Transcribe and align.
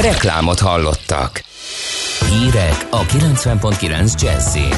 Reklámot 0.00 0.58
hallottak. 0.58 1.42
Hírek 2.30 2.86
a 2.90 3.00
90.9 3.00 4.20
Jazzin. 4.20 4.74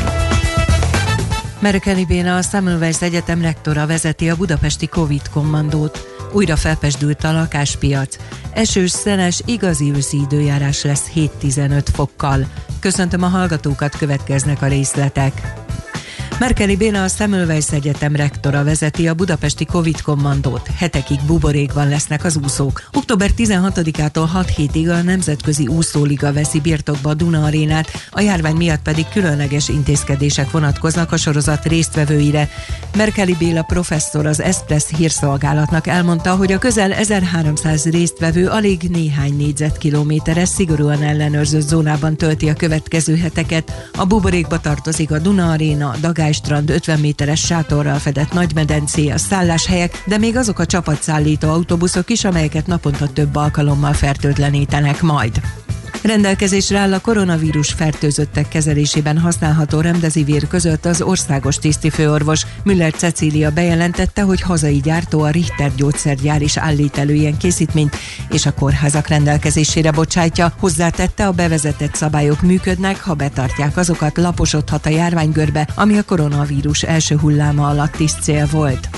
Merkeli 1.58 2.04
Béla 2.06 2.36
a 2.36 2.42
Semmelweis 2.42 3.02
Egyetem 3.02 3.40
rektora 3.40 3.86
vezeti 3.86 4.30
a 4.30 4.36
budapesti 4.36 4.86
Covid 4.86 5.28
kommandót. 5.28 6.08
Újra 6.32 6.56
felpesdült 6.56 7.24
a 7.24 7.32
lakáspiac. 7.32 8.16
Esős, 8.52 8.90
szenes, 8.90 9.40
igazi 9.44 9.92
őszi 9.94 10.20
időjárás 10.20 10.82
lesz 10.82 11.10
7-15 11.14 11.84
fokkal. 11.92 12.46
Köszöntöm 12.80 13.22
a 13.22 13.28
hallgatókat, 13.28 13.96
következnek 13.96 14.62
a 14.62 14.66
részletek. 14.66 15.59
Merkeli 16.40 16.76
Béla 16.76 17.02
a 17.02 17.08
Semmelweis 17.08 17.70
Egyetem 17.70 18.16
rektora 18.16 18.64
vezeti 18.64 19.08
a 19.08 19.14
budapesti 19.14 19.64
Covid 19.64 20.00
kommandót. 20.00 20.66
Hetekig 20.76 21.18
buborékban 21.26 21.88
lesznek 21.88 22.24
az 22.24 22.38
úszók. 22.44 22.88
Október 22.92 23.30
16-ától 23.36 24.28
6 24.32 24.48
hétig 24.48 24.88
a 24.88 25.02
Nemzetközi 25.02 25.66
Úszóliga 25.66 26.32
veszi 26.32 26.60
birtokba 26.60 27.10
a 27.10 27.14
Duna 27.14 27.44
arénát, 27.44 27.90
a 28.10 28.20
járvány 28.20 28.56
miatt 28.56 28.82
pedig 28.82 29.04
különleges 29.12 29.68
intézkedések 29.68 30.50
vonatkoznak 30.50 31.12
a 31.12 31.16
sorozat 31.16 31.64
résztvevőire. 31.64 32.48
Merkeli 32.96 33.36
Béla 33.38 33.62
professzor 33.62 34.26
az 34.26 34.40
Espress 34.40 34.84
hírszolgálatnak 34.96 35.86
elmondta, 35.86 36.34
hogy 36.34 36.52
a 36.52 36.58
közel 36.58 36.92
1300 36.92 37.84
résztvevő 37.84 38.46
alig 38.46 38.82
néhány 38.82 39.36
négyzetkilométeres 39.36 40.48
szigorúan 40.48 41.02
ellenőrzött 41.02 41.68
zónában 41.68 42.16
tölti 42.16 42.48
a 42.48 42.54
következő 42.54 43.16
heteket. 43.16 43.90
A 43.96 44.04
buborékba 44.04 44.60
tartozik 44.60 45.10
a 45.10 45.18
Duna 45.18 45.50
aréna, 45.50 45.94
Dagály 46.00 46.28
strand 46.32 46.70
50 46.70 47.00
méteres 47.00 47.40
sátorral 47.40 47.98
fedett 47.98 48.32
nagymedencé, 48.32 49.08
a 49.08 49.18
szálláshelyek, 49.18 50.02
de 50.06 50.18
még 50.18 50.36
azok 50.36 50.58
a 50.58 50.66
csapatszállító 50.66 51.48
autóbuszok 51.48 52.10
is, 52.10 52.24
amelyeket 52.24 52.66
naponta 52.66 53.12
több 53.12 53.36
alkalommal 53.36 53.92
fertőtlenítenek 53.92 55.02
majd. 55.02 55.40
Rendelkezésre 56.02 56.78
áll 56.78 56.92
a 56.92 57.00
koronavírus 57.00 57.72
fertőzöttek 57.72 58.48
kezelésében 58.48 59.18
használható 59.18 59.80
remdezivír 59.80 60.48
között 60.48 60.84
az 60.84 61.02
országos 61.02 61.56
tisztifőorvos 61.56 62.46
Müller 62.64 62.92
Cecília 62.92 63.50
bejelentette, 63.50 64.22
hogy 64.22 64.40
hazai 64.40 64.80
gyártó 64.80 65.20
a 65.20 65.30
Richter 65.30 65.74
gyógyszergyár 65.74 66.42
is 66.42 66.56
állít 66.56 66.98
elő 66.98 67.14
ilyen 67.14 67.36
készítményt, 67.36 67.96
és 68.30 68.46
a 68.46 68.54
kórházak 68.54 69.08
rendelkezésére 69.08 69.90
bocsátja. 69.90 70.52
Hozzátette, 70.58 71.26
a 71.26 71.32
bevezetett 71.32 71.94
szabályok 71.94 72.42
működnek, 72.42 73.00
ha 73.00 73.14
betartják 73.14 73.76
azokat, 73.76 74.16
laposodhat 74.16 74.86
a 74.86 74.90
járványgörbe, 74.90 75.68
ami 75.74 75.98
a 75.98 76.02
koronavírus 76.02 76.82
első 76.82 77.16
hulláma 77.16 77.68
alatt 77.68 77.98
is 77.98 78.12
cél 78.20 78.46
volt. 78.50 78.88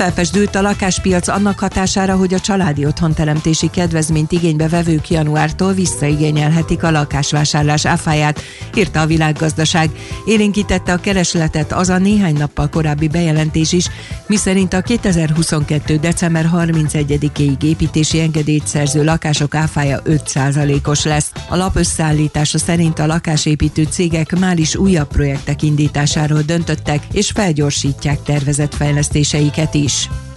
Felpesdült 0.00 0.54
a 0.54 0.60
lakáspiac 0.60 1.28
annak 1.28 1.58
hatására, 1.58 2.16
hogy 2.16 2.34
a 2.34 2.40
családi 2.40 2.86
otthonteremtési 2.86 3.70
kedvezményt 3.70 4.32
igénybe 4.32 4.68
vevők 4.68 5.10
januártól 5.10 5.72
visszaigényelhetik 5.72 6.82
a 6.82 6.90
lakásvásárlás 6.90 7.86
áfáját, 7.86 8.40
írta 8.74 9.00
a 9.00 9.06
világgazdaság. 9.06 9.90
Élénkítette 10.26 10.92
a 10.92 10.96
keresletet 10.96 11.72
az 11.72 11.88
a 11.88 11.98
néhány 11.98 12.36
nappal 12.36 12.68
korábbi 12.68 13.08
bejelentés 13.08 13.72
is, 13.72 13.86
miszerint 14.26 14.72
a 14.72 14.80
2022. 14.80 15.96
december 15.96 16.50
31-ig 16.54 17.62
építési 17.62 18.20
engedélyt 18.20 18.66
szerző 18.66 19.04
lakások 19.04 19.54
áfája 19.54 20.02
5%-os 20.04 21.04
lesz. 21.04 21.32
A 21.48 21.56
lap 21.56 21.76
összeállítása 21.76 22.58
szerint 22.58 22.98
a 22.98 23.06
lakásépítő 23.06 23.86
cégek 23.90 24.38
már 24.38 24.58
is 24.58 24.76
újabb 24.76 25.08
projektek 25.08 25.62
indításáról 25.62 26.42
döntöttek, 26.42 27.02
és 27.12 27.30
felgyorsítják 27.30 28.22
tervezett 28.22 28.74
fejlesztéseiket 28.74 29.74
is 29.74 29.88
is. 29.90 30.29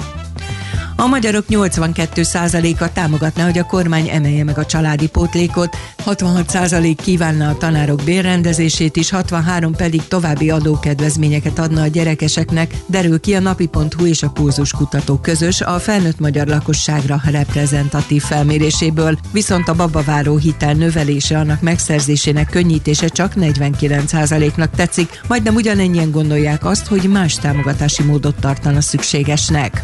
A 0.96 1.08
magyarok 1.08 1.46
82%-a 1.50 2.92
támogatná, 2.92 3.44
hogy 3.44 3.58
a 3.58 3.64
kormány 3.64 4.10
emelje 4.10 4.44
meg 4.44 4.58
a 4.58 4.66
családi 4.66 5.08
pótlékot, 5.08 5.76
66% 6.06 6.98
kívánna 7.02 7.50
a 7.50 7.58
tanárok 7.58 8.02
bérrendezését 8.04 8.96
is, 8.96 9.10
63 9.10 9.76
pedig 9.76 10.08
további 10.08 10.50
adókedvezményeket 10.50 11.60
adna 11.60 11.82
a 11.82 11.88
gyerekeseknek, 11.88 12.76
derül 12.86 13.20
ki 13.20 13.36
a 13.36 13.40
napi.hu 13.40 14.06
és 14.06 14.24
a 14.24 14.30
Pulzus 14.30 14.72
kutató 14.72 15.18
közös 15.18 15.62
a 15.62 15.80
felnőtt 15.80 16.20
magyar 16.20 16.48
lakosságra 16.48 17.22
reprezentatív 17.26 18.24
felméréséből, 18.24 19.18
viszont 19.32 19.68
a 19.68 19.76
babaváró 19.76 20.38
hitel 20.38 20.74
növelése 20.74 21.38
annak 21.38 21.62
megszerzésének 21.62 22.50
könnyítése 22.50 23.08
csak 23.08 23.34
49%-nak 23.36 24.70
tetszik, 24.76 25.22
majdnem 25.28 25.56
ugyanennyien 25.56 26.12
gondolják 26.12 26.66
azt, 26.66 26.88
hogy 26.88 27.10
más 27.10 27.36
támogatási 27.36 28.04
módot 28.04 28.36
tartana 28.40 28.82
szükségesnek. 28.82 29.84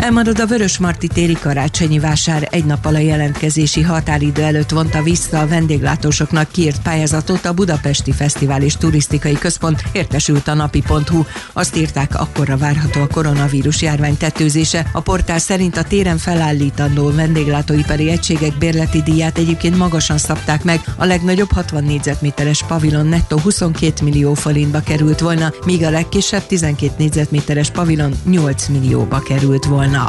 Elmarad 0.00 0.40
a 0.40 0.46
Vörösmarty 0.46 1.06
téri 1.06 1.32
karácsonyi 1.32 1.98
vásár 1.98 2.48
egy 2.50 2.64
nappal 2.64 2.94
a 2.94 2.98
jelentkezési 2.98 3.82
határidő 3.82 4.42
előtt 4.42 4.70
vonta 4.70 5.02
vissza 5.02 5.40
a 5.40 5.46
vendéglátósoknak 5.46 6.50
kiírt 6.50 6.82
pályázatot 6.82 7.44
a 7.44 7.52
Budapesti 7.52 8.12
Fesztivál 8.12 8.62
és 8.62 8.76
Turisztikai 8.76 9.38
Központ 9.38 9.82
értesült 9.92 10.48
a 10.48 10.54
napi.hu. 10.54 11.24
Azt 11.52 11.76
írták, 11.76 12.20
akkorra 12.20 12.56
várható 12.56 13.00
a 13.00 13.06
koronavírus 13.06 13.82
járvány 13.82 14.16
tetőzése. 14.16 14.86
A 14.92 15.00
portál 15.00 15.38
szerint 15.38 15.76
a 15.76 15.82
téren 15.82 16.18
felállítandó 16.18 17.10
vendéglátóipari 17.14 18.10
egységek 18.10 18.58
bérleti 18.58 19.02
díját 19.02 19.38
egyébként 19.38 19.76
magasan 19.76 20.18
szabták 20.18 20.64
meg. 20.64 20.80
A 20.96 21.04
legnagyobb 21.04 21.52
60 21.52 21.84
négyzetméteres 21.84 22.62
pavilon 22.62 23.06
nettó 23.06 23.38
22 23.38 24.04
millió 24.04 24.34
forintba 24.34 24.80
került 24.80 25.20
volna, 25.20 25.52
míg 25.64 25.84
a 25.84 25.90
legkisebb 25.90 26.46
12 26.46 26.94
négyzetméteres 26.98 27.70
pavilon 27.70 28.12
8 28.24 28.68
millióba 28.68 29.18
került 29.18 29.64
volna 29.64 29.88
volna. 29.90 30.08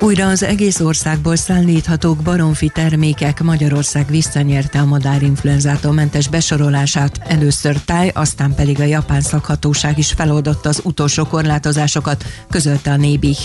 Újra 0.00 0.28
az 0.28 0.42
egész 0.42 0.80
országból 0.80 1.36
szállíthatók 1.36 2.22
baromfi 2.22 2.70
termékek 2.74 3.42
Magyarország 3.42 4.06
visszanyerte 4.06 4.78
a 4.78 4.84
madárinfluenzától 4.84 5.92
mentes 5.92 6.28
besorolását. 6.28 7.20
Először 7.26 7.80
táj, 7.80 8.10
aztán 8.14 8.54
pedig 8.54 8.80
a 8.80 8.84
japán 8.84 9.20
szakhatóság 9.20 9.98
is 9.98 10.12
feloldotta 10.12 10.68
az 10.68 10.80
utolsó 10.84 11.24
korlátozásokat, 11.24 12.24
közölte 12.50 12.90
a 12.90 12.96
Nébih. 12.96 13.38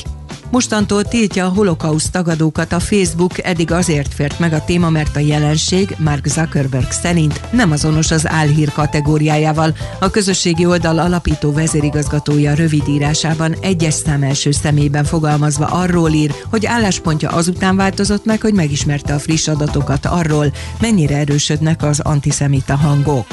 Mostantól 0.51 1.03
tiltja 1.03 1.45
a 1.45 1.49
holokauszt 1.49 2.11
tagadókat 2.11 2.71
a 2.71 2.79
Facebook, 2.79 3.45
eddig 3.45 3.71
azért 3.71 4.13
fért 4.13 4.39
meg 4.39 4.53
a 4.53 4.63
téma, 4.65 4.89
mert 4.89 5.15
a 5.15 5.19
jelenség 5.19 5.95
Mark 5.99 6.27
Zuckerberg 6.27 6.91
szerint 6.91 7.41
nem 7.51 7.71
azonos 7.71 8.11
az 8.11 8.27
álhír 8.29 8.71
kategóriájával. 8.71 9.75
A 9.99 10.09
közösségi 10.09 10.65
oldal 10.65 10.99
alapító 10.99 11.51
vezérigazgatója 11.51 12.53
rövidírásában 12.53 13.55
egyes 13.61 13.93
szám 13.93 14.23
első 14.23 14.51
szemében 14.51 15.03
fogalmazva 15.03 15.65
arról 15.65 16.11
ír, 16.11 16.33
hogy 16.49 16.65
álláspontja 16.65 17.29
azután 17.29 17.75
változott 17.75 18.25
meg, 18.25 18.41
hogy 18.41 18.53
megismerte 18.53 19.13
a 19.13 19.19
friss 19.19 19.47
adatokat 19.47 20.05
arról, 20.05 20.53
mennyire 20.79 21.17
erősödnek 21.17 21.83
az 21.83 21.99
antiszemita 21.99 22.75
hangok. 22.75 23.27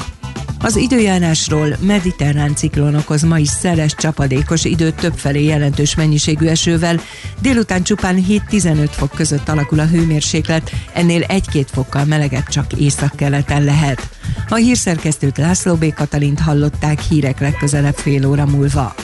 Az 0.63 0.75
időjárásról 0.75 1.75
mediterrán 1.79 2.55
ciklon 2.55 2.95
okoz 2.95 3.21
ma 3.21 3.37
is 3.37 3.49
szeles, 3.49 3.95
csapadékos 3.95 4.63
időt 4.63 4.95
többfelé 4.95 5.43
jelentős 5.43 5.95
mennyiségű 5.95 6.47
esővel. 6.47 6.99
Délután 7.41 7.83
csupán 7.83 8.25
7-15 8.29 8.87
fok 8.91 9.11
között 9.11 9.49
alakul 9.49 9.79
a 9.79 9.85
hőmérséklet, 9.85 10.71
ennél 10.93 11.25
1-2 11.27 11.65
fokkal 11.71 12.05
melegebb 12.05 12.47
csak 12.47 12.73
északkeleten 12.73 13.63
lehet. 13.63 14.09
A 14.49 14.55
hírszerkesztőt 14.55 15.37
László 15.37 15.75
B. 15.75 15.93
Katalint 15.93 16.39
hallották 16.39 17.01
hírek 17.01 17.39
legközelebb 17.39 17.95
fél 17.95 18.27
óra 18.27 18.45
múlva. 18.45 18.95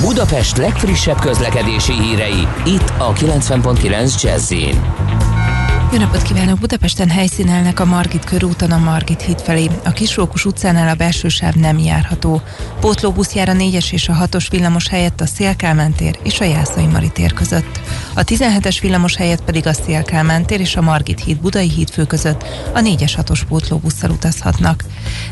Budapest 0.00 0.56
legfrissebb 0.56 1.20
közlekedési 1.20 1.92
hírei, 1.92 2.48
itt 2.64 2.92
a 2.98 3.12
90.9 3.12 4.22
jazz 4.22 4.52
jó 5.92 5.98
napot 5.98 6.22
kívánok! 6.22 6.58
Budapesten 6.58 7.08
helyszínelnek 7.08 7.80
a 7.80 7.84
Margit 7.84 8.24
körúton 8.24 8.70
a 8.70 8.78
Margit 8.78 9.22
híd 9.22 9.40
felé. 9.40 9.70
A 9.84 9.90
Kisrókus 9.90 10.44
utcánál 10.44 10.88
a 10.88 10.94
belső 10.94 11.28
sáv 11.28 11.54
nem 11.54 11.78
járható. 11.78 12.42
Pótlóbusz 12.80 13.34
jár 13.34 13.48
a 13.48 13.52
4-es 13.52 13.92
és 13.92 14.08
a 14.08 14.14
6-os 14.14 14.46
villamos 14.50 14.88
helyett 14.88 15.20
a 15.20 15.26
Szélkálmán 15.26 15.92
tér 15.92 16.18
és 16.22 16.40
a 16.40 16.44
Jászai 16.44 16.86
Mari 16.86 17.10
tér 17.10 17.32
között. 17.32 17.80
A 18.14 18.24
17-es 18.24 18.78
villamos 18.80 19.16
helyett 19.16 19.44
pedig 19.44 19.66
a 19.66 19.72
Szélkálmán 19.72 20.46
tér 20.46 20.60
és 20.60 20.76
a 20.76 20.82
Margit 20.82 21.20
híd 21.20 21.40
Budai 21.40 21.68
híd 21.68 21.90
fő 21.90 22.04
között 22.04 22.44
a 22.74 22.80
4-es 22.80 23.12
6-os 23.16 23.40
pótlóbusszal 23.48 24.10
utazhatnak. 24.10 24.84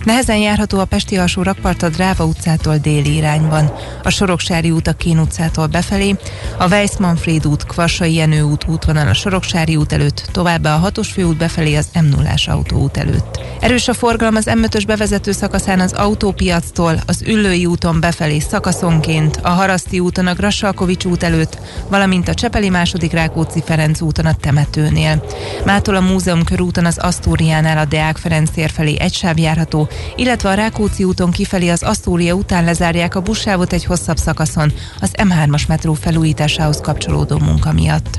Nehezen 0.05 0.37
járható 0.37 0.79
a 0.79 0.85
Pesti 0.85 1.17
alsó 1.17 1.43
rakpart 1.43 1.83
a 1.83 1.89
Dráva 1.89 2.25
utcától 2.25 2.77
déli 2.77 3.15
irányban. 3.15 3.73
A 4.03 4.11
Soroksári 4.11 4.71
út 4.71 4.87
a 4.87 4.93
Kén 4.93 5.19
utcától 5.19 5.67
befelé, 5.67 6.17
a 6.59 6.69
Weiss-Manfred 6.69 7.47
út, 7.47 7.67
Kvassai 7.67 8.15
Jenő 8.15 8.43
út 8.43 8.65
útvonal 8.69 9.09
a 9.09 9.15
Soroksári 9.15 9.77
út 9.77 9.93
előtt, 9.93 10.29
továbbá 10.47 10.77
a 10.77 10.91
6-os 10.91 11.09
főút 11.13 11.37
befelé 11.37 11.75
az 11.75 11.89
m 11.95 12.05
0 12.05 12.35
autóút 12.47 12.97
előtt. 12.97 13.41
Erős 13.61 13.89
a 13.89 13.95
forgalom 13.95 14.37
az 14.37 14.47
M5-ös 14.49 14.83
bevezető 14.87 15.33
szakaszán 15.33 15.81
az 15.81 15.93
autópiactól, 15.93 17.01
az 17.07 17.23
Üllői 17.27 17.67
úton 17.67 18.01
befelé 18.01 18.39
szakaszonként, 18.39 19.39
a 19.43 19.49
Haraszti 19.49 20.01
úton 20.01 20.27
a 20.27 20.35
Grassalkovics 20.35 21.05
út 21.05 21.23
előtt, 21.23 21.59
valamint 21.89 22.29
a 22.29 22.35
Csepeli 22.35 22.69
második 22.69 23.13
Rákóczi 23.13 23.63
Ferenc 23.67 24.01
úton 24.01 24.27
a 24.27 24.35
temetőnél. 24.35 25.25
Mától 25.65 25.95
a 25.95 26.01
Múzeum 26.01 26.45
körúton 26.45 26.85
az 26.85 26.99
Asztóriánál 26.99 27.79
a 27.79 27.85
Deák 27.85 28.17
Ferenc 28.17 28.51
tér 28.51 28.71
felé 28.71 28.97
egy 28.99 29.15
sáv 29.15 29.39
járható, 29.39 29.89
illetve 30.17 30.49
a 30.49 30.55
Rákóczi 30.55 31.05
úton 31.05 31.31
kifelé 31.31 31.69
az 31.69 31.83
Asztória 31.83 32.35
után 32.35 32.65
lezárják 32.65 33.15
a 33.15 33.21
buszsávot 33.21 33.73
egy 33.73 33.85
hosszabb 33.85 34.17
szakaszon 34.17 34.73
az 35.01 35.11
M3-as 35.23 35.69
metró 35.69 35.95
felújításához 35.95 36.81
kapcsolódó 36.81 37.39
munka 37.39 37.73
miatt. 37.73 38.19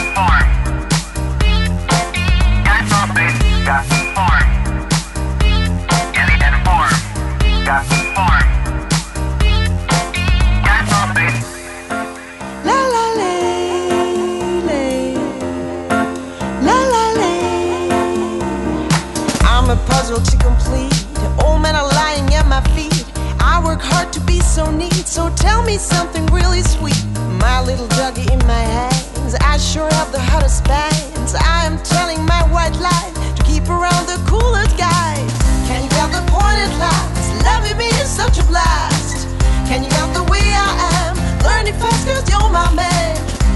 so 24.51 24.69
neat, 24.69 25.07
so 25.07 25.31
tell 25.37 25.63
me 25.63 25.77
something 25.77 26.25
really 26.25 26.61
sweet. 26.61 27.01
My 27.39 27.63
little 27.63 27.87
doggy 27.95 28.27
in 28.33 28.39
my 28.39 28.63
hands, 28.75 29.33
I 29.39 29.55
sure 29.55 29.87
have 29.87 30.11
the 30.11 30.19
hottest 30.19 30.65
bands. 30.65 31.33
I 31.35 31.63
am 31.63 31.77
telling 31.83 32.19
my 32.25 32.43
white 32.51 32.75
lie 32.83 33.11
to 33.37 33.43
keep 33.43 33.63
around 33.69 34.03
the 34.11 34.19
coolest 34.27 34.75
guys. 34.75 35.31
Can 35.71 35.79
you 35.83 35.89
get 35.95 36.11
the 36.11 36.23
point 36.27 36.59
at 36.67 36.73
last? 36.83 37.27
Loving 37.47 37.77
me 37.77 37.87
is 38.03 38.09
such 38.11 38.39
a 38.39 38.45
blast. 38.51 39.23
Can 39.71 39.85
you 39.85 39.89
get 39.89 40.11
the 40.13 40.23
way 40.27 40.43
I 40.43 40.71
am? 40.99 41.15
Learning 41.47 41.77
fast 41.79 42.03
cause 42.03 42.27
you're 42.27 42.51
my 42.51 42.67
man. 42.75 43.15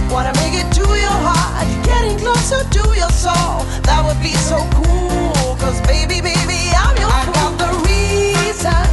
Wanna 0.09 0.31
make 0.39 0.55
it 0.55 0.71
to 0.79 0.85
your 0.87 1.19
heart, 1.27 1.67
getting 1.83 2.17
closer 2.23 2.63
to 2.63 2.83
your 2.95 3.11
soul. 3.11 3.67
That 3.83 3.99
would 4.07 4.21
be 4.23 4.31
so 4.31 4.63
cool. 4.79 5.59
Cause 5.59 5.75
baby, 5.91 6.23
baby, 6.23 6.71
I'm 6.71 6.95
your 6.95 7.11
I 7.11 7.27
got 7.35 7.51
the 7.59 7.69
reason 7.83 8.83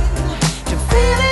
to 0.66 0.74
feel 0.90 1.20
it 1.30 1.31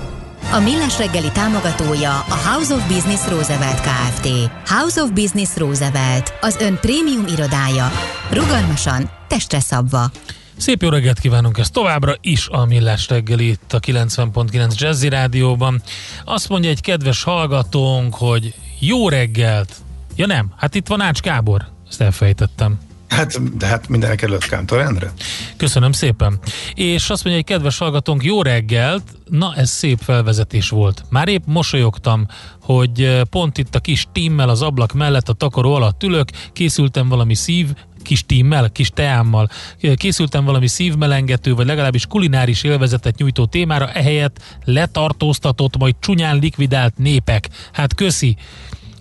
A 0.53 0.59
Millás 0.59 0.97
reggeli 0.97 1.31
támogatója 1.31 2.19
a 2.19 2.35
House 2.49 2.73
of 2.73 2.87
Business 2.87 3.27
Roosevelt 3.27 3.79
Kft. 3.81 4.27
House 4.65 5.01
of 5.01 5.11
Business 5.11 5.55
Roosevelt, 5.55 6.33
az 6.41 6.57
ön 6.59 6.77
prémium 6.81 7.25
irodája. 7.27 7.91
Rugalmasan, 8.31 9.09
testre 9.27 9.59
szabva. 9.59 10.11
Szép 10.57 10.81
jó 10.81 10.89
reggelt 10.89 11.19
kívánunk 11.19 11.57
ezt 11.57 11.73
továbbra 11.73 12.15
is 12.21 12.47
a 12.47 12.65
Millás 12.65 13.09
reggeli 13.09 13.47
itt 13.47 13.73
a 13.73 13.79
90.9 13.79 14.75
Jazzy 14.75 15.09
Rádióban. 15.09 15.81
Azt 16.25 16.49
mondja 16.49 16.69
egy 16.69 16.81
kedves 16.81 17.23
hallgatónk, 17.23 18.15
hogy 18.15 18.53
jó 18.79 19.09
reggelt. 19.09 19.75
Ja 20.15 20.25
nem, 20.25 20.51
hát 20.57 20.75
itt 20.75 20.87
van 20.87 21.01
Ács 21.01 21.19
Gábor. 21.19 21.67
Ezt 21.89 22.01
elfejtettem. 22.01 22.77
Hát, 23.11 23.57
de 23.57 23.65
hát 23.65 23.87
mindenek 23.87 24.21
előtt 24.21 24.45
Kántor 24.45 24.79
Endre. 24.79 25.11
Köszönöm 25.57 25.91
szépen. 25.91 26.39
És 26.73 27.09
azt 27.09 27.23
mondja 27.23 27.41
egy 27.41 27.47
kedves 27.47 27.77
hallgatónk, 27.77 28.23
jó 28.23 28.41
reggelt, 28.41 29.03
na 29.29 29.53
ez 29.55 29.69
szép 29.69 29.99
felvezetés 30.01 30.69
volt. 30.69 31.03
Már 31.09 31.27
épp 31.27 31.43
mosolyogtam, 31.45 32.25
hogy 32.61 33.21
pont 33.29 33.57
itt 33.57 33.75
a 33.75 33.79
kis 33.79 34.07
timmel 34.11 34.49
az 34.49 34.61
ablak 34.61 34.93
mellett 34.93 35.29
a 35.29 35.33
takaró 35.33 35.73
alatt 35.73 36.03
ülök, 36.03 36.29
készültem 36.53 37.09
valami 37.09 37.35
szív 37.35 37.67
kis 38.01 38.25
tímmel, 38.25 38.69
kis 38.69 38.89
teámmal. 38.89 39.49
Készültem 39.95 40.45
valami 40.45 40.67
szívmelengető, 40.67 41.53
vagy 41.53 41.65
legalábbis 41.65 42.05
kulináris 42.05 42.63
élvezetet 42.63 43.17
nyújtó 43.17 43.45
témára, 43.45 43.91
ehelyett 43.91 44.57
letartóztatott, 44.65 45.77
majd 45.77 45.95
csúnyán 45.99 46.39
likvidált 46.39 46.97
népek. 46.97 47.49
Hát 47.71 47.95
köszi! 47.95 48.37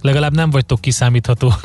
Legalább 0.02 0.34
nem 0.34 0.50
vagytok 0.50 0.80
kiszámíthatók. 0.80 1.60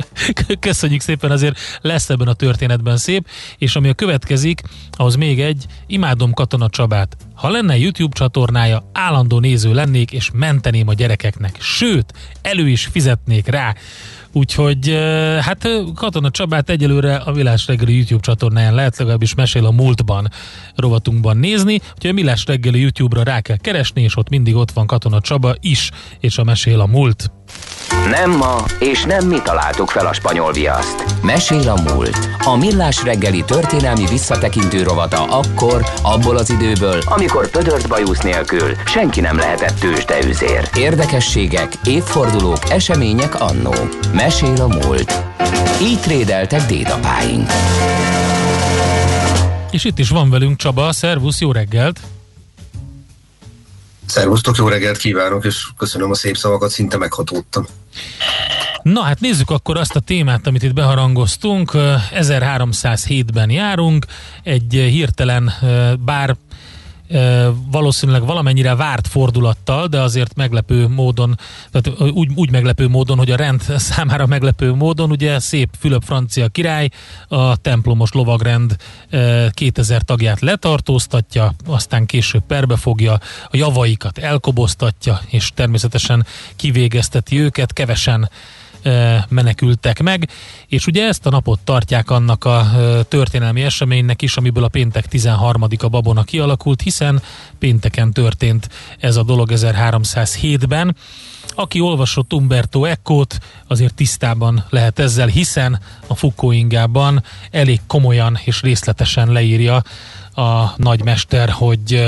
Köszönjük 0.60 1.00
szépen, 1.00 1.30
azért 1.30 1.58
lesz 1.80 2.10
ebben 2.10 2.28
a 2.28 2.32
történetben 2.32 2.96
szép, 2.96 3.28
és 3.58 3.76
ami 3.76 3.88
a 3.88 3.94
következik, 3.94 4.60
ahhoz 4.90 5.14
még 5.14 5.40
egy, 5.40 5.66
imádom 5.86 6.32
Katona 6.32 6.68
Csabát. 6.68 7.16
Ha 7.34 7.50
lenne 7.50 7.78
YouTube 7.78 8.14
csatornája, 8.14 8.90
állandó 8.92 9.38
néző 9.38 9.74
lennék, 9.74 10.12
és 10.12 10.30
menteném 10.32 10.88
a 10.88 10.94
gyerekeknek. 10.94 11.56
Sőt, 11.60 12.12
elő 12.42 12.68
is 12.68 12.84
fizetnék 12.84 13.46
rá. 13.46 13.74
Úgyhogy 14.32 14.88
hát 15.40 15.68
Katona 15.94 16.30
Csabát 16.30 16.70
egyelőre 16.70 17.16
a 17.16 17.32
Millás 17.32 17.66
reggeli 17.66 17.96
YouTube 17.96 18.20
csatornáján 18.20 18.74
lehet 18.74 18.96
legalábbis 18.96 19.34
mesél 19.34 19.66
a 19.66 19.70
múltban 19.70 20.30
rovatunkban 20.76 21.36
nézni, 21.36 21.74
úgyhogy 21.74 22.10
a 22.10 22.12
Millás 22.12 22.44
reggeli 22.46 22.80
YouTube-ra 22.80 23.22
rá 23.22 23.40
kell 23.40 23.56
keresni, 23.56 24.02
és 24.02 24.16
ott 24.16 24.28
mindig 24.28 24.54
ott 24.54 24.70
van 24.70 24.86
Katona 24.86 25.20
Csaba 25.20 25.54
is, 25.60 25.90
és 26.20 26.38
a 26.38 26.44
mesél 26.44 26.80
a 26.80 26.86
múlt. 26.86 27.30
Nem 28.10 28.30
ma, 28.30 28.64
és 28.78 29.04
nem 29.04 29.26
mi 29.26 29.40
találtuk 29.42 29.90
fel 29.90 30.06
a 30.06 30.12
spanyol 30.12 30.52
viaszt. 30.52 31.04
Mesél 31.22 31.68
a 31.68 31.92
múlt. 31.92 32.28
A 32.44 32.56
Millás 32.56 33.02
reggeli 33.02 33.44
történelmi 33.44 34.06
visszatekintő 34.06 34.82
rovata 34.82 35.24
akkor, 35.24 35.84
abból 36.02 36.36
az 36.36 36.50
időből, 36.50 36.98
amikor 37.04 37.50
pödört 37.50 37.88
bajusz 37.88 38.20
nélkül 38.20 38.74
senki 38.86 39.20
nem 39.20 39.36
lehetett 39.36 39.78
tőzsdeüzér. 39.78 40.68
Érdekességek, 40.76 41.72
évfordulók, 41.84 42.70
események 42.70 43.40
annó. 43.40 43.74
Mesél 44.12 44.60
a 44.60 44.66
múlt. 44.66 45.22
Így 45.82 46.00
trédeltek 46.00 46.66
dédapáink. 46.66 47.50
És 49.70 49.84
itt 49.84 49.98
is 49.98 50.08
van 50.08 50.30
velünk 50.30 50.56
Csaba, 50.56 50.92
szervusz, 50.92 51.40
jó 51.40 51.52
reggelt! 51.52 52.00
Szervusztok, 54.12 54.56
jó 54.56 54.68
reggelt 54.68 54.96
kívánok, 54.96 55.44
és 55.44 55.68
köszönöm 55.76 56.10
a 56.10 56.14
szép 56.14 56.36
szavakat, 56.36 56.70
szinte 56.70 56.96
meghatódtam. 56.96 57.66
Na 58.82 59.02
hát 59.02 59.20
nézzük 59.20 59.50
akkor 59.50 59.76
azt 59.76 59.96
a 59.96 60.00
témát, 60.00 60.46
amit 60.46 60.62
itt 60.62 60.72
beharangoztunk. 60.72 61.70
1307-ben 62.14 63.50
járunk, 63.50 64.06
egy 64.42 64.72
hirtelen, 64.72 65.52
bár 66.04 66.36
valószínűleg 67.70 68.24
valamennyire 68.24 68.74
várt 68.74 69.08
fordulattal, 69.08 69.86
de 69.86 70.00
azért 70.00 70.34
meglepő 70.34 70.88
módon, 70.88 71.38
tehát 71.70 72.00
úgy, 72.00 72.30
úgy 72.34 72.50
meglepő 72.50 72.88
módon, 72.88 73.18
hogy 73.18 73.30
a 73.30 73.36
rend 73.36 73.62
számára 73.90 74.26
meglepő 74.26 74.74
módon, 74.74 75.10
ugye 75.10 75.38
szép 75.38 75.68
Fülöp 75.78 76.02
francia 76.04 76.48
király 76.48 76.88
a 77.28 77.56
templomos 77.56 78.12
lovagrend 78.12 78.76
2000 79.50 80.02
tagját 80.02 80.40
letartóztatja, 80.40 81.54
aztán 81.66 82.06
később 82.06 82.42
perbefogja, 82.46 83.12
a 83.50 83.56
javaikat 83.56 84.18
elkoboztatja, 84.18 85.20
és 85.28 85.50
természetesen 85.54 86.26
kivégezteti 86.56 87.40
őket, 87.40 87.72
kevesen 87.72 88.30
menekültek 89.28 90.02
meg, 90.02 90.28
és 90.66 90.86
ugye 90.86 91.06
ezt 91.06 91.26
a 91.26 91.30
napot 91.30 91.60
tartják 91.60 92.10
annak 92.10 92.44
a 92.44 92.70
történelmi 93.08 93.62
eseménynek 93.62 94.22
is, 94.22 94.36
amiből 94.36 94.64
a 94.64 94.68
péntek 94.68 95.06
13. 95.06 95.62
a 95.78 95.88
babona 95.88 96.22
kialakult, 96.22 96.80
hiszen 96.80 97.22
pénteken 97.58 98.12
történt 98.12 98.68
ez 98.98 99.16
a 99.16 99.22
dolog 99.22 99.50
1307-ben. 99.52 100.96
Aki 101.54 101.80
olvasott 101.80 102.32
Umberto 102.32 102.84
Eco-t, 102.84 103.40
azért 103.66 103.94
tisztában 103.94 104.64
lehet 104.68 104.98
ezzel, 104.98 105.26
hiszen 105.26 105.80
a 106.06 106.14
Foucault 106.14 107.22
elég 107.50 107.80
komolyan 107.86 108.38
és 108.44 108.60
részletesen 108.60 109.32
leírja 109.32 109.82
a 110.34 110.74
nagymester, 110.76 111.50
hogy, 111.50 112.04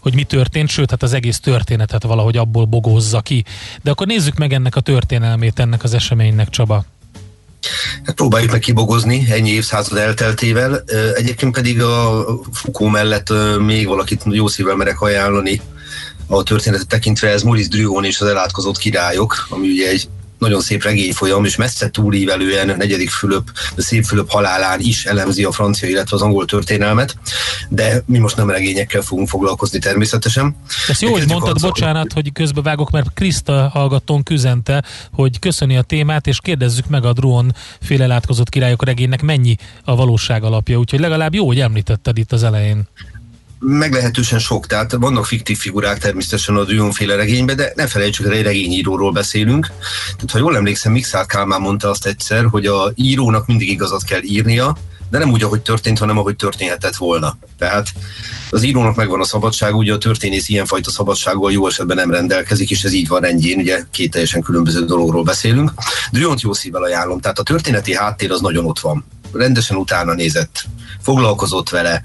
hogy 0.00 0.14
mi 0.14 0.24
történt, 0.24 0.68
sőt, 0.68 0.90
hát 0.90 1.02
az 1.02 1.12
egész 1.12 1.40
történetet 1.40 2.02
valahogy 2.02 2.36
abból 2.36 2.64
bogózza 2.64 3.20
ki. 3.20 3.44
De 3.82 3.90
akkor 3.90 4.06
nézzük 4.06 4.36
meg 4.36 4.52
ennek 4.52 4.76
a 4.76 4.80
történelmét, 4.80 5.58
ennek 5.58 5.82
az 5.82 5.94
eseménynek, 5.94 6.48
Csaba. 6.48 6.84
Hát 8.04 8.14
próbáljuk 8.14 8.50
meg 8.50 8.60
kibogozni 8.60 9.26
ennyi 9.30 9.50
évszázad 9.50 9.98
elteltével. 9.98 10.84
Egyébként 11.14 11.54
pedig 11.54 11.82
a 11.82 12.24
Foucault 12.52 12.92
mellett 12.92 13.32
még 13.58 13.86
valakit 13.86 14.22
jó 14.24 14.48
szívvel 14.48 14.76
merek 14.76 15.00
ajánlani 15.00 15.60
a 16.26 16.42
történetet 16.42 16.86
tekintve, 16.86 17.28
ez 17.28 17.42
Maurice 17.42 17.68
Druon 17.68 18.04
és 18.04 18.20
az 18.20 18.26
elátkozott 18.26 18.78
királyok, 18.78 19.46
ami 19.48 19.68
ugye 19.68 19.88
egy 19.88 20.08
nagyon 20.40 20.60
szép 20.60 20.82
regényfolyam, 20.82 21.44
és 21.44 21.56
messze 21.56 21.90
túlívelően 21.90 22.76
negyedik 22.76 23.10
Fülöp, 23.10 23.50
szép 23.76 24.04
Fülöp 24.04 24.30
halálán 24.30 24.80
is 24.80 25.04
elemzi 25.04 25.44
a 25.44 25.52
francia, 25.52 25.88
illetve 25.88 26.16
az 26.16 26.22
angol 26.22 26.44
történelmet, 26.44 27.16
de 27.68 28.02
mi 28.06 28.18
most 28.18 28.36
nem 28.36 28.50
regényekkel 28.50 29.02
fogunk 29.02 29.28
foglalkozni 29.28 29.78
természetesen. 29.78 30.56
Ezt 30.88 31.00
jó, 31.00 31.12
hogy 31.12 31.26
mondtad, 31.26 31.54
az... 31.54 31.62
bocsánat, 31.62 32.12
hogy 32.12 32.32
közbevágok, 32.32 32.90
mert 32.90 33.12
Kriszta 33.14 33.68
hallgatón 33.72 34.22
küzente, 34.22 34.84
hogy 35.12 35.38
köszöni 35.38 35.76
a 35.76 35.82
témát, 35.82 36.26
és 36.26 36.38
kérdezzük 36.42 36.88
meg 36.88 37.04
a 37.04 37.12
Drón 37.12 37.54
féle 37.80 38.06
látkozott 38.06 38.48
királyok 38.48 38.84
regénynek 38.84 39.22
mennyi 39.22 39.56
a 39.84 39.96
valóság 39.96 40.42
alapja, 40.42 40.78
úgyhogy 40.78 41.00
legalább 41.00 41.34
jó, 41.34 41.46
hogy 41.46 41.60
említetted 41.60 42.18
itt 42.18 42.32
az 42.32 42.42
elején 42.42 42.88
meglehetősen 43.60 44.38
sok, 44.38 44.66
tehát 44.66 44.92
vannak 44.92 45.26
fiktív 45.26 45.58
figurák 45.58 45.98
természetesen 45.98 46.56
a 46.56 46.64
Dujon-féle 46.64 47.16
regényben, 47.16 47.56
de 47.56 47.72
ne 47.74 47.86
felejtsük, 47.86 48.26
hogy 48.26 48.36
egy 48.36 48.42
regényíróról 48.42 49.12
beszélünk. 49.12 49.66
Tehát 50.14 50.30
ha 50.30 50.38
jól 50.38 50.56
emlékszem, 50.56 50.92
Mixár 50.92 51.26
Kálmán 51.26 51.60
mondta 51.60 51.90
azt 51.90 52.06
egyszer, 52.06 52.44
hogy 52.44 52.66
a 52.66 52.92
írónak 52.94 53.46
mindig 53.46 53.68
igazat 53.68 54.04
kell 54.04 54.22
írnia, 54.22 54.76
de 55.10 55.18
nem 55.18 55.30
úgy, 55.30 55.42
ahogy 55.42 55.60
történt, 55.60 55.98
hanem 55.98 56.18
ahogy 56.18 56.36
történhetett 56.36 56.96
volna. 56.96 57.36
Tehát 57.58 57.88
az 58.50 58.62
írónak 58.62 58.96
megvan 58.96 59.20
a 59.20 59.24
szabadság, 59.24 59.74
ugye 59.74 59.92
a 59.92 59.98
történész 59.98 60.48
ilyenfajta 60.48 60.90
szabadsággal 60.90 61.52
jó 61.52 61.66
esetben 61.66 61.96
nem 61.96 62.10
rendelkezik, 62.10 62.70
és 62.70 62.82
ez 62.82 62.92
így 62.92 63.08
van 63.08 63.20
rendjén, 63.20 63.58
ugye 63.58 63.82
két 63.90 64.10
teljesen 64.10 64.42
különböző 64.42 64.84
dologról 64.84 65.22
beszélünk. 65.22 65.72
Drüont 66.10 66.40
jó 66.40 66.52
szívvel 66.52 66.82
ajánlom, 66.82 67.20
tehát 67.20 67.38
a 67.38 67.42
történeti 67.42 67.94
háttér 67.94 68.30
az 68.30 68.40
nagyon 68.40 68.66
ott 68.66 68.78
van. 68.78 69.04
Rendesen 69.32 69.76
utána 69.76 70.14
nézett, 70.14 70.64
foglalkozott 71.02 71.68
vele, 71.68 72.04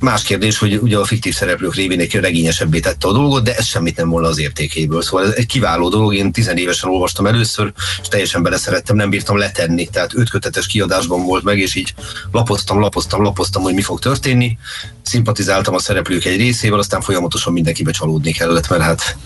Más 0.00 0.22
kérdés, 0.22 0.58
hogy 0.58 0.76
ugye 0.76 0.98
a 0.98 1.04
fiktív 1.04 1.34
szereplők 1.34 1.74
révén 1.74 2.00
egy 2.00 2.14
regényesebbé 2.14 2.80
tette 2.80 3.08
a 3.08 3.12
dolgot, 3.12 3.44
de 3.44 3.56
ez 3.56 3.66
semmit 3.66 3.96
nem 3.96 4.08
volna 4.08 4.28
az 4.28 4.38
értékéből. 4.38 5.02
Szóval 5.02 5.26
ez 5.26 5.32
egy 5.32 5.46
kiváló 5.46 5.88
dolog, 5.88 6.14
én 6.14 6.32
tizenévesen 6.32 6.90
olvastam 6.90 7.26
először, 7.26 7.72
és 8.02 8.08
teljesen 8.08 8.42
beleszerettem, 8.42 8.96
nem 8.96 9.10
bírtam 9.10 9.36
letenni. 9.36 9.88
Tehát 9.88 10.14
öt 10.14 10.30
kötetes 10.30 10.66
kiadásban 10.66 11.24
volt 11.24 11.44
meg, 11.44 11.58
és 11.58 11.74
így 11.74 11.94
lapoztam, 12.32 12.80
lapoztam, 12.80 13.22
lapoztam, 13.22 13.62
hogy 13.62 13.74
mi 13.74 13.82
fog 13.82 13.98
történni. 13.98 14.58
Szimpatizáltam 15.02 15.74
a 15.74 15.78
szereplők 15.78 16.24
egy 16.24 16.36
részével, 16.36 16.78
aztán 16.78 17.00
folyamatosan 17.00 17.52
mindenkibe 17.52 17.90
csalódni 17.90 18.32
kellett, 18.32 18.68
mert 18.68 18.82
hát 18.82 19.16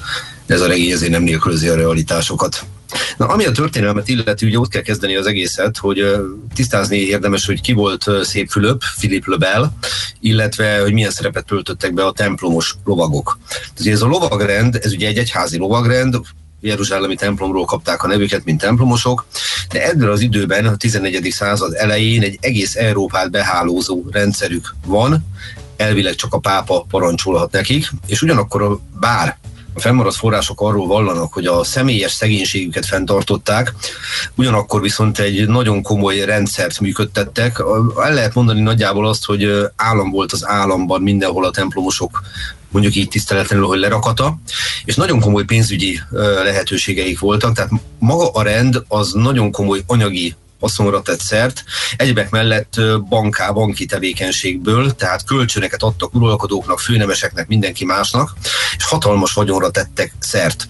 ez 0.48 0.60
a 0.60 0.66
regény 0.66 0.90
ezért 0.90 1.10
nem 1.10 1.22
nélkülözi 1.22 1.68
a 1.68 1.74
realitásokat. 1.74 2.64
Na, 3.16 3.26
ami 3.26 3.44
a 3.44 3.52
történelmet 3.52 4.08
illeti, 4.08 4.46
ugye 4.46 4.58
ott 4.58 4.68
kell 4.68 4.82
kezdeni 4.82 5.16
az 5.16 5.26
egészet, 5.26 5.76
hogy 5.76 6.04
tisztázni 6.54 6.96
érdemes, 6.96 7.46
hogy 7.46 7.60
ki 7.60 7.72
volt 7.72 8.06
Szép 8.22 8.50
Fülöp, 8.50 8.82
Philip 8.96 9.26
Lebel, 9.26 9.78
illetve 10.20 10.80
hogy 10.80 10.92
milyen 10.92 11.10
szerepet 11.10 11.46
töltöttek 11.46 11.94
be 11.94 12.04
a 12.04 12.12
templomos 12.12 12.74
lovagok. 12.84 13.38
Tehát 13.74 13.92
ez 13.92 14.02
a 14.02 14.06
lovagrend, 14.06 14.78
ez 14.82 14.92
ugye 14.92 15.08
egy 15.08 15.18
egyházi 15.18 15.58
lovagrend, 15.58 16.20
Jeruzsálemi 16.60 17.14
templomról 17.14 17.64
kapták 17.64 18.02
a 18.02 18.06
nevüket, 18.06 18.44
mint 18.44 18.60
templomosok, 18.60 19.26
de 19.68 19.88
ebből 19.88 20.10
az 20.10 20.20
időben, 20.20 20.66
a 20.66 20.76
14. 20.76 21.30
század 21.30 21.74
elején 21.74 22.22
egy 22.22 22.38
egész 22.40 22.76
Európát 22.76 23.30
behálózó 23.30 24.02
rendszerük 24.10 24.74
van, 24.86 25.26
elvileg 25.76 26.14
csak 26.14 26.34
a 26.34 26.38
pápa 26.38 26.86
parancsolhat 26.88 27.52
nekik, 27.52 27.90
és 28.06 28.22
ugyanakkor 28.22 28.78
bár 29.00 29.38
a 29.78 29.80
fennmaradt 29.80 30.16
források 30.16 30.60
arról 30.60 30.86
vallanak, 30.86 31.32
hogy 31.32 31.46
a 31.46 31.64
személyes 31.64 32.12
szegénységüket 32.12 32.86
fenntartották, 32.86 33.74
ugyanakkor 34.34 34.80
viszont 34.80 35.18
egy 35.18 35.48
nagyon 35.48 35.82
komoly 35.82 36.24
rendszert 36.24 36.80
működtettek. 36.80 37.62
El 37.96 38.14
lehet 38.14 38.34
mondani 38.34 38.60
nagyjából 38.60 39.08
azt, 39.08 39.24
hogy 39.24 39.50
állam 39.76 40.10
volt 40.10 40.32
az 40.32 40.46
államban 40.46 41.02
mindenhol 41.02 41.44
a 41.44 41.50
templomosok 41.50 42.22
mondjuk 42.70 42.94
így 42.94 43.08
tiszteletlenül, 43.08 43.66
hogy 43.66 43.78
lerakata, 43.78 44.38
és 44.84 44.94
nagyon 44.94 45.20
komoly 45.20 45.44
pénzügyi 45.44 46.00
lehetőségeik 46.42 47.18
voltak, 47.18 47.54
tehát 47.54 47.70
maga 47.98 48.30
a 48.30 48.42
rend 48.42 48.82
az 48.88 49.12
nagyon 49.12 49.50
komoly 49.50 49.82
anyagi 49.86 50.34
haszonra 50.60 51.02
tett 51.02 51.20
szert. 51.20 51.64
Egyebek 51.96 52.30
mellett 52.30 52.80
banká, 53.08 53.50
banki 53.50 53.86
tevékenységből, 53.86 54.94
tehát 54.94 55.24
kölcsöneket 55.24 55.82
adtak 55.82 56.14
uralkodóknak, 56.14 56.80
főnemeseknek, 56.80 57.48
mindenki 57.48 57.84
másnak, 57.84 58.32
és 58.76 58.84
hatalmas 58.84 59.32
vagyonra 59.32 59.70
tettek 59.70 60.12
szert. 60.18 60.68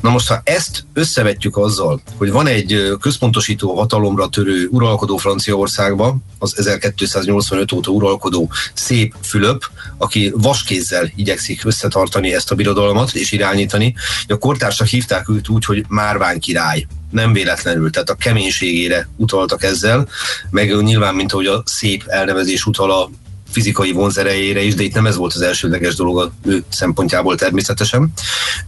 Na 0.00 0.10
most, 0.10 0.28
ha 0.28 0.40
ezt 0.44 0.84
összevetjük 0.92 1.56
azzal, 1.56 2.00
hogy 2.16 2.30
van 2.30 2.46
egy 2.46 2.96
központosító 3.00 3.74
hatalomra 3.74 4.28
törő 4.28 4.68
uralkodó 4.70 5.16
Franciaországban, 5.16 6.24
az 6.38 6.58
1285 6.58 7.72
óta 7.72 7.90
uralkodó 7.90 8.50
szép 8.74 9.14
Fülöp, 9.22 9.70
aki 9.98 10.32
vaskézzel 10.34 11.10
igyekszik 11.16 11.64
összetartani 11.64 12.34
ezt 12.34 12.50
a 12.50 12.54
birodalmat 12.54 13.14
és 13.14 13.32
irányítani. 13.32 13.94
A 14.28 14.38
kortársak 14.38 14.86
hívták 14.86 15.28
őt 15.28 15.48
úgy, 15.48 15.64
hogy 15.64 15.84
Márvány 15.88 16.38
király 16.38 16.86
nem 17.10 17.32
véletlenül, 17.32 17.90
tehát 17.90 18.10
a 18.10 18.14
keménységére 18.14 19.08
utaltak 19.16 19.62
ezzel, 19.62 20.08
meg 20.50 20.82
nyilván, 20.82 21.14
mint 21.14 21.32
ahogy 21.32 21.46
a 21.46 21.62
szép 21.64 22.04
elnevezés 22.06 22.66
utal 22.66 22.90
a 22.90 23.10
fizikai 23.50 23.92
vonzerejére 23.92 24.62
is, 24.62 24.74
de 24.74 24.82
itt 24.82 24.94
nem 24.94 25.06
ez 25.06 25.16
volt 25.16 25.34
az 25.34 25.40
elsődleges 25.40 25.94
dolog 25.94 26.18
a 26.18 26.32
ő 26.44 26.64
szempontjából 26.68 27.36
természetesen. 27.36 28.12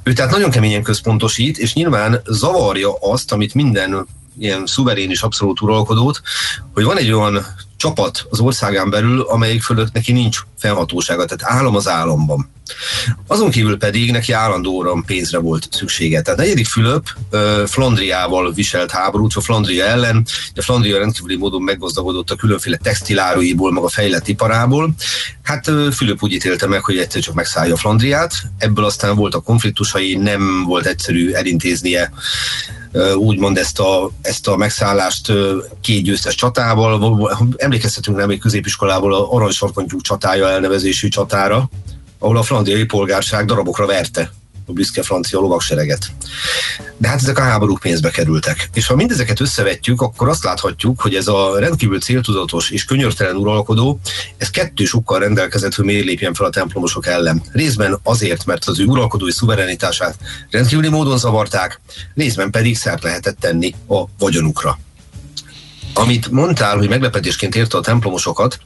Ő 0.03 0.13
tehát 0.13 0.31
nagyon 0.31 0.51
keményen 0.51 0.83
központosít, 0.83 1.59
és 1.59 1.73
nyilván 1.73 2.21
zavarja 2.27 2.95
azt, 3.01 3.33
amit 3.33 3.55
minden 3.55 4.07
ilyen 4.39 4.67
szuverén 4.67 5.11
és 5.11 5.23
abszolút 5.23 5.61
uralkodót, 5.61 6.23
hogy 6.75 6.85
van 6.85 6.99
egy 6.99 7.13
olyan 7.13 7.47
csapat 7.79 8.27
az 8.31 8.41
országán 8.41 8.91
belül, 8.91 9.21
amelyik 9.21 9.63
fölött 9.63 9.93
neki 9.93 10.13
nincs 10.13 10.39
felhatósága, 10.59 11.25
tehát 11.25 11.57
állam 11.57 11.77
az 11.77 11.89
államban. 11.89 12.51
Azon 13.27 13.51
kívül 13.51 13.79
pedig 13.79 14.11
neki 14.11 14.33
állandóan 14.33 15.05
pénzre 15.05 15.39
volt 15.39 15.69
szüksége. 15.71 16.23
Tehát 16.23 16.41
negyedik 16.41 16.67
Fülöp 16.67 17.07
Flandriával 17.67 18.53
viselt 18.53 18.91
háborút, 18.91 19.35
a 19.35 19.41
Flandria 19.41 19.85
ellen. 19.85 20.27
A 20.55 20.63
Flandria 20.63 20.99
rendkívüli 20.99 21.37
módon 21.37 21.63
meggazdagodott 21.63 22.31
a 22.31 22.37
különféle 22.37 22.77
textiláruiból, 22.77 23.73
maga 23.73 23.89
fejlett 23.89 24.29
iparából. 24.29 24.95
Hát 25.43 25.71
Fülöp 25.93 26.23
úgy 26.23 26.33
ítélte 26.33 26.67
meg, 26.67 26.85
hogy 26.85 26.99
egyszer 26.99 27.23
csak 27.23 27.35
megszállja 27.35 27.77
Flandriát. 27.77 28.33
Ebből 28.59 28.85
aztán 28.85 29.17
voltak 29.17 29.45
konfliktusai, 29.45 30.15
nem 30.15 30.65
volt 30.65 30.87
egyszerű 30.87 31.31
elintéznie 31.31 32.13
úgymond 33.17 33.57
ezt 33.57 33.81
a, 33.81 34.11
ezt 34.21 34.49
a 34.49 34.57
megszállást 34.57 35.33
két 35.81 36.03
győztes 36.03 36.35
csatával. 36.35 37.31
Emlékeztetünk 37.57 38.17
nem 38.17 38.29
még 38.29 38.41
középiskolából 38.41 39.15
a 39.15 39.33
Aranysarkantyúk 39.33 40.01
csatája 40.03 40.49
elnevezésű 40.49 41.09
csatára, 41.09 41.69
ahol 42.19 42.37
a 42.37 42.43
flandriai 42.43 42.85
polgárság 42.85 43.45
darabokra 43.45 43.87
verte 43.87 44.33
a 44.69 44.73
büszke 44.73 45.03
francia 45.03 45.41
lovagsereget. 45.41 46.07
De 46.97 47.09
hát 47.09 47.21
ezek 47.21 47.39
a 47.39 47.43
háborúk 47.43 47.79
pénzbe 47.79 48.11
kerültek. 48.11 48.69
És 48.75 48.87
ha 48.87 48.95
mindezeket 48.95 49.41
összevetjük, 49.41 50.01
akkor 50.01 50.29
azt 50.29 50.45
láthatjuk, 50.45 51.01
hogy 51.01 51.15
ez 51.15 51.27
a 51.29 51.59
rendkívül 51.59 52.01
céltudatos 52.01 52.71
és 52.71 52.85
könyörtelen 52.85 53.37
uralkodó, 53.37 54.01
ez 54.37 54.51
kettős 54.51 54.95
okkal 54.95 55.19
rendelkezett, 55.19 55.75
hogy 55.75 55.85
miért 55.85 56.05
lépjen 56.05 56.35
fel 56.35 56.47
a 56.47 56.51
templomosok 56.51 57.07
ellen. 57.07 57.43
Részben 57.53 57.99
azért, 58.03 58.45
mert 58.45 58.65
az 58.65 58.81
ő 58.81 58.85
uralkodói 58.85 59.33
szuverenitását 59.33 60.17
rendkívüli 60.51 60.89
módon 60.89 61.19
zavarták, 61.19 61.81
részben 62.15 62.51
pedig 62.51 62.77
szert 62.77 63.03
lehetett 63.03 63.41
tenni 63.41 63.75
a 63.89 64.05
vagyonukra 64.19 64.79
amit 65.99 66.31
mondtál, 66.31 66.77
hogy 66.77 66.89
meglepetésként 66.89 67.55
érte 67.55 67.77
a 67.77 67.81
templomosokat, 67.81 68.59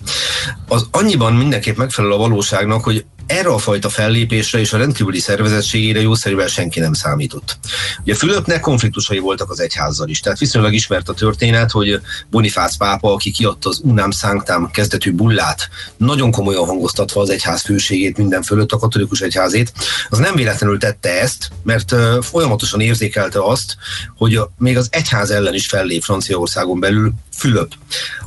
az 0.69 0.87
annyiban 0.91 1.33
mindenképp 1.33 1.77
megfelel 1.77 2.13
a 2.13 2.17
valóságnak, 2.17 2.85
hogy 2.85 3.05
erre 3.27 3.49
a 3.49 3.59
fajta 3.59 3.89
fellépésre 3.89 4.59
és 4.59 4.73
a 4.73 4.79
rendkívüli 4.79 5.19
szervezettségére 5.19 6.01
jószerűen 6.01 6.49
senki 6.49 6.81
nem 6.81 6.93
számított. 6.93 7.59
Ugye 8.03 8.15
Fülöpnek 8.15 8.61
konfliktusai 8.61 9.19
voltak 9.19 9.51
az 9.51 9.61
egyházzal 9.61 10.09
is, 10.09 10.21
tehát 10.21 10.39
viszonylag 10.39 10.73
ismert 10.73 11.09
a 11.09 11.15
történet, 11.15 11.71
hogy 11.71 12.01
Bonifác 12.31 12.77
pápa, 12.77 13.13
aki 13.13 13.31
kiadta 13.31 13.69
az 13.69 13.81
Unam 13.85 14.11
Sanctam 14.11 14.71
kezdetű 14.71 15.13
bullát, 15.13 15.69
nagyon 15.97 16.31
komolyan 16.31 16.67
hangoztatva 16.67 17.21
az 17.21 17.31
egyház 17.31 17.63
főségét 17.63 18.17
minden 18.17 18.43
fölött, 18.43 18.73
a 18.73 18.79
katolikus 18.79 19.21
egyházét, 19.21 19.73
az 20.09 20.19
nem 20.19 20.35
véletlenül 20.35 20.79
tette 20.79 21.21
ezt, 21.21 21.49
mert 21.63 21.95
folyamatosan 22.21 22.81
érzékelte 22.81 23.45
azt, 23.45 23.77
hogy 24.17 24.41
még 24.59 24.77
az 24.77 24.89
egyház 24.91 25.31
ellen 25.31 25.55
is 25.55 25.67
fellép 25.67 26.03
Franciaországon 26.03 26.81
belül 26.81 27.13
Fülöp. 27.37 27.73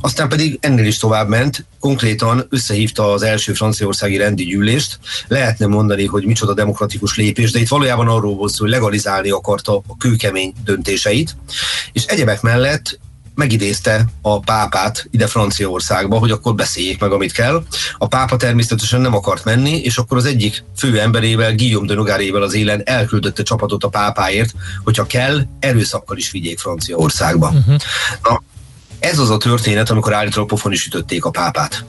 Aztán 0.00 0.28
pedig 0.28 0.58
ennél 0.60 0.86
is 0.86 0.98
tovább 0.98 1.28
ment, 1.28 1.66
konkrétan 1.80 2.46
összehívta 2.48 3.12
az 3.12 3.22
első 3.22 3.52
franciaországi 3.52 4.16
rendi 4.16 4.44
gyűlést. 4.44 4.98
Lehetne 5.28 5.66
mondani, 5.66 6.04
hogy 6.04 6.24
micsoda 6.24 6.54
demokratikus 6.54 7.16
lépés, 7.16 7.50
de 7.50 7.58
itt 7.58 7.68
valójában 7.68 8.08
arról 8.08 8.34
volt 8.34 8.52
szó, 8.52 8.62
hogy 8.64 8.72
legalizálni 8.72 9.30
akarta 9.30 9.76
a 9.76 9.96
kőkemény 9.98 10.52
döntéseit, 10.64 11.36
és 11.92 12.04
egyebek 12.04 12.40
mellett 12.40 12.98
megidézte 13.36 14.04
a 14.22 14.40
pápát 14.40 15.08
ide 15.10 15.26
Franciaországba, 15.26 16.18
hogy 16.18 16.30
akkor 16.30 16.54
beszéljék 16.54 17.00
meg, 17.00 17.12
amit 17.12 17.32
kell. 17.32 17.64
A 17.98 18.06
pápa 18.06 18.36
természetesen 18.36 19.00
nem 19.00 19.14
akart 19.14 19.44
menni, 19.44 19.80
és 19.80 19.96
akkor 19.96 20.16
az 20.16 20.24
egyik 20.24 20.64
fő 20.76 21.00
emberével, 21.00 21.54
Guillaume 21.54 21.86
de 21.86 21.94
Nogarével 21.94 22.42
az 22.42 22.54
élen 22.54 22.82
elküldötte 22.84 23.42
csapatot 23.42 23.84
a 23.84 23.88
pápáért, 23.88 24.54
hogyha 24.84 25.06
kell, 25.06 25.46
erőszakkal 25.58 26.16
is 26.16 26.30
vigyék 26.30 26.58
Franciaországba. 26.58 27.48
Uh-huh. 27.48 27.76
Na, 28.22 28.42
ez 29.06 29.18
az 29.18 29.30
a 29.30 29.36
történet, 29.36 29.90
amikor 29.90 30.14
állítólag 30.14 30.48
pofon 30.48 30.72
is 30.72 30.86
ütötték 30.86 31.24
a 31.24 31.30
pápát. 31.30 31.84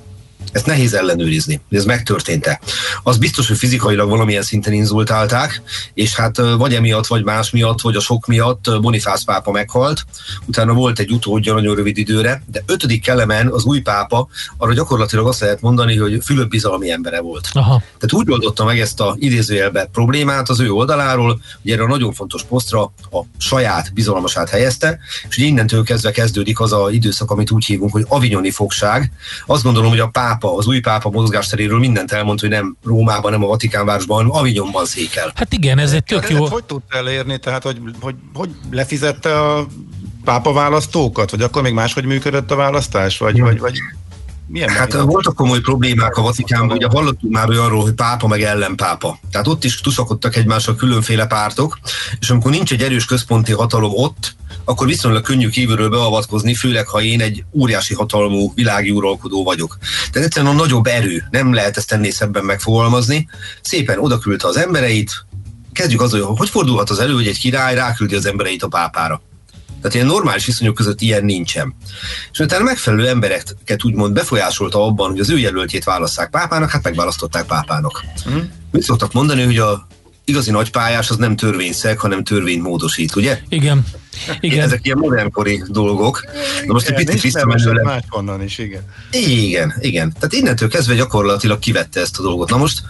Ezt 0.52 0.66
nehéz 0.66 0.94
ellenőrizni, 0.94 1.62
hogy 1.70 1.78
ez 1.78 1.86
megtörtént-e. 1.86 2.60
Az 3.04 3.18
biztos, 3.18 3.48
hogy 3.48 3.58
fizikailag 3.58 4.10
valamilyen 4.10 4.42
szinten 4.42 4.74
inzultálták, 4.74 5.62
és 5.94 6.16
hát 6.16 6.38
vagy 6.38 6.74
emiatt, 6.74 7.08
vagy 7.08 7.24
más 7.24 7.50
miatt, 7.50 7.82
vagy 7.82 7.96
a 7.96 8.00
sok 8.00 8.26
miatt 8.26 8.82
Bonifász 8.82 9.24
pápa 9.24 9.52
meghalt. 9.52 10.06
Utána 10.46 10.74
volt 10.74 11.00
egy 11.00 11.12
utódja 11.12 11.54
nagyon 11.54 11.76
rövid 11.76 11.98
időre, 11.98 12.44
de 12.52 12.64
ötödik 12.66 13.02
kelemen 13.02 13.48
az 13.48 13.64
új 13.64 13.80
pápa, 13.80 14.28
arra 14.58 14.74
gyakorlatilag 14.74 15.28
azt 15.28 15.40
lehet 15.40 15.62
mondani, 15.62 15.98
hogy 15.98 16.20
Fülöp 16.26 16.50
bizalmi 16.50 16.92
embere 16.92 17.22
volt. 17.22 17.48
Aha. 17.52 17.84
Tehát 17.98 18.14
úgy 18.14 18.32
oldotta 18.32 18.66
meg 18.66 18.80
ezt 18.80 19.00
a 19.00 19.16
idézőjelbe 19.20 19.90
problémát 19.92 20.50
az 20.50 20.60
ő 20.60 20.72
oldaláról, 20.72 21.40
hogy 21.62 21.72
erre 21.72 21.84
a 21.84 21.88
nagyon 21.88 22.14
fontos 22.14 22.44
posztra 22.44 22.82
a 23.12 23.22
saját 23.38 23.94
bizalmasát 23.94 24.50
helyezte, 24.50 25.00
és 25.30 25.38
ugye 25.38 25.48
innentől 25.48 25.84
kezdve 25.84 26.12
kezdődik 26.12 26.60
az 26.60 26.74
a 26.74 26.88
időszak, 26.92 27.32
amit 27.32 27.52
úgy 27.52 27.66
hívunk, 27.66 27.92
hogy 27.92 28.06
avignoni 28.08 28.52
fogság. 28.52 29.12
Azt 29.46 29.64
gondolom, 29.64 29.90
hogy 29.90 30.00
a 30.00 30.08
pápa 30.08 30.37
pápa, 30.38 30.58
az 30.58 30.68
új 30.68 30.80
pápa 30.80 31.10
mozgásteréről 31.10 31.80
mindent 31.80 32.12
elmondta, 32.12 32.48
hogy 32.48 32.56
nem 32.56 32.78
Rómában, 32.84 33.32
nem 33.32 33.44
a 33.44 33.48
Vatikánvárosban, 33.48 34.30
Avignonban 34.30 34.86
székel. 34.86 35.32
Hát 35.36 35.54
igen, 35.54 35.78
ez 35.78 35.92
egy 35.92 36.04
tök 36.04 36.30
jó... 36.30 36.46
Hogy 36.46 36.64
tudta 36.64 36.98
elérni, 36.98 37.38
tehát 37.38 37.64
hogy, 37.64 37.82
hogy, 38.02 38.16
hogy 38.34 38.50
lefizette 38.72 39.40
a 39.42 39.68
pápa 40.24 40.54
választókat, 40.54 41.32
vagy 41.32 41.42
akkor 41.42 41.62
még 41.62 41.74
máshogy 41.74 42.06
működött 42.06 42.52
a 42.52 42.56
választás, 42.56 43.18
vagy, 43.18 43.40
vagy, 43.40 43.60
vagy 43.60 43.78
milyen 44.48 44.70
hát 44.70 44.92
megint? 44.92 45.12
voltak 45.12 45.36
komoly 45.36 45.60
problémák 45.60 46.16
a 46.18 46.22
Vatikánban, 46.22 46.78
ugye 46.78 46.88
hallottunk 46.88 47.34
már 47.34 47.50
olyanról, 47.50 47.82
hogy 47.82 47.94
pápa 47.94 48.28
meg 48.28 48.42
ellenpápa. 48.42 49.20
Tehát 49.32 49.48
ott 49.48 49.64
is 49.64 49.82
tuszakodtak 49.82 50.36
egymással 50.36 50.76
különféle 50.76 51.26
pártok, 51.26 51.80
és 52.20 52.30
amikor 52.30 52.52
nincs 52.52 52.72
egy 52.72 52.82
erős 52.82 53.06
központi 53.06 53.54
hatalom 53.54 53.92
ott, 53.94 54.36
akkor 54.68 54.88
viszonylag 54.88 55.24
könnyű 55.24 55.50
kívülről 55.50 55.90
beavatkozni, 55.90 56.54
főleg 56.54 56.88
ha 56.88 57.02
én 57.02 57.22
egy 57.22 57.44
óriási 57.54 57.94
hatalmú 57.94 58.52
világi 58.56 58.90
uralkodó 58.90 59.44
vagyok. 59.44 59.78
Tehát 60.12 60.28
egyszerűen 60.28 60.54
a 60.54 60.56
nagyobb 60.56 60.86
erő, 60.86 61.24
nem 61.30 61.54
lehet 61.54 61.78
ezt 61.78 61.92
ennél 61.92 62.12
szebben 62.12 62.44
megfogalmazni. 62.44 63.30
Szépen 63.62 64.00
odaküldte 64.00 64.48
az 64.48 64.58
embereit, 64.58 65.12
kezdjük 65.74 66.02
azzal, 66.02 66.22
hogy 66.22 66.38
hogy 66.38 66.50
fordulhat 66.50 66.90
az 66.90 67.00
elő, 67.00 67.14
hogy 67.14 67.28
egy 67.28 67.40
király 67.40 67.76
ráküldi 67.76 68.16
az 68.16 68.26
embereit 68.26 68.64
a 68.64 68.68
pápára. 68.68 69.22
Tehát 69.82 69.94
ilyen 69.94 70.06
normális 70.06 70.46
viszonyok 70.46 70.76
között 70.76 71.02
ilyen 71.02 71.26
nincsen. 71.26 71.76
És 72.32 72.40
utána 72.40 72.64
megfelelő 72.64 73.08
embereket 73.08 73.84
úgymond 73.84 74.14
befolyásolta 74.14 74.86
abban, 74.86 75.10
hogy 75.10 75.20
az 75.20 75.30
ő 75.30 75.38
jelöltjét 75.38 75.84
válasszák 75.84 76.30
pápának, 76.30 76.70
hát 76.70 76.84
megválasztották 76.84 77.46
pápának. 77.46 78.04
Mm. 78.30 78.40
Mit 78.72 78.84
szoktak 78.84 79.14
mondani, 79.14 79.44
hogy 79.44 79.58
a 79.58 79.88
igazi 80.26 80.52
nagypályás 80.52 81.10
az 81.10 81.16
nem 81.16 81.36
törvényszeg, 81.36 82.00
hanem 82.00 82.24
törvényt 82.24 82.64
módosít, 82.64 83.16
ugye? 83.16 83.40
Igen. 83.50 83.86
Igen. 84.40 84.60
Ezek 84.60 84.80
ilyen 84.84 84.98
modernkori 84.98 85.64
dolgok. 85.68 86.26
Na 86.66 86.74
most 86.74 86.88
igen, 86.88 87.00
egy 87.00 87.06
picit 87.06 87.22
visszamenőleg. 87.22 87.84
Máshonnan 87.84 88.44
is, 88.44 88.58
igen. 88.58 88.82
Igen, 89.12 89.74
igen. 89.80 90.14
Tehát 90.14 90.34
innentől 90.34 90.70
kezdve 90.70 90.96
gyakorlatilag 90.96 91.60
kivette 91.60 92.00
ezt 92.00 92.20
a 92.20 92.22
dolgot. 92.22 92.50
Na 92.50 92.58
most 92.58 92.82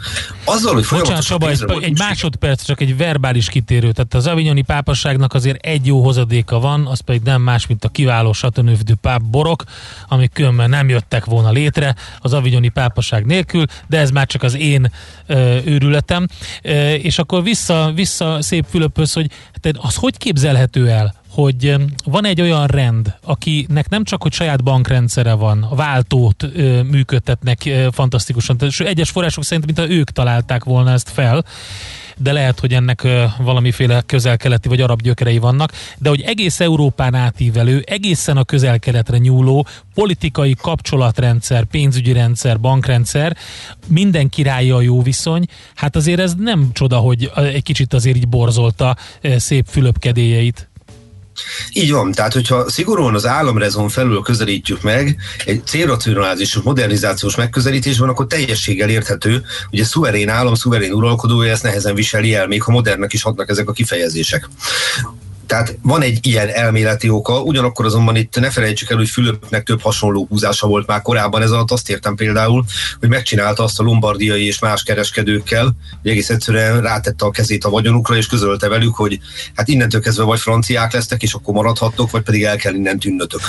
azzal, 0.44 0.74
hogy 0.74 0.86
folyamatosan... 0.86 1.38
Bocsánat, 1.38 1.60
Saba, 1.60 1.82
egy 1.82 1.98
másodperc, 1.98 2.64
csak 2.64 2.82
egy 2.82 2.98
verbális 2.98 3.50
kitérő. 3.50 3.92
Tehát 3.92 4.14
az 4.14 4.28
avignoni 4.28 4.62
pápaságnak 4.62 5.34
azért 5.34 5.66
egy 5.66 5.86
jó 5.86 6.04
hozadéka 6.04 6.60
van, 6.60 6.86
az 6.86 7.00
pedig 7.00 7.22
nem 7.22 7.42
más, 7.42 7.68
mint 7.68 7.84
a 7.84 7.90
kiváló 7.90 8.34
Satonövdű 8.34 8.94
páp 8.94 9.22
borok, 9.22 9.64
amik 10.08 10.32
különben 10.34 10.70
nem 10.70 10.90
jöttek 10.90 11.26
volna 11.26 11.52
létre 11.52 11.96
az 12.20 12.34
avignoni 12.34 12.70
pápaság 12.70 13.26
nélkül, 13.26 13.66
de 13.88 14.00
ez 14.00 14.10
már 14.10 14.28
csak 14.28 14.44
az 14.44 14.56
én 14.56 14.92
ö, 15.28 15.58
őrületem. 15.66 16.28
Ö, 16.62 16.94
és 16.94 17.20
akkor 17.20 17.44
vissza, 17.44 17.92
vissza 17.96 18.38
szép 18.42 18.66
Fülöphöz, 18.70 19.14
hogy 19.14 19.28
tehát 19.62 19.78
az 19.82 19.96
hogy 19.96 20.18
képzelhető 20.18 20.90
el, 20.90 21.16
hogy 21.38 21.76
van 22.06 22.26
egy 22.26 22.42
olyan 22.42 22.68
rend, 22.68 23.14
akinek 23.24 23.90
nem 23.90 24.04
csak, 24.04 24.22
hogy 24.22 24.34
saját 24.34 24.64
bankrendszere 24.64 25.34
van, 25.34 25.64
a 25.64 25.76
váltót 25.76 26.44
ö, 26.44 26.82
működtetnek 26.82 27.62
ö, 27.66 27.88
fantasztikusan, 27.92 28.58
tehát 28.58 28.80
egyes 28.80 29.10
források 29.10 29.44
szerint, 29.44 29.66
mint 29.66 29.90
ők 29.90 30.10
találták 30.10 30.64
volna 30.64 30.92
ezt 30.92 31.10
fel, 31.10 31.46
de 32.18 32.32
lehet, 32.32 32.60
hogy 32.60 32.74
ennek 32.74 33.04
ö, 33.04 33.24
valamiféle 33.38 34.02
közel-keleti 34.06 34.68
vagy 34.68 34.82
arab 34.82 35.02
gyökerei 35.02 35.38
vannak, 35.38 35.72
de 35.98 36.10
hogy 36.10 36.22
egész 36.22 36.60
Európán 36.60 37.14
átívelő, 37.14 37.84
egészen 37.86 38.38
a 38.38 38.44
közel-keletre 38.44 39.18
nyúló 39.18 39.66
politikai 39.94 40.56
kapcsolatrendszer, 40.62 41.64
pénzügyi 41.64 42.12
rendszer, 42.12 42.60
bankrendszer, 42.60 43.38
minden 43.88 44.30
királya 44.30 44.76
a 44.76 44.82
jó 44.82 45.02
viszony, 45.02 45.46
hát 45.76 45.96
azért 45.96 46.20
ez 46.20 46.34
nem 46.38 46.70
csoda, 46.74 46.98
hogy 46.98 47.32
egy 47.36 47.64
kicsit 47.64 47.94
azért 47.94 48.18
így 48.18 48.28
borzolta 48.28 48.96
szép 49.38 49.66
Fülöp 49.70 50.00
így 51.74 51.92
van, 51.92 52.12
tehát 52.12 52.34
hogyha 52.34 52.70
szigorúan 52.70 53.16
az 53.16 53.26
államrezon 53.26 53.90
felül 53.90 54.22
közelítjük 54.22 54.82
meg, 54.82 55.18
egy 55.46 55.62
célracionális 55.66 56.56
modernizációs 56.56 57.36
megközelítésben, 57.36 58.10
akkor 58.10 58.28
teljességgel 58.28 58.90
érthető, 58.90 59.44
hogy 59.70 59.80
egy 59.80 59.86
szuverén 59.86 60.30
állam, 60.30 60.54
szuverén 60.54 60.92
uralkodója 60.92 61.52
ezt 61.52 61.64
nehezen 61.64 61.96
viseli 61.96 62.36
el, 62.36 62.48
még 62.48 62.64
ha 62.64 62.72
modernek 62.72 63.14
is 63.14 63.22
hatnak 63.22 63.50
ezek 63.50 63.70
a 63.70 63.74
kifejezések 63.74 64.50
Tehát 65.48 65.78
van 65.82 66.02
egy 66.02 66.28
ilyen 66.28 66.50
elméleti 66.50 67.10
oka, 67.10 67.42
ugyanakkor 67.42 67.86
azonban 67.86 68.16
itt 68.16 68.40
ne 68.40 68.50
felejtsük 68.50 68.90
el, 68.90 68.98
hogy 68.98 69.10
Fülöpnek 69.10 69.64
több 69.64 69.82
hasonló 69.82 70.26
húzása 70.30 70.68
volt 70.68 70.88
már 70.88 71.02
korábban, 71.02 71.42
ez 71.42 71.52
alatt 71.52 71.72
azt 71.72 71.90
értem 71.90 72.16
például, 72.16 72.66
hogy 73.00 73.10
megcsinálta 73.10 73.64
azt 73.64 73.80
a 73.80 73.84
lombardiai 73.84 74.46
és 74.46 74.60
más 74.60 74.84
kereskedőkkel, 74.84 75.76
hogy 76.02 76.12
egész 76.12 76.30
egyszerűen 76.30 76.82
rátette 76.82 77.26
a 77.26 77.32
kezét 77.32 77.64
a 77.64 77.70
vagyonukra, 77.70 78.16
és 78.16 78.28
közölte 78.28 78.68
velük, 78.68 78.96
hogy 78.96 79.20
hát 79.56 79.68
innentől 79.68 80.02
kezdve 80.02 80.24
vagy 80.24 80.40
franciák 80.40 80.94
lesztek, 80.94 81.24
és 81.24 81.34
akkor 81.34 81.54
maradhattok, 81.54 82.12
vagy 82.12 82.22
pedig 82.22 82.44
el 82.44 82.58
kell 82.58 82.74
innen 82.74 83.00
tűnnötök. 83.00 83.42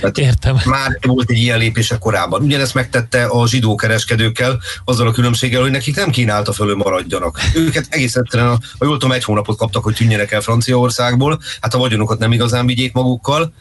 Tehát 0.00 0.18
Értem. 0.18 0.56
Már 0.64 0.98
volt 1.06 1.30
egy 1.30 1.38
ilyen 1.38 1.58
lépése 1.58 1.96
korábban. 1.98 2.42
Ugyanezt 2.42 2.74
megtette 2.74 3.24
a 3.24 3.48
zsidó 3.48 3.74
kereskedőkkel, 3.74 4.60
azzal 4.84 5.06
a 5.06 5.12
különbséggel, 5.12 5.60
hogy 5.60 5.70
nekik 5.70 5.96
nem 5.96 6.10
kínálta 6.10 6.52
föl, 6.52 6.66
hogy 6.66 6.76
maradjanak. 6.76 7.40
Őket 7.54 7.86
egész 7.88 8.16
egyszerűen, 8.16 8.48
ha 8.78 8.84
jól 8.84 8.98
tudom, 8.98 9.12
egy 9.12 9.24
hónapot 9.24 9.56
kaptak, 9.56 9.84
hogy 9.84 9.94
tűnjenek 9.94 10.32
el 10.32 10.40
Franciaországból, 10.40 11.25
hát 11.60 11.74
a 11.74 11.78
vagyonukat 11.78 12.18
nem 12.18 12.32
igazán 12.32 12.66
vigyék 12.66 12.92
magukkal. 12.92 13.52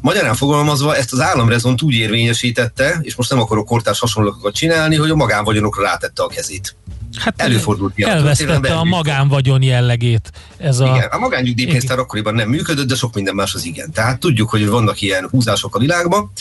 Magyarán 0.00 0.34
fogalmazva 0.34 0.96
ezt 0.96 1.12
az 1.12 1.20
államrezont 1.20 1.82
úgy 1.82 1.94
érvényesítette, 1.94 2.98
és 3.02 3.14
most 3.14 3.30
nem 3.30 3.40
akarok 3.40 3.66
kortás 3.66 3.98
hasonlókat 3.98 4.54
csinálni, 4.54 4.96
hogy 4.96 5.10
a 5.10 5.14
magánvagyonokra 5.14 5.82
rátette 5.82 6.22
a 6.22 6.26
kezét. 6.26 6.76
Hát 7.18 7.34
Előfordult 7.40 7.98
ilyen 7.98 8.10
a 8.10 8.12
Elvesztette 8.12 8.52
történelemben. 8.52 8.92
a 8.92 8.96
magánvagyon 8.96 9.62
jellegét. 9.62 10.32
Ez 10.56 10.80
a... 10.80 10.94
Igen, 10.96 11.08
a 11.10 11.18
magánnyugdíjpénztár 11.18 11.98
akkoriban 11.98 12.34
nem 12.34 12.48
működött, 12.48 12.86
de 12.88 12.94
sok 12.94 13.14
minden 13.14 13.34
más 13.34 13.54
az 13.54 13.64
igen. 13.64 13.92
Tehát 13.92 14.20
tudjuk, 14.20 14.50
hogy 14.50 14.66
vannak 14.68 15.00
ilyen 15.00 15.28
húzások 15.30 15.76
a 15.76 15.78
világban. 15.78 16.32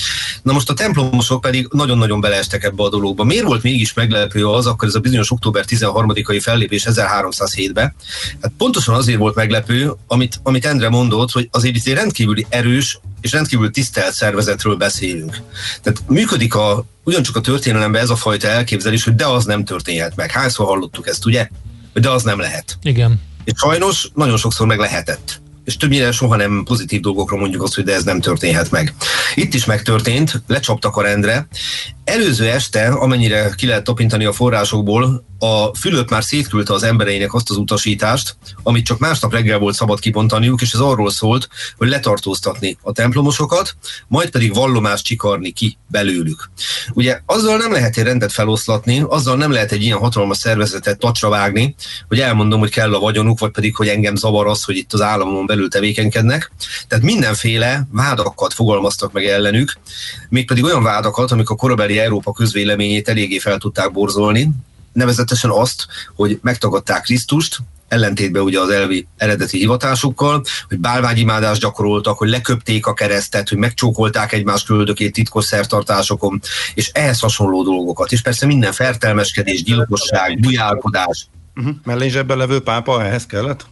Na 0.45 0.53
most 0.53 0.69
a 0.69 0.73
templomosok 0.73 1.41
pedig 1.41 1.67
nagyon-nagyon 1.71 2.21
beleestek 2.21 2.63
ebbe 2.63 2.83
a 2.83 2.89
dologba. 2.89 3.23
Miért 3.23 3.45
volt 3.45 3.63
mégis 3.63 3.93
meglepő 3.93 4.47
az, 4.47 4.65
akkor 4.65 4.87
ez 4.87 4.95
a 4.95 4.99
bizonyos 4.99 5.31
október 5.31 5.65
13-ai 5.67 6.39
fellépés 6.41 6.85
1307-be? 6.89 7.93
Hát 8.41 8.51
pontosan 8.57 8.95
azért 8.95 9.17
volt 9.17 9.35
meglepő, 9.35 9.93
amit, 10.07 10.39
amit 10.43 10.65
Endre 10.65 10.89
mondott, 10.89 11.31
hogy 11.31 11.47
azért 11.51 11.75
itt 11.75 11.87
egy 11.87 11.93
rendkívüli 11.93 12.45
erős 12.49 12.99
és 13.21 13.31
rendkívül 13.31 13.71
tisztelt 13.71 14.13
szervezetről 14.13 14.75
beszélünk. 14.75 15.37
Tehát 15.81 16.03
működik 16.07 16.55
a, 16.55 16.85
ugyancsak 17.03 17.35
a 17.35 17.41
történelemben 17.41 18.01
ez 18.01 18.09
a 18.09 18.15
fajta 18.15 18.47
elképzelés, 18.47 19.03
hogy 19.03 19.15
de 19.15 19.25
az 19.25 19.45
nem 19.45 19.65
történhet 19.65 20.15
meg. 20.15 20.31
Hányszor 20.31 20.65
hallottuk 20.65 21.07
ezt, 21.07 21.25
ugye? 21.25 21.47
Hogy 21.93 22.01
de 22.01 22.09
az 22.09 22.23
nem 22.23 22.39
lehet. 22.39 22.77
Igen. 22.81 23.21
És 23.43 23.53
sajnos 23.55 24.09
nagyon 24.13 24.37
sokszor 24.37 24.67
meg 24.67 24.79
lehetett. 24.79 25.43
És 25.65 25.77
többnyire 25.77 26.11
soha 26.11 26.35
nem 26.35 26.63
pozitív 26.65 27.01
dolgokra 27.01 27.37
mondjuk 27.37 27.63
azt, 27.63 27.75
hogy 27.75 27.83
de 27.83 27.93
ez 27.93 28.03
nem 28.03 28.21
történhet 28.21 28.71
meg. 28.71 28.93
Itt 29.35 29.53
is 29.53 29.65
megtörtént, 29.65 30.43
lecsaptak 30.47 30.95
a 30.95 31.01
rendre. 31.01 31.47
Előző 32.03 32.49
este, 32.49 32.87
amennyire 32.87 33.53
ki 33.55 33.65
lehet 33.65 33.83
tapintani 33.83 34.25
a 34.25 34.31
forrásokból, 34.31 35.25
a 35.39 35.75
Fülöp 35.75 36.09
már 36.09 36.23
szétküldte 36.23 36.73
az 36.73 36.83
embereinek 36.83 37.33
azt 37.33 37.49
az 37.49 37.57
utasítást, 37.57 38.37
amit 38.63 38.85
csak 38.85 38.99
másnap 38.99 39.33
reggel 39.33 39.59
volt 39.59 39.75
szabad 39.75 39.99
kibontaniuk, 39.99 40.61
és 40.61 40.73
ez 40.73 40.79
arról 40.79 41.09
szólt, 41.09 41.47
hogy 41.77 41.87
letartóztatni 41.87 42.77
a 42.81 42.91
templomosokat, 42.91 43.75
majd 44.07 44.29
pedig 44.29 44.53
vallomást 44.53 45.05
csikarni 45.05 45.51
ki 45.51 45.77
belőlük. 45.87 46.49
Ugye 46.93 47.19
azzal 47.25 47.57
nem 47.57 47.71
lehet 47.71 47.97
egy 47.97 48.03
rendet 48.03 48.31
feloszlatni, 48.31 49.03
azzal 49.07 49.35
nem 49.37 49.51
lehet 49.51 49.71
egy 49.71 49.83
ilyen 49.83 49.97
hatalmas 49.97 50.37
szervezetet 50.37 50.99
tacsra 50.99 51.29
vágni, 51.29 51.75
hogy 52.07 52.19
elmondom, 52.19 52.59
hogy 52.59 52.71
kell 52.71 52.93
a 52.93 52.99
vagyonuk, 52.99 53.39
vagy 53.39 53.51
pedig, 53.51 53.75
hogy 53.75 53.87
engem 53.87 54.15
zavar 54.15 54.47
az, 54.47 54.63
hogy 54.63 54.75
itt 54.75 54.93
az 54.93 55.01
államon 55.01 55.45
belül 55.45 55.69
tevékenykednek. 55.69 56.51
Tehát 56.87 57.03
mindenféle 57.03 57.87
vádakat 57.91 58.53
fogalmaztak 58.53 59.11
meg 59.11 59.25
ellenük, 59.25 59.73
mégpedig 60.29 60.63
olyan 60.63 60.83
vádakat, 60.83 61.31
amik 61.31 61.49
a 61.49 61.55
korabeli 61.55 61.99
Európa 61.99 62.31
közvéleményét 62.31 63.09
eléggé 63.09 63.39
fel 63.39 63.57
tudták 63.57 63.91
borzolni, 63.91 64.49
nevezetesen 64.95 65.51
azt, 65.51 65.85
hogy 66.15 66.39
megtagadták 66.41 67.01
Krisztust, 67.01 67.57
ellentétben 67.87 68.41
ugye 68.41 68.59
az 68.59 68.69
elvi 68.69 69.07
eredeti 69.17 69.57
hivatásukkal, 69.57 70.43
hogy 70.67 70.79
bálványimádást 70.79 71.61
gyakoroltak, 71.61 72.17
hogy 72.17 72.29
leköpték 72.29 72.85
a 72.85 72.93
keresztet, 72.93 73.49
hogy 73.49 73.57
megcsókolták 73.57 74.31
egymás 74.31 74.63
köldökét 74.63 75.13
titkos 75.13 75.45
szertartásokon, 75.45 76.41
és 76.73 76.89
ehhez 76.93 77.19
hasonló 77.19 77.63
dolgokat. 77.63 78.11
És 78.11 78.21
persze 78.21 78.45
minden 78.45 78.71
fertelmeskedés, 78.71 79.63
gyilkosság, 79.63 80.39
bujálkodás, 80.39 81.27
Uh-huh. 81.57 81.75
Mellényzsebben 81.83 82.37
levő 82.37 82.59
pápa 82.59 83.03
ehhez 83.03 83.25
kellett? 83.25 83.65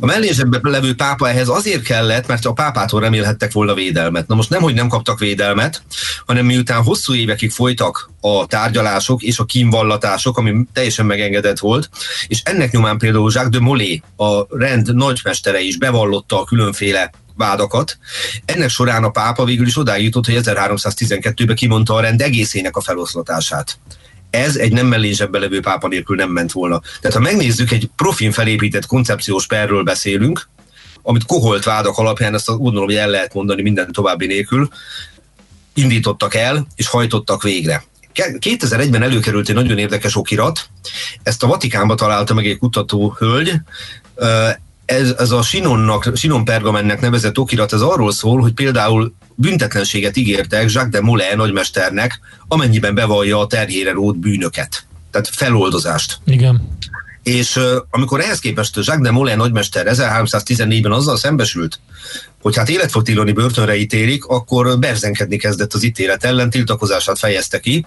A 0.00 0.06
mellézsebben 0.06 0.60
levő 0.62 0.94
pápa 0.94 1.28
ehhez 1.28 1.48
azért 1.48 1.82
kellett, 1.82 2.26
mert 2.26 2.44
a 2.44 2.52
pápától 2.52 3.00
remélhettek 3.00 3.52
volna 3.52 3.74
védelmet. 3.74 4.26
Na 4.26 4.34
most 4.34 4.50
nem, 4.50 4.62
hogy 4.62 4.74
nem 4.74 4.88
kaptak 4.88 5.18
védelmet, 5.18 5.82
hanem 6.26 6.46
miután 6.46 6.82
hosszú 6.82 7.14
évekig 7.14 7.50
folytak 7.50 8.10
a 8.20 8.46
tárgyalások 8.46 9.22
és 9.22 9.38
a 9.38 9.44
kínvallatások, 9.44 10.38
ami 10.38 10.66
teljesen 10.72 11.06
megengedett 11.06 11.58
volt, 11.58 11.90
és 12.26 12.40
ennek 12.44 12.72
nyomán 12.72 12.98
például 12.98 13.30
Jacques 13.32 13.52
de 13.52 13.60
Molay, 13.60 14.02
a 14.16 14.56
rend 14.56 14.94
nagymestere 14.94 15.60
is 15.60 15.78
bevallotta 15.78 16.40
a 16.40 16.44
különféle 16.44 17.10
vádakat. 17.36 17.98
Ennek 18.44 18.68
során 18.68 19.04
a 19.04 19.10
pápa 19.10 19.44
végül 19.44 19.66
is 19.66 19.78
odáig 19.78 20.04
jutott, 20.04 20.26
hogy 20.26 20.40
1312-ben 20.42 21.56
kimondta 21.56 21.94
a 21.94 22.00
rend 22.00 22.20
egészének 22.20 22.76
a 22.76 22.80
feloszlatását 22.80 23.78
ez 24.30 24.56
egy 24.56 24.72
nem 24.72 24.86
mellényzsebben 24.86 25.40
levő 25.40 25.60
pápa 25.60 25.88
nélkül 25.88 26.16
nem 26.16 26.30
ment 26.30 26.52
volna. 26.52 26.80
Tehát 27.00 27.16
ha 27.16 27.22
megnézzük, 27.22 27.70
egy 27.70 27.90
profin 27.96 28.32
felépített 28.32 28.86
koncepciós 28.86 29.46
perről 29.46 29.82
beszélünk, 29.82 30.48
amit 31.02 31.24
koholt 31.24 31.64
vádak 31.64 31.98
alapján, 31.98 32.34
ezt 32.34 32.48
azt 32.48 32.58
gondolom, 32.58 32.86
hogy 32.86 32.96
el 32.96 33.08
lehet 33.08 33.34
mondani 33.34 33.62
minden 33.62 33.92
további 33.92 34.26
nélkül, 34.26 34.68
indítottak 35.74 36.34
el 36.34 36.66
és 36.76 36.88
hajtottak 36.88 37.42
végre. 37.42 37.84
2001-ben 38.14 39.02
előkerült 39.02 39.48
egy 39.48 39.54
nagyon 39.54 39.78
érdekes 39.78 40.16
okirat, 40.16 40.68
ezt 41.22 41.42
a 41.42 41.46
Vatikánba 41.46 41.94
találta 41.94 42.34
meg 42.34 42.46
egy 42.46 42.58
kutató 42.58 43.16
hölgy, 43.18 43.52
ez, 44.88 45.14
ez 45.18 45.30
a 45.30 45.42
Sinonnak, 45.42 46.12
Sinon 46.14 46.44
Pergamennek 46.44 47.00
nevezett 47.00 47.38
okirat, 47.38 47.72
ez 47.72 47.80
arról 47.80 48.12
szól, 48.12 48.40
hogy 48.40 48.52
például 48.52 49.14
büntetlenséget 49.34 50.16
ígértek 50.16 50.70
Jacques 50.70 50.90
de 50.90 51.00
Molay 51.00 51.34
nagymesternek, 51.34 52.20
amennyiben 52.48 52.94
bevallja 52.94 53.38
a 53.38 53.46
terhére 53.46 53.92
rót 53.92 54.18
bűnöket. 54.18 54.86
Tehát 55.10 55.28
feloldozást. 55.28 56.18
Igen. 56.24 56.68
És 57.22 57.56
uh, 57.56 57.64
amikor 57.90 58.20
ehhez 58.20 58.38
képest 58.38 58.76
Jacques 58.76 59.00
de 59.00 59.10
Molay 59.10 59.34
nagymester 59.34 59.86
1314-ben 59.88 60.92
azzal 60.92 61.16
szembesült, 61.16 61.80
hogy 62.42 62.56
hát 62.56 62.68
életfotiloni 62.68 63.32
börtönre 63.32 63.76
ítélik, 63.76 64.24
akkor 64.24 64.78
berzenkedni 64.78 65.36
kezdett 65.36 65.74
az 65.74 65.82
ítélet 65.82 66.24
ellen, 66.24 66.50
tiltakozását 66.50 67.18
fejezte 67.18 67.60
ki, 67.60 67.86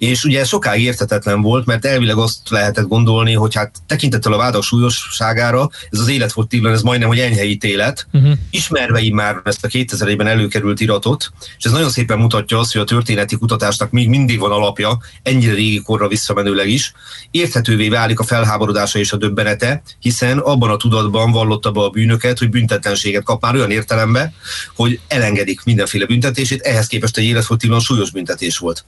és 0.00 0.24
ugye 0.24 0.44
sokáig 0.44 0.82
értetetlen 0.82 1.40
volt, 1.40 1.66
mert 1.66 1.84
elvileg 1.84 2.16
azt 2.16 2.48
lehetett 2.48 2.88
gondolni, 2.88 3.32
hogy 3.32 3.54
hát 3.54 3.74
tekintettel 3.86 4.32
a 4.32 4.36
vádak 4.36 4.62
súlyosságára, 4.62 5.70
ez 5.90 5.98
az 5.98 6.08
életfotilon, 6.08 6.72
ez 6.72 6.82
majdnem, 6.82 7.08
hogy 7.08 7.18
enyhe 7.18 7.44
ítélet, 7.44 8.06
uh-huh. 8.12 8.32
ismerve 8.50 9.00
már 9.12 9.40
ezt 9.44 9.64
a 9.64 9.68
2000-ben 9.68 10.26
előkerült 10.26 10.80
iratot, 10.80 11.32
és 11.58 11.64
ez 11.64 11.72
nagyon 11.72 11.90
szépen 11.90 12.18
mutatja 12.18 12.58
azt, 12.58 12.72
hogy 12.72 12.80
a 12.80 12.84
történeti 12.84 13.36
kutatásnak 13.36 13.90
még 13.90 14.08
mindig 14.08 14.38
van 14.38 14.50
alapja, 14.50 14.98
ennyire 15.22 15.52
régi 15.52 15.82
korra 15.82 16.08
visszamenőleg 16.08 16.68
is, 16.68 16.92
érthetővé 17.30 17.88
válik 17.88 18.20
a 18.20 18.24
felháborodása 18.24 18.98
és 18.98 19.12
a 19.12 19.16
döbbenete, 19.16 19.82
hiszen 19.98 20.38
abban 20.38 20.70
a 20.70 20.76
tudatban 20.76 21.30
vallotta 21.30 21.70
be 21.70 21.80
a 21.80 21.90
bűnöket, 21.90 22.38
hogy 22.38 22.50
büntetlenséget 22.50 23.22
kap 23.22 23.42
már 23.42 23.54
olyan 23.54 23.70
értelemben, 23.70 24.34
hogy 24.76 25.00
elengedik 25.08 25.64
mindenféle 25.64 26.06
büntetését, 26.06 26.60
ehhez 26.60 26.86
képest 26.86 27.16
egy 27.16 27.24
életfotilon 27.24 27.80
súlyos 27.80 28.10
büntetés 28.10 28.58
volt. 28.58 28.84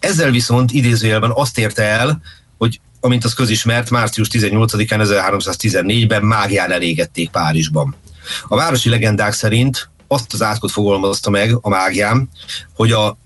Ezzel 0.00 0.30
viszont 0.30 0.54
idézőjelben 0.72 1.30
azt 1.34 1.58
érte 1.58 1.82
el, 1.82 2.20
hogy 2.58 2.80
amint 3.00 3.24
az 3.24 3.34
közismert, 3.34 3.90
március 3.90 4.28
18-án 4.32 5.26
1314-ben 5.48 6.22
mágián 6.22 6.72
elégették 6.72 7.30
Párizsban. 7.30 7.94
A 8.48 8.56
városi 8.56 8.88
legendák 8.88 9.32
szerint 9.32 9.90
azt 10.08 10.32
az 10.32 10.42
átkot 10.42 10.70
fogalmazta 10.70 11.30
meg 11.30 11.58
a 11.60 11.68
mágiám, 11.68 12.28
hogy 12.74 12.92
a 12.92 13.18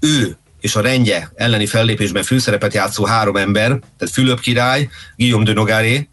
ő 0.00 0.36
és 0.60 0.76
a 0.76 0.80
rendje 0.80 1.32
elleni 1.34 1.66
fellépésben 1.66 2.22
főszerepet 2.22 2.74
játszó 2.74 3.04
három 3.04 3.36
ember, 3.36 3.68
tehát 3.68 4.14
Fülöp 4.14 4.40
király, 4.40 4.88
Guillaume 5.16 5.44
de 5.44 5.52
Nogaré, 5.52 6.08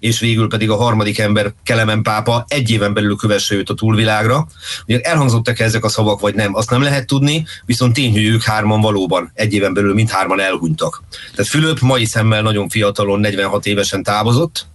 és 0.00 0.20
végül 0.20 0.48
pedig 0.48 0.70
a 0.70 0.76
harmadik 0.76 1.18
ember, 1.18 1.52
Kelemen 1.64 2.02
pápa 2.02 2.44
egy 2.48 2.70
éven 2.70 2.94
belül 2.94 3.16
kövesse 3.16 3.54
őt 3.54 3.70
a 3.70 3.74
túlvilágra. 3.74 4.46
Ugye 4.86 5.00
elhangzottak 5.00 5.58
ezek 5.58 5.84
a 5.84 5.88
szavak, 5.88 6.20
vagy 6.20 6.34
nem, 6.34 6.54
azt 6.54 6.70
nem 6.70 6.82
lehet 6.82 7.06
tudni, 7.06 7.46
viszont 7.66 7.92
tény, 7.92 8.12
hogy 8.12 8.24
ők 8.24 8.42
hárman 8.42 8.80
valóban 8.80 9.30
egy 9.34 9.52
éven 9.52 9.74
belül 9.74 9.94
mindhárman 9.94 10.40
elhunytak. 10.40 11.02
Tehát 11.34 11.50
Fülöp 11.50 11.80
mai 11.80 12.04
szemmel 12.04 12.42
nagyon 12.42 12.68
fiatalon, 12.68 13.20
46 13.20 13.66
évesen 13.66 14.02
távozott, 14.02 14.66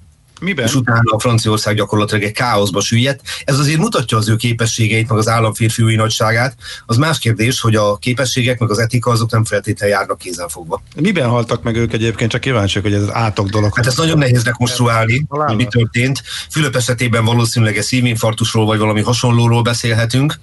Miben? 0.44 0.66
és 0.66 0.76
utána 0.76 1.12
a 1.12 1.20
Franciaország 1.20 1.76
gyakorlatilag 1.76 2.24
egy 2.24 2.32
káoszba 2.32 2.82
süllyedt. 2.82 3.22
Ez 3.46 3.60
azért 3.60 3.80
mutatja 3.80 4.18
az 4.18 4.30
ő 4.30 4.36
képességeit, 4.36 5.10
meg 5.10 5.18
az 5.18 5.28
államférfiúi 5.28 5.96
nagyságát. 5.96 6.56
Az 6.86 6.98
más 6.98 7.20
kérdés, 7.20 7.62
hogy 7.62 7.76
a 7.76 7.98
képességek, 7.98 8.60
meg 8.60 8.70
az 8.70 8.80
etika 8.80 9.12
azok 9.12 9.32
nem 9.32 9.46
feltétlenül 9.46 9.96
járnak 9.96 10.18
kézenfogva. 10.18 10.82
Miben 10.96 11.30
haltak 11.30 11.64
meg 11.64 11.76
ők 11.76 11.94
egyébként? 11.94 12.32
Csak 12.32 12.42
kíváncsiak, 12.42 12.84
hogy 12.84 12.94
ez 12.94 13.02
az 13.02 13.14
átok 13.14 13.50
dolog. 13.50 13.76
Hát 13.76 13.86
ezt 13.86 13.98
nagyon 13.98 14.18
nehéz 14.18 14.44
rekonstruálni, 14.44 15.26
hogy 15.28 15.56
mi 15.56 15.66
történt. 15.66 16.24
Fülöp 16.50 16.76
esetében 16.76 17.26
valószínűleg 17.26 17.78
egy 17.78 17.84
szívinfarktusról 17.84 18.66
vagy 18.66 18.80
valami 18.80 19.02
hasonlóról 19.02 19.62
beszélhetünk, 19.62 20.40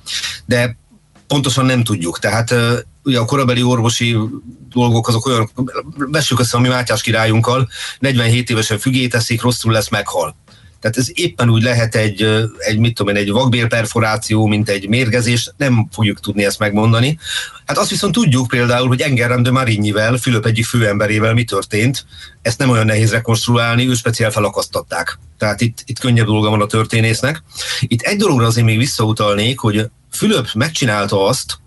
de 0.46 0.76
pontosan 1.26 1.64
nem 1.64 1.82
tudjuk. 1.82 2.18
Tehát 2.18 2.54
ugye 3.04 3.18
a 3.18 3.24
korabeli 3.24 3.62
orvosi 3.62 4.16
dolgok 4.72 5.08
azok 5.08 5.26
olyan, 5.26 5.50
vessük 5.96 6.40
össze 6.40 6.56
a 6.56 6.60
mi 6.60 6.68
Mátyás 6.68 7.02
királyunkkal, 7.02 7.68
47 7.98 8.50
évesen 8.50 8.78
fügét 8.78 9.14
eszik, 9.14 9.42
rosszul 9.42 9.72
lesz, 9.72 9.88
meghal. 9.88 10.36
Tehát 10.80 10.96
ez 10.96 11.08
éppen 11.12 11.50
úgy 11.50 11.62
lehet 11.62 11.94
egy, 11.94 12.46
egy 12.58 12.78
mit 12.78 12.94
tudom 12.94 13.14
én, 13.14 13.22
egy 13.22 13.30
vakbélperforáció, 13.30 14.46
mint 14.46 14.68
egy 14.68 14.88
mérgezés, 14.88 15.52
nem 15.56 15.88
fogjuk 15.92 16.20
tudni 16.20 16.44
ezt 16.44 16.58
megmondani. 16.58 17.18
Hát 17.66 17.78
azt 17.78 17.90
viszont 17.90 18.14
tudjuk 18.14 18.46
például, 18.46 18.88
hogy 18.88 19.00
Engerem 19.00 19.42
de 19.42 19.50
Marinyivel, 19.50 20.16
Fülöp 20.16 20.46
egyik 20.46 20.64
főemberével 20.64 21.34
mi 21.34 21.44
történt, 21.44 22.06
ezt 22.42 22.58
nem 22.58 22.70
olyan 22.70 22.86
nehéz 22.86 23.10
rekonstruálni, 23.10 23.88
ő 23.88 23.94
speciál 23.94 24.30
felakasztatták. 24.30 25.18
Tehát 25.38 25.60
itt, 25.60 25.78
itt 25.84 25.98
könnyebb 25.98 26.26
dolga 26.26 26.50
van 26.50 26.60
a 26.60 26.66
történésznek. 26.66 27.42
Itt 27.80 28.00
egy 28.00 28.18
dologra 28.18 28.46
azért 28.46 28.66
még 28.66 28.78
visszautalnék, 28.78 29.58
hogy 29.58 29.90
Fülöp 30.10 30.48
megcsinálta 30.54 31.26
azt, 31.26 31.58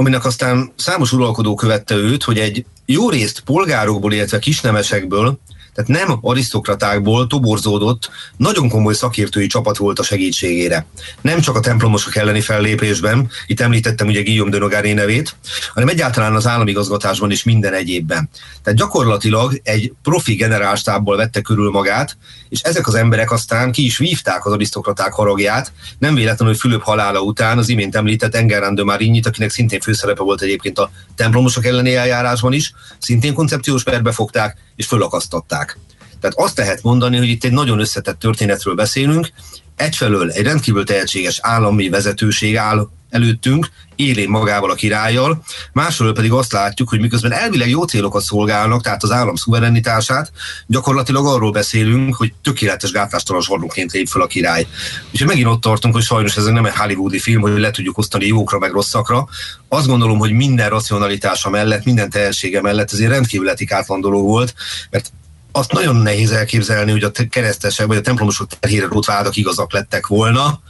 aminek 0.00 0.24
aztán 0.24 0.72
számos 0.76 1.12
uralkodó 1.12 1.54
követte 1.54 1.94
őt, 1.94 2.22
hogy 2.22 2.38
egy 2.38 2.64
jó 2.86 3.10
részt 3.10 3.40
polgárokból, 3.40 4.12
illetve 4.12 4.38
kisnemesekből, 4.38 5.38
tehát 5.82 6.06
nem 6.06 6.18
arisztokratákból 6.20 7.26
toborzódott, 7.26 8.10
nagyon 8.36 8.68
komoly 8.68 8.94
szakértői 8.94 9.46
csapat 9.46 9.76
volt 9.76 9.98
a 9.98 10.02
segítségére. 10.02 10.86
Nem 11.20 11.40
csak 11.40 11.56
a 11.56 11.60
templomosok 11.60 12.16
elleni 12.16 12.40
fellépésben, 12.40 13.30
itt 13.46 13.60
említettem 13.60 14.06
ugye 14.06 14.22
Guillaume 14.22 14.50
de 14.50 14.58
Nogaré 14.58 14.92
nevét, 14.92 15.36
hanem 15.74 15.88
egyáltalán 15.88 16.34
az 16.34 16.46
államigazgatásban 16.46 17.30
és 17.30 17.42
minden 17.42 17.72
egyébben. 17.72 18.28
Tehát 18.62 18.78
gyakorlatilag 18.78 19.60
egy 19.62 19.92
profi 20.02 20.34
generálstábból 20.34 21.16
vette 21.16 21.40
körül 21.40 21.70
magát, 21.70 22.16
és 22.48 22.60
ezek 22.60 22.86
az 22.86 22.94
emberek 22.94 23.30
aztán 23.30 23.72
ki 23.72 23.84
is 23.84 23.98
vívták 23.98 24.46
az 24.46 24.52
arisztokraták 24.52 25.12
haragját, 25.12 25.72
nem 25.98 26.14
véletlenül, 26.14 26.54
Fülöp 26.54 26.82
halála 26.82 27.20
után 27.20 27.58
az 27.58 27.68
imént 27.68 27.96
említett 27.96 28.34
Engerán 28.34 28.74
de 28.74 28.84
Marignit, 28.84 29.26
akinek 29.26 29.50
szintén 29.50 29.80
főszerepe 29.80 30.22
volt 30.22 30.42
egyébként 30.42 30.78
a 30.78 30.90
templomosok 31.14 31.64
elleni 31.64 31.94
eljárásban 31.94 32.52
is, 32.52 32.72
szintén 32.98 33.34
koncepciós 33.34 33.82
perbe 33.82 34.12
fogták, 34.12 34.56
és 34.80 34.86
fölakasztatták. 34.86 35.78
Tehát 36.20 36.38
azt 36.38 36.56
lehet 36.56 36.82
mondani, 36.82 37.16
hogy 37.16 37.28
itt 37.28 37.44
egy 37.44 37.52
nagyon 37.52 37.80
összetett 37.80 38.18
történetről 38.18 38.74
beszélünk. 38.74 39.30
Egyfelől 39.80 40.30
egy 40.30 40.44
rendkívül 40.44 40.84
tehetséges 40.84 41.38
állami 41.42 41.88
vezetőség 41.88 42.56
áll 42.56 42.88
előttünk, 43.10 43.68
élén 43.96 44.28
magával 44.28 44.70
a 44.70 44.74
királlyal, 44.74 45.42
másfelől 45.72 46.12
pedig 46.12 46.32
azt 46.32 46.52
látjuk, 46.52 46.88
hogy 46.88 47.00
miközben 47.00 47.32
elvileg 47.32 47.68
jó 47.68 47.84
célokat 47.84 48.22
szolgálnak, 48.22 48.82
tehát 48.82 49.02
az 49.02 49.10
állam 49.10 49.34
szuverenitását, 49.34 50.32
gyakorlatilag 50.66 51.26
arról 51.26 51.50
beszélünk, 51.50 52.14
hogy 52.16 52.32
tökéletes 52.42 52.90
gátlástalan 52.90 53.42
zsarnokként 53.42 53.92
lép 53.92 54.08
fel 54.08 54.22
a 54.22 54.26
király. 54.26 54.66
Úgyhogy 55.12 55.26
megint 55.26 55.46
ott 55.46 55.60
tartunk, 55.60 55.94
hogy 55.94 56.02
sajnos 56.02 56.36
ez 56.36 56.44
nem 56.44 56.64
egy 56.64 56.76
hollywoodi 56.76 57.18
film, 57.18 57.40
hogy 57.40 57.58
le 57.58 57.70
tudjuk 57.70 57.98
osztani 57.98 58.26
jókra 58.26 58.58
meg 58.58 58.72
rosszakra. 58.72 59.28
Azt 59.68 59.86
gondolom, 59.86 60.18
hogy 60.18 60.32
minden 60.32 60.68
racionalitása 60.68 61.50
mellett, 61.50 61.84
minden 61.84 62.10
tehetsége 62.10 62.60
mellett 62.60 62.92
ez 62.92 62.98
egy 62.98 63.08
rendkívül 63.08 63.50
etikátlan 63.50 64.00
dolog 64.00 64.24
volt, 64.24 64.54
mert 64.90 65.12
azt 65.52 65.72
nagyon 65.72 65.96
nehéz 65.96 66.30
elképzelni, 66.30 66.90
hogy 66.90 67.02
a 67.02 67.10
te- 67.10 67.28
keresztesek 67.28 67.86
vagy 67.86 67.96
a 67.96 68.00
templomosok 68.00 68.48
terhére 68.48 68.86
rót 68.86 69.06
igazak 69.36 69.72
lettek 69.72 70.06
volna, 70.06 70.60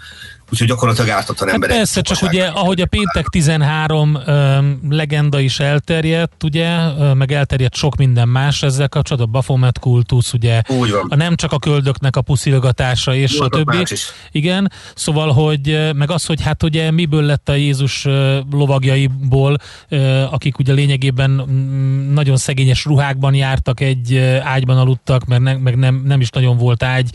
úgyhogy 0.50 0.66
gyakorlatilag 0.68 1.10
ártatlan 1.10 1.46
Hát 1.48 1.54
emberek. 1.54 1.76
persze, 1.76 2.00
csak 2.00 2.22
ugye, 2.22 2.46
ahogy 2.46 2.80
a 2.80 2.86
péntek 2.86 3.26
13 3.26 4.18
ö, 4.26 4.58
legenda 4.88 5.40
is 5.40 5.60
elterjedt, 5.60 6.44
ugye, 6.44 6.76
ö, 6.98 7.14
meg 7.14 7.32
elterjedt 7.32 7.74
sok 7.74 7.96
minden 7.96 8.28
más 8.28 8.62
ezzel 8.62 8.88
kapcsolatban, 8.88 9.28
a 9.28 9.32
Baphomet 9.32 9.78
kultusz, 9.78 10.32
ugye, 10.32 10.62
Úgy 10.68 10.90
van. 10.90 11.06
a 11.08 11.16
nem 11.16 11.36
csak 11.36 11.52
a 11.52 11.58
köldöknek 11.58 12.16
a 12.16 12.20
puszilgatása 12.22 13.14
és 13.14 13.38
más 13.64 13.90
is. 13.90 14.04
Igen, 14.30 14.72
szóval, 14.94 15.32
hogy 15.32 15.90
meg 15.94 16.10
az, 16.10 16.24
hogy 16.26 16.42
hát 16.42 16.62
ugye 16.62 16.90
miből 16.90 17.22
lett 17.22 17.48
a 17.48 17.54
Jézus 17.54 18.06
lovagjaiból, 18.50 19.56
ö, 19.88 20.22
akik 20.30 20.58
ugye 20.58 20.72
lényegében 20.72 21.30
mm, 21.30 22.12
nagyon 22.12 22.36
szegényes 22.36 22.84
ruhákban 22.84 23.34
jártak, 23.34 23.80
egy 23.80 24.16
ágyban 24.42 24.78
aludtak, 24.78 25.24
mert 25.24 25.42
ne, 25.42 25.56
meg 25.56 25.76
nem, 25.76 26.02
nem 26.06 26.20
is 26.20 26.30
nagyon 26.30 26.56
volt 26.56 26.82
ágy 26.82 27.10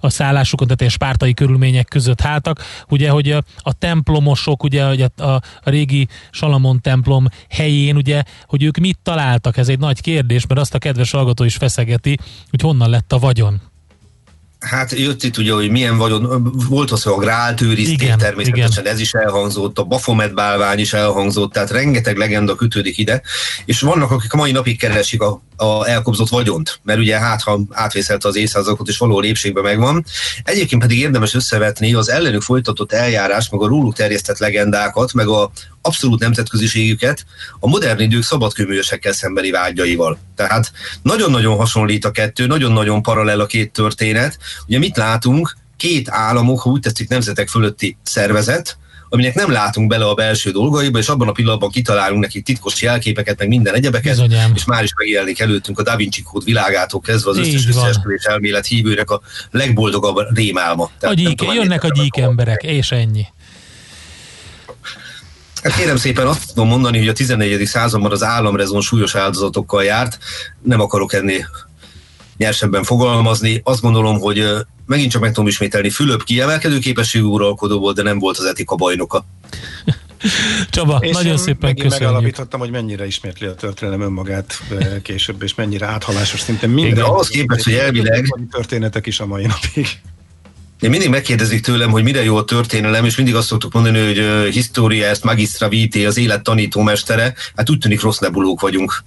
a 0.00 0.10
szállásukon, 0.10 0.66
tehát 0.66 0.80
ilyen 0.80 0.92
spártai 0.92 1.34
körülmények 1.34 1.88
között 1.88 2.20
háltak. 2.20 2.60
Ugye, 2.88 3.10
hogy 3.10 3.30
a, 3.30 3.42
a 3.58 3.72
templomosok, 3.72 4.62
ugye 4.62 4.86
hogy 4.86 5.02
a, 5.02 5.22
a, 5.22 5.34
a 5.62 5.70
régi 5.70 6.08
Salamon 6.30 6.80
templom 6.80 7.26
helyén, 7.48 7.96
ugye, 7.96 8.22
hogy 8.44 8.62
ők 8.62 8.76
mit 8.76 8.98
találtak, 9.02 9.56
ez 9.56 9.68
egy 9.68 9.78
nagy 9.78 10.00
kérdés, 10.00 10.46
mert 10.46 10.60
azt 10.60 10.74
a 10.74 10.78
kedves 10.78 11.10
hallgató 11.10 11.44
is 11.44 11.56
feszegeti, 11.56 12.18
hogy 12.50 12.60
honnan 12.60 12.90
lett 12.90 13.12
a 13.12 13.18
vagyon. 13.18 13.69
Hát 14.60 14.92
jött 14.92 15.22
itt 15.22 15.36
ugye, 15.36 15.52
hogy 15.52 15.70
milyen 15.70 15.96
vagyon, 15.96 16.52
volt 16.68 16.90
az, 16.90 17.02
hogy 17.02 17.12
a 17.12 17.16
grál 17.16 17.54
tőrizték, 17.54 18.02
Igen, 18.02 18.18
természetesen 18.18 18.86
ez 18.86 19.00
is 19.00 19.12
elhangzott, 19.12 19.78
a 19.78 19.84
Baphomet 19.84 20.34
bálvány 20.34 20.78
is 20.78 20.92
elhangzott, 20.92 21.52
tehát 21.52 21.70
rengeteg 21.70 22.16
legenda 22.16 22.54
kötődik 22.54 22.98
ide, 22.98 23.22
és 23.64 23.80
vannak, 23.80 24.10
akik 24.10 24.32
a 24.32 24.36
mai 24.36 24.52
napig 24.52 24.78
keresik 24.78 25.22
a, 25.22 25.42
a 25.56 25.88
elkobzott 25.88 26.28
vagyont, 26.28 26.80
mert 26.82 26.98
ugye 26.98 27.18
hát, 27.18 27.42
ha 27.42 27.60
átvészelte 27.70 28.28
az 28.28 28.36
évszázadokat, 28.36 28.88
és 28.88 28.98
való 28.98 29.20
lépségben 29.20 29.62
megvan. 29.62 30.04
Egyébként 30.44 30.82
pedig 30.82 30.98
érdemes 30.98 31.34
összevetni 31.34 31.94
az 31.94 32.10
ellenük 32.10 32.42
folytatott 32.42 32.92
eljárás, 32.92 33.48
meg 33.48 33.60
a 33.60 33.66
róluk 33.66 33.94
terjesztett 33.94 34.38
legendákat, 34.38 35.12
meg 35.12 35.28
a 35.28 35.50
abszolút 35.82 36.20
nemzetköziségüket 36.20 37.24
a 37.60 37.68
modern 37.68 38.00
idők 38.00 38.22
szabadkőművesekkel 38.22 39.12
szembeni 39.12 39.50
vágyaival. 39.50 40.18
Tehát 40.36 40.72
nagyon-nagyon 41.02 41.56
hasonlít 41.56 42.04
a 42.04 42.10
kettő, 42.10 42.46
nagyon-nagyon 42.46 43.02
paralel 43.02 43.40
a 43.40 43.46
két 43.46 43.72
történet. 43.72 44.38
Ugye 44.66 44.78
mit 44.78 44.96
látunk? 44.96 45.56
Két 45.76 46.08
államok, 46.10 46.60
ha 46.60 46.70
úgy 46.70 46.80
tetszik, 46.80 47.08
nemzetek 47.08 47.48
fölötti 47.48 47.96
szervezet, 48.02 48.78
aminek 49.12 49.34
nem 49.34 49.50
látunk 49.50 49.88
bele 49.88 50.04
a 50.04 50.14
belső 50.14 50.50
dolgaiba, 50.50 50.98
és 50.98 51.08
abban 51.08 51.28
a 51.28 51.32
pillanatban 51.32 51.70
kitalálunk 51.70 52.22
neki 52.22 52.42
titkos 52.42 52.82
jelképeket, 52.82 53.38
meg 53.38 53.48
minden 53.48 53.74
egyebeket, 53.74 54.10
Bizonyám. 54.10 54.52
és 54.54 54.64
már 54.64 54.82
is 54.82 54.90
megjelenik 54.96 55.40
előttünk 55.40 55.78
a 55.78 55.82
Da 55.82 55.96
Vinci 55.96 56.22
kód 56.22 56.44
világától 56.44 57.00
kezdve 57.00 57.30
az 57.30 57.38
Így 57.38 57.54
összes 57.54 57.66
összeesküvés 57.66 58.24
elmélet 58.24 58.66
hívőnek 58.66 59.10
a 59.10 59.20
legboldogabb 59.50 60.16
rémálma. 60.34 60.84
A 60.84 60.90
Tehát 60.98 61.16
gyík, 61.16 61.42
jönnek 61.52 61.84
a 61.84 61.88
gyík 61.88 62.16
emberek, 62.16 62.62
és 62.62 62.90
ennyi. 62.90 63.26
Hát 65.62 65.76
kérem 65.76 65.96
szépen 65.96 66.26
azt 66.26 66.48
tudom 66.48 66.68
mondani, 66.68 66.98
hogy 66.98 67.08
a 67.08 67.12
14. 67.12 67.64
században 67.66 68.10
az 68.10 68.22
államrezon 68.22 68.80
súlyos 68.80 69.14
áldozatokkal 69.14 69.84
járt. 69.84 70.18
Nem 70.62 70.80
akarok 70.80 71.12
ennél 71.12 71.48
nyersebben 72.36 72.82
fogalmazni. 72.84 73.60
Azt 73.64 73.80
gondolom, 73.80 74.18
hogy 74.20 74.44
megint 74.86 75.10
csak 75.10 75.20
meg 75.20 75.32
tudom 75.32 75.48
ismételni, 75.48 75.90
Fülöp 75.90 76.24
kiemelkedő 76.24 76.78
képességű 76.78 77.24
uralkodó 77.24 77.78
volt, 77.78 77.96
de 77.96 78.02
nem 78.02 78.18
volt 78.18 78.38
az 78.38 78.44
etika 78.44 78.74
bajnoka. 78.74 79.24
Csaba, 80.70 80.98
És 81.00 81.12
nagyon 81.12 81.36
szépen 81.36 81.58
megint 81.60 81.82
köszönjük. 81.82 82.08
megalapítottam, 82.08 82.60
hogy 82.60 82.70
mennyire 82.70 83.06
ismétli 83.06 83.46
a 83.46 83.54
történelem 83.54 84.00
önmagát 84.00 84.62
később, 85.02 85.42
és 85.42 85.54
mennyire 85.54 85.86
áthalásos 85.86 86.40
szintén 86.40 86.70
minden. 86.70 86.94
De 86.94 87.02
ahhoz 87.02 87.28
képest, 87.28 87.64
hogy 87.64 87.74
elvileg- 87.74 88.34
Történetek 88.50 89.06
is 89.06 89.20
a 89.20 89.26
mai 89.26 89.46
napig. 89.46 89.86
Én 90.80 90.90
mindig 90.90 91.08
megkérdezik 91.08 91.60
tőlem, 91.60 91.90
hogy 91.90 92.02
mire 92.02 92.24
jó 92.24 92.36
a 92.36 92.44
történelem, 92.44 93.04
és 93.04 93.16
mindig 93.16 93.34
azt 93.34 93.46
szoktuk 93.46 93.72
mondani, 93.72 94.06
hogy 94.06 94.18
ö, 94.18 94.48
historia 94.50 95.06
ezt 95.06 95.24
magistra 95.24 95.68
vitae, 95.68 96.06
az 96.06 96.16
élet 96.16 96.42
tanítómestere. 96.42 97.34
Hát 97.56 97.70
úgy 97.70 97.78
tűnik 97.78 98.00
rossz 98.00 98.18
nebulók 98.18 98.60
vagyunk. 98.60 99.04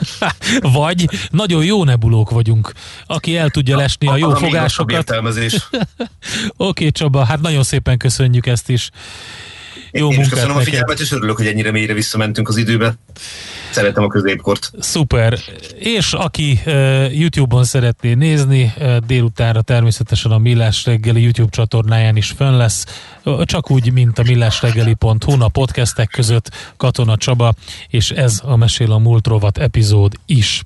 Vagy 0.60 1.08
nagyon 1.30 1.64
jó 1.64 1.84
nebulók 1.84 2.30
vagyunk, 2.30 2.72
aki 3.06 3.36
el 3.36 3.50
tudja 3.50 3.76
lesni 3.76 4.06
a 4.06 4.16
jó 4.16 4.26
még 4.26 4.34
rosszabb 4.34 4.48
fogásokat. 4.48 5.10
Oké, 6.56 6.90
Csaba, 6.90 7.24
hát 7.24 7.40
nagyon 7.40 7.62
szépen 7.62 7.98
köszönjük 7.98 8.46
ezt 8.46 8.68
is. 8.68 8.90
Jó 9.92 10.12
Én 10.12 10.20
is 10.20 10.28
köszönöm 10.28 10.50
a 10.50 10.58
neked. 10.58 10.68
figyelmet, 10.68 11.00
és 11.00 11.12
örülök, 11.12 11.36
hogy 11.36 11.46
ennyire 11.46 11.70
mélyre 11.70 11.92
visszamentünk 11.92 12.48
az 12.48 12.56
időbe. 12.56 12.94
Szeretem 13.70 14.04
a 14.04 14.08
középkort. 14.08 14.70
Szuper. 14.78 15.38
És 15.78 16.12
aki 16.12 16.60
uh, 16.66 17.18
YouTube-on 17.18 17.64
szeretné 17.64 18.14
nézni, 18.14 18.72
uh, 18.78 18.96
délutánra 18.96 19.62
természetesen 19.62 20.30
a 20.30 20.38
Millás 20.38 20.84
reggeli 20.84 21.22
YouTube 21.22 21.50
csatornáján 21.50 22.16
is 22.16 22.30
fönn 22.36 22.56
lesz, 22.56 22.84
uh, 23.24 23.42
csak 23.44 23.70
úgy, 23.70 23.92
mint 23.92 24.18
a 24.18 24.22
millásreggeli.hu 24.22 25.42
a 25.42 25.48
podcastek 25.48 26.08
között 26.08 26.50
Katona 26.76 27.16
Csaba, 27.16 27.54
és 27.88 28.10
ez 28.10 28.40
a 28.44 28.56
Mesél 28.56 28.92
a 28.92 28.98
Múlt 28.98 29.26
rovat 29.26 29.58
epizód 29.58 30.12
is. 30.26 30.62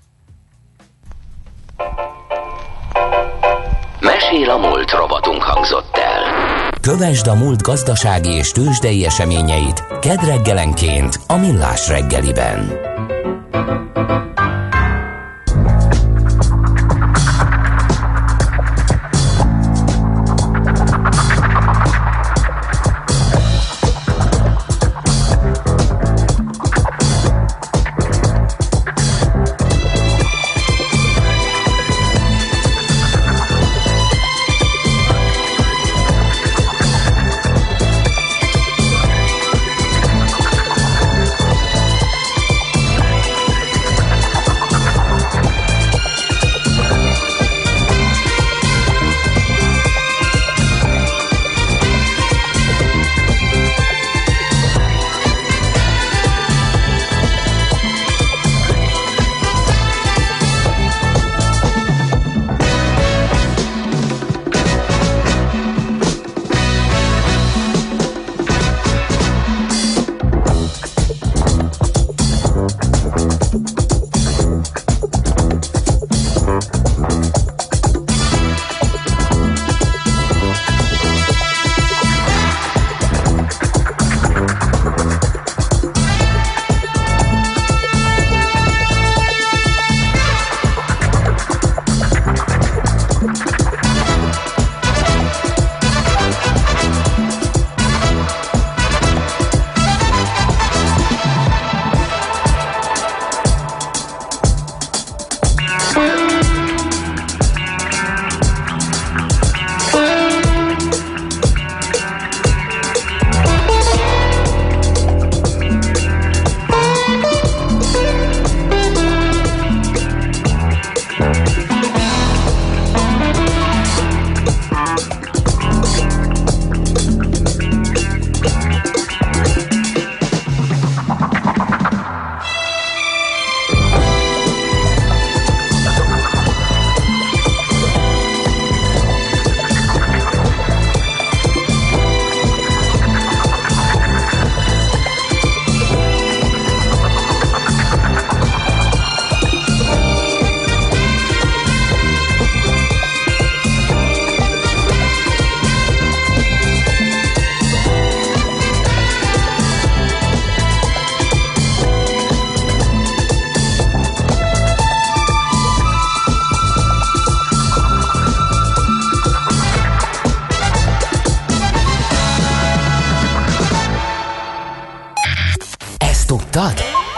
Mesél 4.00 4.50
a 4.50 4.56
múlt 4.56 4.90
robotunk 4.90 5.42
hangzott 5.42 5.96
el. 5.96 6.51
Kövesd 6.82 7.26
a 7.26 7.34
múlt 7.34 7.62
gazdasági 7.62 8.30
és 8.30 8.50
tőzsdei 8.50 9.04
eseményeit 9.04 9.84
kedd 10.00 10.24
reggelenként 10.24 11.20
a 11.26 11.36
Millás 11.36 11.88
reggeliben. 11.88 12.72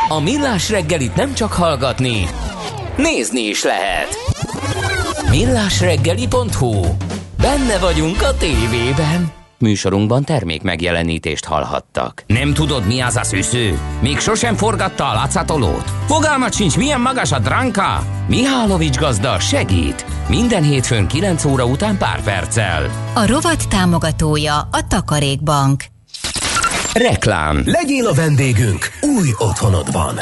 A 0.09 0.21
Millás 0.21 0.71
reggelit 0.71 1.15
nem 1.15 1.35
csak 1.35 1.53
hallgatni, 1.53 2.27
nézni 2.97 3.41
is 3.41 3.63
lehet. 3.63 4.09
Millásreggeli.hu 5.31 6.83
Benne 7.41 7.79
vagyunk 7.79 8.23
a 8.23 8.37
tévében. 8.37 9.33
Műsorunkban 9.59 10.25
termék 10.25 10.63
megjelenítést 10.63 11.45
hallhattak. 11.45 12.25
Nem 12.27 12.55
tudod, 12.55 12.87
mi 12.87 13.01
az 13.01 13.17
a 13.17 13.25
szűző? 13.25 13.79
Még 14.01 14.19
sosem 14.19 14.57
forgatta 14.57 15.11
a 15.11 15.15
látszatolót? 15.15 15.91
Fogalmat 16.07 16.55
sincs, 16.55 16.77
milyen 16.77 17.01
magas 17.01 17.33
a 17.33 17.39
dránka? 17.39 18.03
Mihálovics 18.29 18.99
gazda 18.99 19.39
segít. 19.39 20.07
Minden 20.29 20.63
hétfőn 20.63 21.07
9 21.07 21.45
óra 21.45 21.65
után 21.67 21.99
pár 21.99 22.23
perccel. 22.23 22.91
A 23.15 23.27
rovat 23.27 23.69
támogatója 23.69 24.57
a 24.57 24.87
Takarékbank. 24.89 25.94
Reklám. 26.95 27.63
Legyél 27.65 28.07
a 28.07 28.13
vendégünk 28.13 28.87
új 29.01 29.29
otthonodban. 29.39 30.15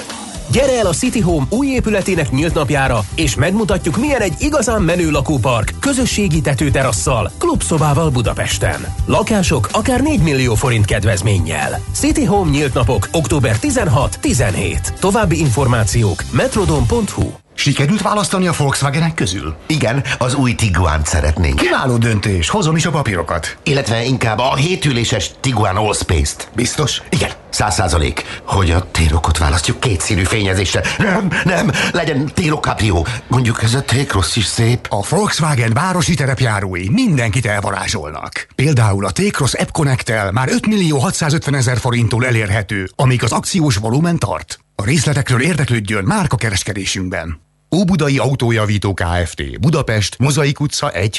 Gyere 0.52 0.78
el 0.78 0.86
a 0.86 0.92
City 0.92 1.20
Home 1.20 1.46
új 1.50 1.66
épületének 1.66 2.30
nyílt 2.30 2.54
napjára, 2.54 3.00
és 3.14 3.34
megmutatjuk, 3.34 3.96
milyen 3.96 4.20
egy 4.20 4.34
igazán 4.38 4.82
menő 4.82 5.10
lakópark, 5.10 5.72
közösségi 5.80 6.40
tetőterasszal, 6.40 7.30
klubszobával 7.38 8.10
Budapesten. 8.10 8.94
Lakások 9.06 9.68
akár 9.72 10.00
4 10.00 10.22
millió 10.22 10.54
forint 10.54 10.84
kedvezménnyel. 10.84 11.80
City 11.92 12.24
Home 12.24 12.50
nyílt 12.50 12.74
napok 12.74 13.08
október 13.12 13.56
16-17. 13.60 14.98
További 14.98 15.38
információk 15.38 16.22
metrodon.hu 16.30 17.30
Sikerült 17.54 18.02
választani 18.02 18.46
a 18.46 18.52
Volkswagenek 18.58 19.14
közül? 19.14 19.54
Igen, 19.66 20.04
az 20.18 20.34
új 20.34 20.54
Tiguan 20.54 21.00
szeretnénk. 21.04 21.56
Kiváló 21.56 21.96
döntés, 21.96 22.48
hozom 22.48 22.76
is 22.76 22.86
a 22.86 22.90
papírokat. 22.90 23.56
Illetve 23.62 24.04
inkább 24.04 24.38
a 24.38 24.54
hétüléses 24.54 25.30
Tiguan 25.40 25.76
Allspace-t. 25.76 26.48
Biztos? 26.54 27.02
Igen, 27.08 27.30
száz 27.50 27.74
százalék, 27.74 28.40
hogy 28.44 28.70
a 28.70 28.90
térokot 28.90 29.38
választjuk 29.38 29.80
kétszínű 29.80 30.22
fényezésre. 30.22 30.82
Nem, 30.98 31.28
nem, 31.44 31.70
legyen 31.92 32.26
térokaprió. 32.34 33.06
Mondjuk 33.28 33.62
ez 33.62 33.74
a 33.74 33.82
T-Cross 33.82 34.36
is 34.36 34.44
szép. 34.44 34.86
A 34.90 35.06
Volkswagen 35.08 35.72
városi 35.72 36.14
terepjárói 36.14 36.88
mindenkit 36.90 37.46
elvarázsolnak. 37.46 38.46
Például 38.54 39.04
a 39.04 39.10
T-Cross 39.10 39.54
App 39.54 39.70
connect 39.70 40.32
már 40.32 40.48
5 40.48 40.66
millió 40.66 40.98
650 40.98 41.54
ezer 41.54 41.78
forinttól 41.78 42.26
elérhető, 42.26 42.90
amíg 42.96 43.22
az 43.22 43.32
akciós 43.32 43.76
volumen 43.76 44.18
tart. 44.18 44.58
A 44.82 44.84
részletekről 44.84 45.42
érdeklődjön 45.42 46.04
márka 46.04 46.36
kereskedésünkben. 46.36 47.40
Óbudai 47.76 48.18
Autójavító 48.18 48.94
Kft. 48.94 49.60
Budapest, 49.60 50.18
Mozaik 50.18 50.60
utca 50.60 50.92
1-3. 50.94 51.12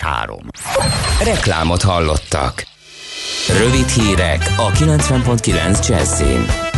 Reklámot 1.23 1.81
hallottak. 1.81 2.65
Rövid 3.57 3.87
hírek 3.87 4.53
a 4.57 4.71
90.9 4.71 5.87
Jazzin. 5.87 6.72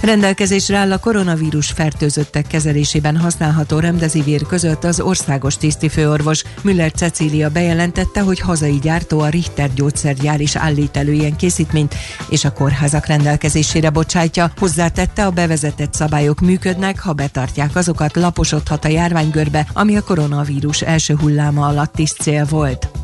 Rendelkezésre 0.00 0.76
áll 0.76 0.92
a 0.92 0.98
koronavírus 0.98 1.70
fertőzöttek 1.70 2.46
kezelésében 2.46 3.16
használható 3.16 3.78
remdesivir 3.78 4.46
között 4.46 4.84
az 4.84 5.00
országos 5.00 5.56
tisztifőorvos. 5.56 6.44
Müller 6.62 6.92
Cecília 6.92 7.48
bejelentette, 7.48 8.20
hogy 8.20 8.40
hazai 8.40 8.78
gyártó 8.78 9.20
a 9.20 9.28
Richter 9.28 9.74
gyógyszergyár 9.74 10.40
is 10.40 10.56
állít 10.56 10.96
elő 10.96 11.12
ilyen 11.12 11.36
készítményt, 11.36 11.94
és 12.28 12.44
a 12.44 12.52
kórházak 12.52 13.06
rendelkezésére 13.06 13.90
bocsátja. 13.90 14.52
Hozzátette, 14.58 15.26
a 15.26 15.30
bevezetett 15.30 15.94
szabályok 15.94 16.40
működnek, 16.40 17.00
ha 17.00 17.12
betartják 17.12 17.76
azokat, 17.76 18.16
laposodhat 18.16 18.84
a 18.84 18.88
járványgörbe, 18.88 19.66
ami 19.72 19.96
a 19.96 20.02
koronavírus 20.02 20.82
első 20.82 21.14
hulláma 21.14 21.66
alatt 21.66 21.98
is 21.98 22.12
cél 22.12 22.44
volt. 22.44 22.97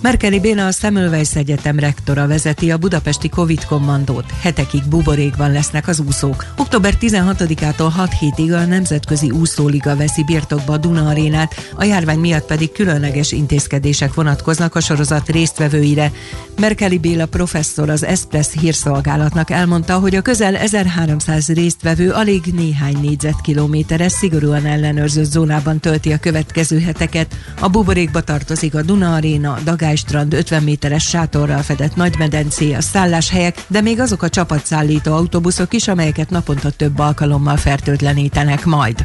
Merkeli 0.00 0.40
Béna 0.40 0.66
a 0.66 0.70
Semmelweis 0.70 1.34
Egyetem 1.34 1.78
rektora 1.78 2.26
vezeti 2.26 2.70
a 2.70 2.76
budapesti 2.76 3.28
Covid 3.28 3.64
kommandót. 3.64 4.24
Hetekig 4.40 4.82
buborékban 4.88 5.52
lesznek 5.52 5.88
az 5.88 6.00
úszók. 6.00 6.44
Október 6.56 6.94
16-ától 7.00 7.90
6 7.94 8.12
hétig 8.18 8.52
a 8.52 8.64
Nemzetközi 8.64 9.30
Úszóliga 9.30 9.96
veszi 9.96 10.24
birtokba 10.24 10.72
a 10.72 10.76
Duna 10.76 11.08
arénát, 11.08 11.54
a 11.74 11.84
járvány 11.84 12.18
miatt 12.18 12.46
pedig 12.46 12.72
különleges 12.72 13.32
intézkedések 13.32 14.14
vonatkoznak 14.14 14.74
a 14.74 14.80
sorozat 14.80 15.28
résztvevőire. 15.28 16.12
Merkeli 16.60 16.98
Béla 16.98 17.26
professzor 17.26 17.90
az 17.90 18.04
Espress 18.04 18.48
hírszolgálatnak 18.60 19.50
elmondta, 19.50 19.98
hogy 19.98 20.14
a 20.14 20.22
közel 20.22 20.56
1300 20.56 21.48
résztvevő 21.48 22.10
alig 22.10 22.42
néhány 22.54 22.96
négyzetkilométeres, 23.00 24.12
szigorúan 24.12 24.66
ellenőrzött 24.66 25.30
zónában 25.30 25.80
tölti 25.80 26.12
a 26.12 26.18
következő 26.18 26.80
heteket. 26.80 27.34
A 27.60 27.68
buborékba 27.68 28.20
tartozik 28.20 28.74
a 28.74 28.82
Duna 28.82 29.14
aréna, 29.14 29.58
Dagály 29.64 29.85
strand 29.94 30.34
50 30.34 30.62
méteres 30.62 31.04
sátorral 31.04 31.62
fedett 31.62 31.96
nagymedencé, 31.96 32.72
a 32.72 32.80
szálláshelyek, 32.80 33.64
de 33.66 33.80
még 33.80 34.00
azok 34.00 34.22
a 34.22 34.28
csapatszállító 34.28 35.12
autóbuszok 35.12 35.72
is, 35.72 35.88
amelyeket 35.88 36.30
naponta 36.30 36.70
több 36.70 36.98
alkalommal 36.98 37.56
fertőtlenítenek 37.56 38.64
majd. 38.64 39.04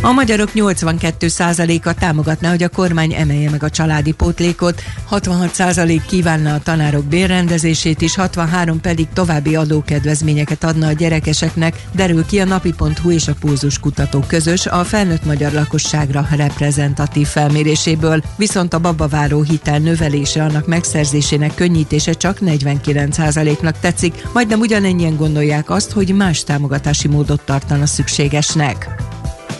A 0.00 0.12
magyarok 0.12 0.50
82%-a 0.54 1.94
támogatná, 1.94 2.50
hogy 2.50 2.62
a 2.62 2.68
kormány 2.68 3.14
emelje 3.14 3.50
meg 3.50 3.62
a 3.62 3.70
családi 3.70 4.12
pótlékot, 4.12 4.82
66% 5.10 6.00
kívánna 6.06 6.54
a 6.54 6.60
tanárok 6.60 7.04
bérrendezését 7.04 8.00
is, 8.00 8.14
63 8.14 8.80
pedig 8.80 9.06
további 9.12 9.56
adókedvezményeket 9.56 10.64
adna 10.64 10.86
a 10.86 10.92
gyerekeseknek, 10.92 11.82
derül 11.92 12.26
ki 12.26 12.40
a 12.40 12.44
napi.hu 12.44 13.10
és 13.10 13.28
a 13.28 13.34
Pulzus 13.40 13.78
kutató 13.78 14.24
közös 14.26 14.66
a 14.66 14.84
felnőtt 14.84 15.24
magyar 15.24 15.52
lakosságra 15.52 16.28
reprezentatív 16.36 17.26
felméréséből, 17.26 18.22
viszont 18.36 18.74
a 18.74 18.78
babaváró 18.78 19.42
hitel 19.42 19.78
növelése 19.78 20.42
annak 20.42 20.66
megszerzésének 20.66 21.54
könnyítése 21.54 22.12
csak 22.12 22.38
49%-nak 22.40 23.78
tetszik, 23.78 24.26
majdnem 24.32 24.60
ugyanennyien 24.60 25.16
gondolják 25.16 25.70
azt, 25.70 25.92
hogy 25.92 26.14
más 26.14 26.44
támogatási 26.44 27.08
módot 27.08 27.40
tartana 27.44 27.86
szükségesnek. 27.86 28.88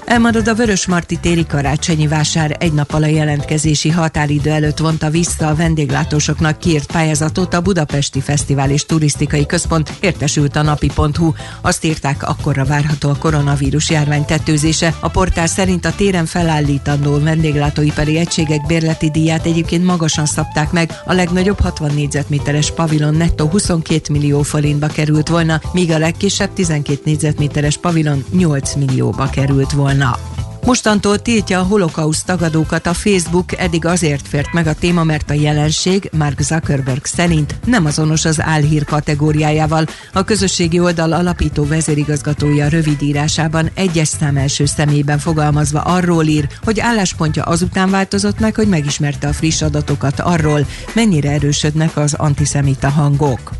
Elmarad 0.06 0.48
a 0.48 0.54
Vörösmarty 0.54 1.14
téri 1.20 1.46
karácsonyi 1.46 2.06
vásár 2.06 2.56
egy 2.58 2.72
nappal 2.72 3.02
a 3.02 3.06
jelentkezési 3.06 3.90
határidő 3.90 4.50
előtt 4.50 4.78
vonta 4.78 5.10
vissza 5.10 5.48
a 5.48 5.54
vendéglátósoknak 5.54 6.58
kiírt 6.58 6.92
pályázatot 6.92 7.54
a 7.54 7.60
Budapesti 7.60 8.20
Fesztivál 8.20 8.70
és 8.70 8.86
Turisztikai 8.86 9.46
Központ 9.46 9.92
értesült 10.00 10.56
a 10.56 10.62
napi.hu. 10.62 11.32
Azt 11.60 11.84
írták, 11.84 12.28
akkorra 12.28 12.64
várható 12.64 13.08
a 13.08 13.16
koronavírus 13.18 13.90
járvány 13.90 14.24
tetőzése. 14.24 14.94
A 15.00 15.08
portál 15.08 15.46
szerint 15.46 15.84
a 15.84 15.94
téren 15.94 16.26
felállítandó 16.26 17.18
vendéglátóipari 17.18 18.18
egységek 18.18 18.66
bérleti 18.66 19.10
díját 19.10 19.46
egyébként 19.46 19.84
magasan 19.84 20.26
szabták 20.26 20.72
meg. 20.72 20.90
A 21.04 21.12
legnagyobb 21.12 21.60
60 21.60 21.94
négyzetméteres 21.94 22.70
pavilon 22.70 23.14
nettó 23.14 23.48
22 23.48 24.12
millió 24.12 24.42
forintba 24.42 24.86
került 24.86 25.28
volna, 25.28 25.60
míg 25.72 25.90
a 25.90 25.98
legkisebb 25.98 26.52
12 26.52 27.00
négyzetméteres 27.04 27.76
pavilon 27.76 28.24
8 28.32 28.74
millióba 28.74 29.30
került 29.30 29.72
volna 29.72 29.94
volna. 29.96 30.18
Mostantól 30.64 31.18
tiltja 31.18 31.58
a 31.58 31.62
holokauszt 31.62 32.26
tagadókat 32.26 32.86
a 32.86 32.94
Facebook, 32.94 33.58
eddig 33.58 33.84
azért 33.84 34.28
fért 34.28 34.52
meg 34.52 34.66
a 34.66 34.74
téma, 34.74 35.04
mert 35.04 35.30
a 35.30 35.34
jelenség 35.34 36.10
Mark 36.12 36.40
Zuckerberg 36.40 37.04
szerint 37.04 37.54
nem 37.64 37.84
azonos 37.84 38.24
az 38.24 38.40
álhír 38.40 38.84
kategóriájával. 38.84 39.86
A 40.12 40.24
közösségi 40.24 40.80
oldal 40.80 41.12
alapító 41.12 41.66
vezérigazgatója 41.66 42.68
rövidírásában 42.68 43.70
egyes 43.74 44.08
szám 44.08 44.36
első 44.36 44.64
személyben 44.64 45.18
fogalmazva 45.18 45.80
arról 45.80 46.24
ír, 46.24 46.48
hogy 46.64 46.80
álláspontja 46.80 47.42
azután 47.42 47.90
változott 47.90 48.38
meg, 48.38 48.54
hogy 48.54 48.68
megismerte 48.68 49.28
a 49.28 49.32
friss 49.32 49.62
adatokat 49.62 50.20
arról, 50.20 50.66
mennyire 50.94 51.30
erősödnek 51.30 51.96
az 51.96 52.14
antiszemita 52.14 52.88
hangok. 52.88 53.50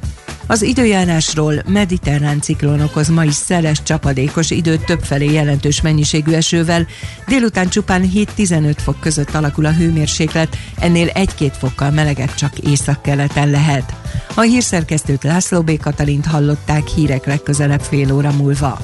Az 0.47 0.62
időjárásról 0.62 1.55
mediterrán 1.68 2.40
ciklon 2.40 2.80
okoz 2.80 3.09
ma 3.09 3.24
is 3.24 3.34
szeles, 3.34 3.82
csapadékos 3.82 4.51
időt 4.51 4.84
többfelé 4.84 5.32
jelentős 5.32 5.80
mennyiségű 5.80 6.32
esővel. 6.32 6.86
Délután 7.26 7.68
csupán 7.68 8.11
7-15 8.14 8.76
fok 8.76 9.01
között 9.01 9.34
alakul 9.34 9.66
a 9.66 9.72
hőmérséklet, 9.72 10.57
ennél 10.78 11.11
1-2 11.14 11.53
fokkal 11.59 11.90
melegebb 11.90 12.34
csak 12.34 12.59
északkeleten 12.59 13.51
lehet. 13.51 13.94
A 14.34 14.40
hírszerkesztőt 14.40 15.22
László 15.22 15.62
B. 15.62 15.80
Katalint 15.80 16.26
hallották 16.26 16.86
hírek 16.86 17.26
legközelebb 17.26 17.80
fél 17.80 18.12
óra 18.12 18.32
múlva. 18.32 18.78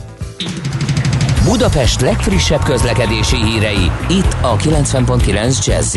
Budapest 1.44 2.00
legfrissebb 2.00 2.62
közlekedési 2.62 3.36
hírei, 3.36 3.90
itt 4.08 4.36
a 4.40 4.56
90.9 4.56 5.66
jazz 5.66 5.96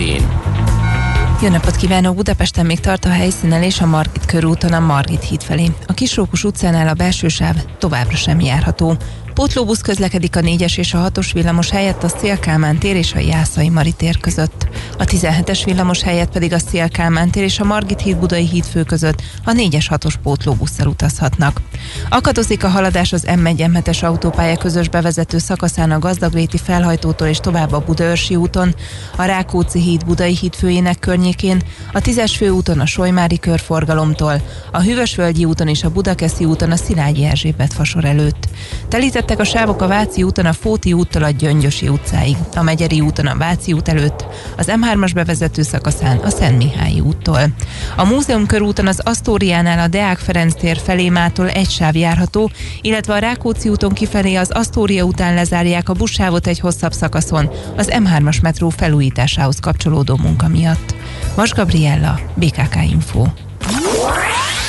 jó 1.42 1.50
napot 1.50 1.76
kívánok! 1.76 2.16
Budapesten 2.16 2.66
még 2.66 2.80
tart 2.80 3.06
a 3.06 3.10
helyszínelés 3.10 3.82
a 3.82 3.86
Margit 3.86 4.26
körúton 4.26 4.74
a 4.74 4.80
Margit 4.80 5.24
híd 5.24 5.44
felé. 5.44 5.72
A 5.88 5.94
Kisrókus 5.94 6.44
utcánál 6.44 6.88
a 6.88 6.94
belső 6.94 7.28
sáv 7.28 7.56
továbbra 7.78 8.16
sem 8.16 8.40
járható. 8.40 8.96
Pótlóbusz 9.36 9.82
közlekedik 9.82 10.36
a 10.36 10.40
4-es 10.40 10.78
és 10.78 10.94
a 10.94 11.12
6-os 11.12 11.30
villamos 11.34 11.70
helyett 11.70 12.04
a 12.04 12.08
Szélkálmán 12.08 12.78
tér 12.78 12.96
és 12.96 13.14
a 13.14 13.20
Jászai 13.20 13.70
Mari 13.70 13.92
tér 13.92 14.18
között. 14.18 14.68
a 14.98 15.04
17-es 15.04 15.62
villamos 15.66 16.02
helyett 16.02 16.32
pedig 16.32 16.54
a 16.54 16.60
Szél 16.60 16.90
Kálmán 16.90 17.30
tér 17.30 17.44
és 17.44 17.60
a 17.60 17.64
Margit 17.64 18.02
híd 18.02 18.18
Budai 18.18 18.48
híd 18.48 18.66
fő 18.66 18.84
között 18.84 19.22
a 19.44 19.52
4-es 19.52 19.86
6-os 19.90 20.14
pótlóbusszal 20.24 20.88
utazhatnak. 20.88 21.62
Akadozik 22.10 22.64
a 22.64 22.68
haladás 22.68 23.14
az 23.14 23.26
M1 23.28 23.72
m 23.72 24.06
autópálya 24.06 24.58
közös 24.58 24.90
bevezető 24.90 25.38
szakaszán 25.38 25.92
a 25.92 26.00
Gazdagréti 26.00 26.58
felhajtótól 26.58 27.28
és 27.28 27.38
tovább 27.38 27.72
a 27.72 27.84
Budaörsi 27.86 28.36
úton, 28.36 28.76
a 29.16 29.24
Rákóczi 29.24 29.82
híd 29.82 30.06
Budai 30.06 30.38
híd 30.38 30.56
főjének 30.56 31.00
környékén, 31.00 31.62
a 31.94 32.00
10-es 32.00 32.34
főúton 32.38 32.80
a 32.80 32.86
Solymári 32.86 33.40
körforgalomtól, 33.40 34.42
a 34.72 34.82
Hűvösvölgyi 34.82 35.46
úton 35.46 35.68
és 35.68 35.84
a 35.84 35.90
Budakeszi 35.90 36.46
úton 36.46 36.72
a 36.72 36.76
Szilágyi 36.76 37.26
Erzsébet 37.26 37.74
fasor 37.74 38.06
előtt. 38.06 38.48
Telítettek 39.26 39.54
a 39.54 39.58
sávok 39.58 39.82
a 39.82 39.88
Váci 39.88 40.24
úton 40.24 40.46
a 40.46 40.54
Fóti 40.54 40.94
úttól 40.94 41.24
a 41.24 41.30
Gyöngyösi 41.30 41.88
utcáig, 41.88 42.38
a 42.56 42.62
Megyeri 42.62 43.02
úton 43.02 43.28
a 43.28 43.38
Váci 43.38 43.74
út 43.74 43.88
előtt, 43.88 44.26
az 44.58 44.72
M3-as 44.72 45.12
bevezető 45.14 45.62
szakaszán 45.62 46.18
a 46.18 46.30
Szent 46.30 46.58
Mihályi 46.58 47.00
úttól. 47.00 47.40
A 47.96 48.06
Múzeum 48.06 48.46
körúton 48.46 48.88
az 48.88 49.02
Asztóriánál 49.04 49.80
a 49.80 49.88
Deák 49.88 50.18
Ferenc 50.18 50.56
tér 50.56 50.78
felé 50.78 51.10
mától 51.10 51.50
egy 51.50 51.70
sáv 51.70 51.96
járható, 51.96 52.52
illetve 52.82 53.14
a 53.14 53.18
Rákóczi 53.18 53.70
úton 53.70 53.94
kifelé 53.94 54.36
az 54.36 54.52
Asztória 54.52 55.04
után 55.04 55.34
lezárják 55.34 55.90
a 55.90 55.94
buszsávot 55.94 56.48
egy 56.48 56.60
hosszabb 56.60 56.94
szakaszon, 56.94 57.50
az 57.78 57.92
M3-as 57.92 58.42
metró 58.42 58.70
felújításához 58.70 59.60
kapcsolódó 59.60 60.16
munka 60.22 60.48
miatt. 60.48 60.96
Vas 61.36 61.54
Gabriella, 61.54 62.20
BKK 62.36 62.76
Info. 62.92 63.26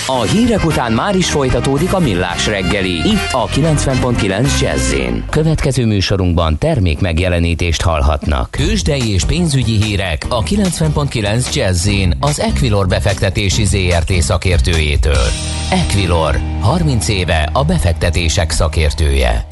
A 0.08 0.20
hírek 0.20 0.64
után 0.64 0.92
már 0.92 1.16
is 1.16 1.30
folytatódik 1.30 1.92
a 1.92 1.98
millás 1.98 2.46
reggeli. 2.46 2.90
Itt 2.90 3.32
a 3.32 3.46
90.9 3.46 4.60
jazz 4.60 4.94
Következő 5.30 5.86
műsorunkban 5.86 6.58
termék 6.58 7.00
megjelenítést 7.00 7.82
hallhatnak. 7.82 8.50
Kősdei 8.50 9.12
és 9.12 9.24
pénzügyi 9.24 9.82
hírek 9.82 10.26
a 10.28 10.42
90.9 10.42 11.54
jazz 11.54 11.88
az 12.20 12.40
Equilor 12.40 12.86
befektetési 12.86 13.64
ZRT 13.64 14.12
szakértőjétől. 14.12 15.26
Equilor, 15.70 16.38
30 16.60 17.08
éve 17.08 17.50
a 17.52 17.64
befektetések 17.64 18.50
szakértője. 18.50 19.46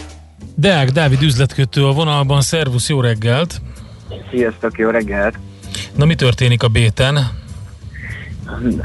Deák 0.55 0.90
Dávid 0.90 1.22
üzletkötő 1.22 1.86
a 1.86 1.92
vonalban, 1.92 2.40
szervusz, 2.40 2.88
jó 2.88 3.00
reggelt! 3.00 3.61
Sziasztok, 4.30 4.78
jó 4.78 4.88
reggelt! 4.88 5.38
Na 5.96 6.05
mi 6.05 6.14
történik 6.14 6.62
a 6.62 6.68
béten? 6.68 7.42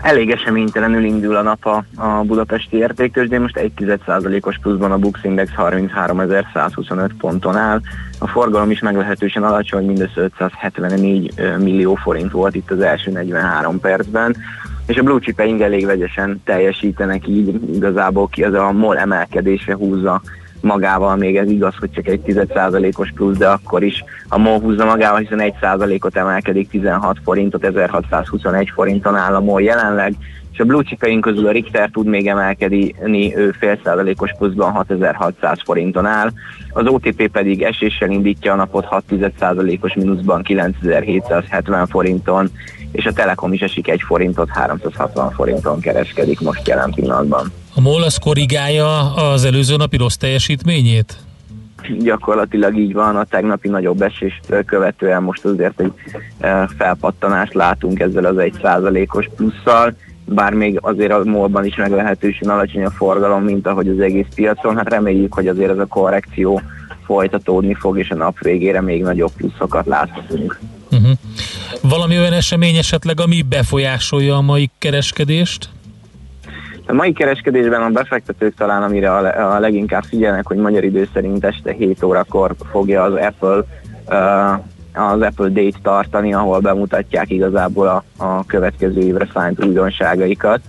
Elég 0.01 0.31
eseménytelenül 0.31 1.03
indul 1.03 1.35
a 1.35 1.41
nap 1.41 1.65
a, 1.65 1.83
a 1.95 2.23
budapesti 2.23 2.77
értéktősdén, 2.77 3.41
most 3.41 3.59
1,1%-os 3.59 4.57
pluszban 4.61 4.91
a 4.91 4.97
Bux 4.97 5.23
Index 5.23 5.51
33.125 5.57 7.09
ponton 7.17 7.55
áll. 7.55 7.79
A 8.19 8.27
forgalom 8.27 8.71
is 8.71 8.79
meglehetősen 8.79 9.43
alacsony, 9.43 9.85
mindössze 9.85 10.21
574 10.21 11.33
millió 11.57 11.95
forint 11.95 12.31
volt 12.31 12.55
itt 12.55 12.71
az 12.71 12.81
első 12.81 13.11
43 13.11 13.79
percben 13.79 14.35
és 14.89 14.97
a 14.97 15.03
blue 15.03 15.19
chip 15.19 15.39
elég 15.39 15.85
vegyesen 15.85 16.41
teljesítenek 16.45 17.27
így, 17.27 17.75
igazából 17.75 18.27
ki 18.27 18.43
az 18.43 18.53
a 18.53 18.71
MOL 18.71 18.97
emelkedése 18.97 19.75
húzza 19.75 20.21
magával, 20.61 21.15
még 21.15 21.37
ez 21.37 21.49
igaz, 21.49 21.75
hogy 21.79 21.91
csak 21.91 22.07
egy 22.07 22.21
10%-os 22.25 23.11
plusz, 23.15 23.37
de 23.37 23.47
akkor 23.47 23.83
is 23.83 24.03
a 24.27 24.37
MOL 24.37 24.59
húzza 24.59 24.85
magával, 24.85 25.19
hiszen 25.19 25.53
1%-ot 25.61 26.15
emelkedik 26.15 26.69
16 26.69 27.17
forintot, 27.23 27.65
1621 27.65 28.69
forinton 28.73 29.15
áll 29.15 29.35
a 29.35 29.39
MOL 29.39 29.61
jelenleg, 29.61 30.13
és 30.51 30.59
a 30.59 30.65
blue 30.65 31.19
közül 31.19 31.47
a 31.47 31.51
Richter 31.51 31.89
tud 31.89 32.05
még 32.05 32.27
emelkedni, 32.27 33.35
ő 33.35 33.51
fél 33.51 33.79
százalékos 33.83 34.31
pluszban 34.37 34.71
6600 34.71 35.59
forinton 35.63 36.05
áll, 36.05 36.29
az 36.73 36.87
OTP 36.87 37.27
pedig 37.27 37.61
eséssel 37.61 38.09
indítja 38.09 38.53
a 38.53 38.55
napot 38.55 38.87
6% 39.09 39.79
os 39.79 39.93
mínuszban 39.93 40.41
9770 40.41 41.87
forinton, 41.87 42.49
és 42.91 43.05
a 43.05 43.13
Telekom 43.13 43.53
is 43.53 43.61
esik 43.61 43.89
egy 43.89 44.01
forintot, 44.01 44.49
360 44.49 45.31
forinton 45.31 45.79
kereskedik 45.79 46.41
most 46.41 46.67
jelen 46.67 46.91
pillanatban. 46.91 47.51
A 47.75 47.81
MOL 47.81 48.03
az 48.03 48.17
korrigálja 48.17 49.13
az 49.13 49.45
előző 49.45 49.75
napi 49.75 49.97
rossz 49.97 50.15
teljesítményét? 50.15 51.17
Gyakorlatilag 51.99 52.77
így 52.77 52.93
van, 52.93 53.15
a 53.15 53.23
tegnapi 53.23 53.67
nagyobb 53.67 54.01
esést 54.01 54.63
követően 54.65 55.23
most 55.23 55.45
azért 55.45 55.79
egy 55.79 55.91
e, 56.39 56.69
felpattanást 56.77 57.53
látunk 57.53 57.99
ezzel 57.99 58.25
az 58.25 58.37
egy 58.37 58.53
százalékos 58.61 59.29
plusszal, 59.35 59.95
bár 60.25 60.53
még 60.53 60.79
azért 60.81 61.11
a 61.11 61.23
MOL-ban 61.23 61.65
is 61.65 61.75
meglehetősen 61.75 62.49
alacsony 62.49 62.83
a 62.83 62.89
forgalom, 62.89 63.43
mint 63.43 63.67
ahogy 63.67 63.87
az 63.87 63.99
egész 63.99 64.27
piacon. 64.35 64.77
Hát 64.77 64.89
reméljük, 64.89 65.33
hogy 65.33 65.47
azért 65.47 65.71
ez 65.71 65.77
a 65.77 65.85
korrekció 65.85 66.61
folytatódni 67.05 67.73
fog, 67.73 67.99
és 67.99 68.09
a 68.09 68.15
nap 68.15 68.39
végére 68.39 68.81
még 68.81 69.01
nagyobb 69.01 69.31
pluszokat 69.37 69.85
láthatunk. 69.85 70.59
Uh-huh. 70.91 71.11
Valami 71.81 72.17
olyan 72.17 72.33
esemény 72.33 72.75
esetleg, 72.75 73.19
ami 73.19 73.41
befolyásolja 73.41 74.35
a 74.35 74.41
mai 74.41 74.69
kereskedést? 74.77 75.69
A 76.89 76.93
mai 76.93 77.13
kereskedésben 77.13 77.81
a 77.81 77.89
befektetők 77.89 78.55
talán, 78.55 78.83
amire 78.83 79.11
a, 79.11 79.59
leginkább 79.59 80.03
figyelnek, 80.03 80.47
hogy 80.47 80.57
magyar 80.57 80.83
idő 80.83 81.09
szerint 81.13 81.45
este 81.45 81.71
7 81.71 82.03
órakor 82.03 82.55
fogja 82.71 83.03
az 83.03 83.13
Apple 83.13 83.63
az 84.93 85.21
Apple 85.21 85.49
Date 85.49 85.77
tartani, 85.81 86.33
ahol 86.33 86.59
bemutatják 86.59 87.29
igazából 87.29 87.87
a, 87.87 88.23
a 88.23 88.45
következő 88.45 89.01
évre 89.01 89.27
szánt 89.33 89.65
újdonságaikat. 89.65 90.61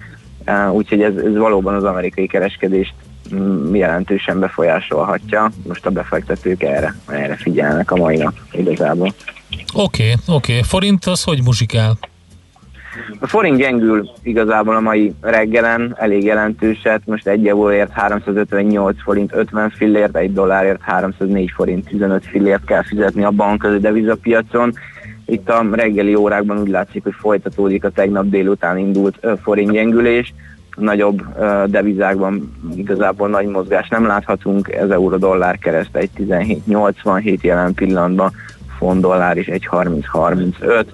Úgyhogy 0.72 1.02
ez, 1.02 1.16
ez 1.16 1.36
valóban 1.36 1.74
az 1.74 1.84
amerikai 1.84 2.26
kereskedést 2.26 2.94
mm, 3.34 3.74
jelentősen 3.74 4.38
befolyásolhatja. 4.38 5.50
Most 5.68 5.86
a 5.86 5.90
befektetők 5.90 6.62
erre, 6.62 6.94
erre 7.08 7.36
figyelnek 7.36 7.90
a 7.90 7.96
mai 7.96 8.16
nap 8.16 8.34
igazából. 8.52 9.14
Oké, 9.74 10.02
okay, 10.02 10.12
oké. 10.26 10.52
Okay. 10.52 10.62
Forint 10.62 11.04
az 11.04 11.22
hogy 11.22 11.42
muzsikál? 11.42 11.98
A 13.20 13.26
forint 13.26 13.56
gyengül 13.56 14.10
igazából 14.22 14.76
a 14.76 14.80
mai 14.80 15.14
reggelen, 15.20 15.94
elég 15.98 16.24
jelentőset, 16.24 17.02
most 17.04 17.26
egy 17.26 17.46
euróért 17.46 17.90
358 17.90 19.02
forint 19.02 19.34
50 19.34 19.70
fillért, 19.70 20.16
egy 20.16 20.32
dollárért 20.32 20.80
304 20.80 21.50
forint 21.50 21.88
15 21.88 22.24
fillért 22.26 22.64
kell 22.64 22.82
fizetni 22.82 23.24
a 23.24 23.30
bankközi 23.30 23.78
devizapiacon. 23.78 24.72
Itt 25.26 25.48
a 25.50 25.66
reggeli 25.72 26.14
órákban 26.14 26.60
úgy 26.60 26.68
látszik, 26.68 27.02
hogy 27.02 27.14
folytatódik 27.18 27.84
a 27.84 27.90
tegnap 27.90 28.28
délután 28.28 28.78
indult 28.78 29.26
forint 29.42 29.70
gyengülés, 29.70 30.34
nagyobb 30.76 31.22
devizákban 31.66 32.52
igazából 32.74 33.28
nagy 33.28 33.46
mozgás 33.46 33.88
nem 33.88 34.06
láthatunk, 34.06 34.68
ez 34.68 34.90
euró-dollár 34.90 35.58
kereszt 35.58 35.96
egy 35.96 36.10
17,87 36.18 37.40
jelen 37.40 37.74
pillanatban, 37.74 38.32
font 38.78 39.00
dollár 39.00 39.36
is 39.36 39.46
egy 39.46 39.68
30-35, 39.70 40.84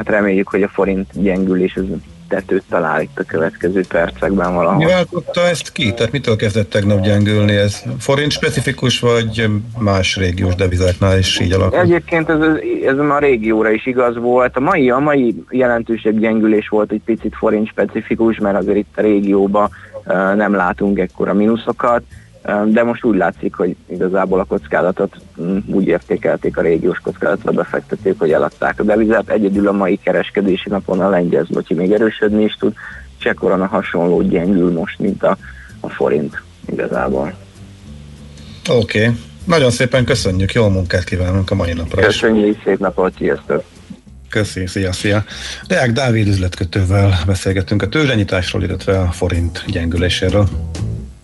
hát 0.00 0.08
reméljük, 0.08 0.48
hogy 0.48 0.62
a 0.62 0.68
forint 0.68 1.06
gyengülés 1.12 1.76
az 1.76 1.84
tetőt 2.28 2.62
talál 2.68 3.02
itt 3.02 3.18
a 3.18 3.24
következő 3.26 3.84
percekben 3.88 4.54
valahol. 4.54 4.76
Mi 4.76 4.84
váltotta 4.84 5.40
ezt 5.40 5.72
ki? 5.72 5.92
Tehát 5.94 6.12
mitől 6.12 6.36
kezdett 6.36 6.70
tegnap 6.70 7.00
gyengülni? 7.00 7.56
Ez 7.56 7.82
forint 7.98 8.30
specifikus, 8.30 9.00
vagy 9.00 9.50
más 9.78 10.16
régiós 10.16 10.54
devizáknál 10.54 11.18
is 11.18 11.40
így 11.40 11.52
alakul? 11.52 11.78
Egyébként 11.78 12.28
ez, 12.28 12.38
ez 12.86 12.98
a 12.98 13.18
régióra 13.18 13.70
is 13.70 13.86
igaz 13.86 14.16
volt. 14.16 14.56
A 14.56 14.60
mai, 14.60 14.90
a 14.90 14.98
mai 14.98 15.44
jelentősebb 15.50 16.18
gyengülés 16.18 16.68
volt 16.68 16.92
egy 16.92 17.02
picit 17.04 17.34
forint 17.36 17.68
specifikus, 17.68 18.38
mert 18.38 18.56
azért 18.56 18.78
itt 18.78 18.94
a 18.96 19.00
régióban 19.00 19.70
nem 20.36 20.54
látunk 20.54 20.98
ekkora 20.98 21.34
mínuszokat 21.34 22.02
de 22.66 22.82
most 22.82 23.04
úgy 23.04 23.16
látszik, 23.16 23.54
hogy 23.54 23.76
igazából 23.86 24.40
a 24.40 24.44
kockázatot 24.44 25.16
mm, 25.42 25.58
úgy 25.66 25.86
értékelték 25.86 26.56
a 26.56 26.62
régiós 26.62 26.98
kockázatra 26.98 27.52
befektetők, 27.52 28.18
hogy 28.18 28.32
eladták 28.32 28.80
a 28.80 28.82
devizát. 28.82 29.30
Egyedül 29.30 29.68
a 29.68 29.72
mai 29.72 29.96
kereskedési 29.96 30.68
napon 30.68 31.00
a 31.00 31.08
lengyel 31.08 31.44
zlotyi 31.44 31.74
még 31.74 31.92
erősödni 31.92 32.44
is 32.44 32.54
tud, 32.54 32.74
a 33.40 33.66
hasonló 33.66 34.22
gyengül 34.22 34.72
most, 34.72 34.98
mint 34.98 35.22
a, 35.22 35.36
a 35.80 35.88
forint 35.88 36.42
igazából. 36.66 37.34
Oké, 38.68 39.02
okay. 39.02 39.16
nagyon 39.44 39.70
szépen 39.70 40.04
köszönjük, 40.04 40.52
jó 40.52 40.68
munkát 40.68 41.04
kívánunk 41.04 41.50
a 41.50 41.54
mai 41.54 41.72
napra. 41.72 42.02
Köszönjük, 42.02 42.62
szép 42.64 42.78
napot, 42.78 43.14
sziasztok! 43.16 43.64
Köszi, 44.28 44.66
szia, 44.66 44.92
szia. 44.92 45.24
Deák 45.66 45.92
Dávid 45.92 46.28
üzletkötővel 46.28 47.18
beszélgettünk 47.26 47.82
a 47.82 47.88
tőzsdenyításról, 47.88 48.62
illetve 48.62 49.00
a 49.00 49.10
forint 49.10 49.64
gyengüléséről. 49.66 50.48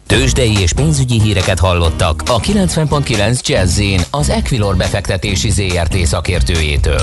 Tőzsdei 0.07 0.59
és 0.59 0.73
pénzügyi 0.73 1.21
híreket 1.21 1.59
hallottak 1.59 2.23
a 2.27 2.41
90.9 2.41 3.47
jazz 3.47 3.81
az 4.11 4.31
Equilor 4.31 4.77
befektetési 4.77 5.51
ZRT 5.51 5.97
szakértőjétől. 5.97 7.01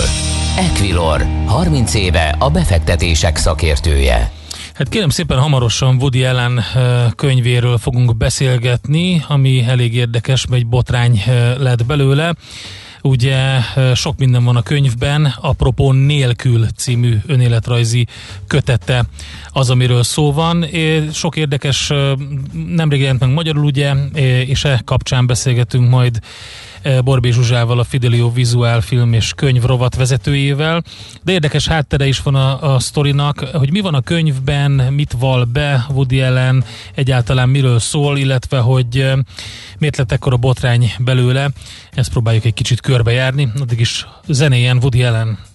Equilor, 0.57 1.25
30 1.45 1.93
éve 1.93 2.35
a 2.39 2.49
befektetések 2.49 3.37
szakértője. 3.37 4.31
Hát 4.73 4.89
kérem 4.89 5.09
szépen 5.09 5.37
hamarosan 5.37 5.95
Woody 5.95 6.23
Allen 6.23 6.63
könyvéről 7.15 7.77
fogunk 7.77 8.17
beszélgetni, 8.17 9.23
ami 9.27 9.63
elég 9.67 9.95
érdekes, 9.95 10.45
egy 10.51 10.67
botrány 10.67 11.23
lett 11.57 11.85
belőle. 11.85 12.33
Ugye 13.05 13.59
sok 13.93 14.17
minden 14.17 14.43
van 14.43 14.55
a 14.55 14.61
könyvben, 14.61 15.33
apropó 15.41 15.91
nélkül 15.91 16.67
című 16.75 17.17
önéletrajzi 17.27 18.07
kötete 18.47 19.05
az, 19.49 19.69
amiről 19.69 20.03
szó 20.03 20.31
van. 20.31 20.65
Sok 21.11 21.35
érdekes, 21.35 21.91
nemrég 22.67 22.99
jelent 22.99 23.19
meg 23.19 23.29
magyarul, 23.29 23.63
ugye, 23.63 23.93
és 24.45 24.63
e 24.63 24.81
kapcsán 24.85 25.27
beszélgetünk 25.27 25.89
majd 25.89 26.19
Borbé 27.03 27.31
Zsuzsával, 27.31 27.79
a 27.79 27.83
Fidelio 27.83 28.31
Vizuál 28.31 28.81
film 28.81 29.13
és 29.13 29.33
könyv 29.35 29.63
rovat 29.63 29.95
vezetőjével. 29.95 30.83
De 31.23 31.31
érdekes 31.31 31.67
háttere 31.67 32.07
is 32.07 32.21
van 32.21 32.35
a, 32.35 32.73
a 32.73 32.79
sztorinak, 32.79 33.39
hogy 33.39 33.71
mi 33.71 33.79
van 33.79 33.93
a 33.93 34.01
könyvben, 34.01 34.71
mit 34.71 35.15
val 35.19 35.43
be 35.43 35.85
Woody 35.89 36.21
Allen, 36.21 36.63
egyáltalán 36.95 37.49
miről 37.49 37.79
szól, 37.79 38.17
illetve 38.17 38.59
hogy 38.59 39.13
miért 39.77 39.97
lett 39.97 40.11
ekkora 40.11 40.37
botrány 40.37 40.91
belőle. 40.99 41.49
Ezt 41.91 42.11
próbáljuk 42.11 42.45
egy 42.45 42.53
kicsit 42.53 42.81
körbejárni. 42.81 43.51
Addig 43.59 43.79
is 43.79 44.07
zenéjen 44.27 44.77
Woody 44.77 45.03
Allen. 45.03 45.52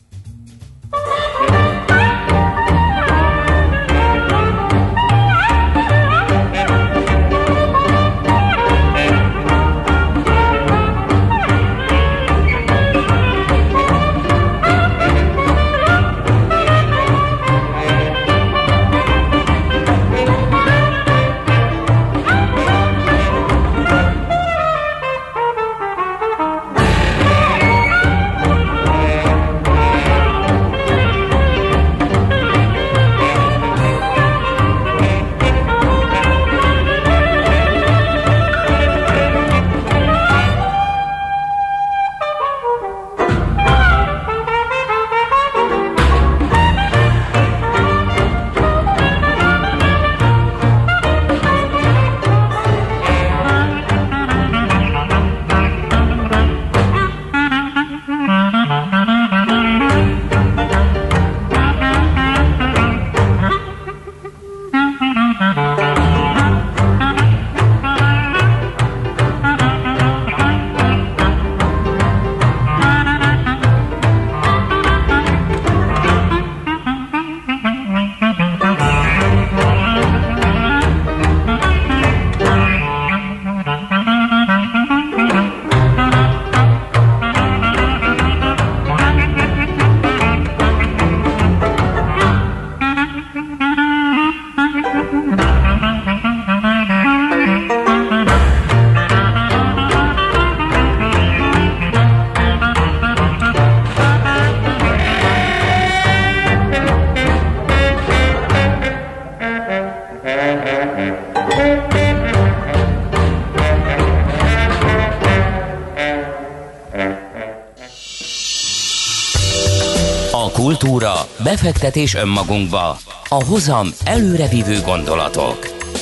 Befektetés 121.69 122.14
önmagunkba, 122.14 122.99
a 123.29 123.45
hozam 123.45 123.89
előrevívő 124.05 124.81
gondolatok. 124.81 125.59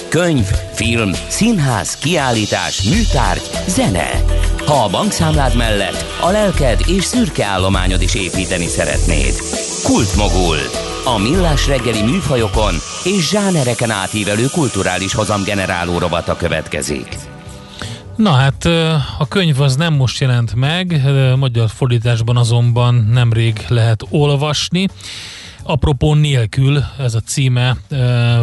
Könyv, 0.08 0.44
film, 0.72 1.12
színház, 1.28 1.96
kiállítás, 1.96 2.82
műtárgy, 2.82 3.50
zene. 3.66 4.10
Ha 4.66 4.84
a 4.84 4.88
bankszámlád 4.90 5.56
mellett 5.56 6.04
a 6.20 6.30
lelked 6.30 6.80
és 6.86 7.04
szürke 7.04 7.44
állományod 7.44 8.02
is 8.02 8.14
építeni 8.14 8.66
szeretnéd. 8.66 9.34
Kultmogul. 9.84 10.56
A 11.04 11.18
millás 11.18 11.66
reggeli 11.66 12.02
műfajokon 12.02 12.74
és 13.04 13.28
zsánereken 13.28 13.90
átívelő 13.90 14.46
kulturális 14.52 15.14
hozamgeneráló 15.14 15.98
rovata 15.98 16.36
következik. 16.36 17.08
Na 18.16 18.30
hát 18.30 18.64
a 19.18 19.28
könyv 19.28 19.60
az 19.60 19.76
nem 19.76 19.94
most 19.94 20.20
jelent 20.20 20.54
meg, 20.54 21.02
magyar 21.36 21.68
fordításban 21.68 22.36
azonban 22.36 22.94
nemrég 23.12 23.64
lehet 23.68 24.02
olvasni. 24.10 24.88
Apropó 25.66 26.14
nélkül, 26.14 26.84
ez 26.98 27.14
a 27.14 27.20
címe 27.20 27.76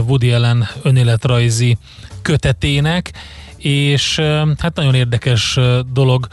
Woody 0.07 0.31
Allen 0.31 0.67
önéletrajzi 0.81 1.77
kötetének, 2.21 3.11
és 3.57 4.19
hát 4.57 4.75
nagyon 4.75 4.93
érdekes 4.93 5.59
dolog, 5.93 6.27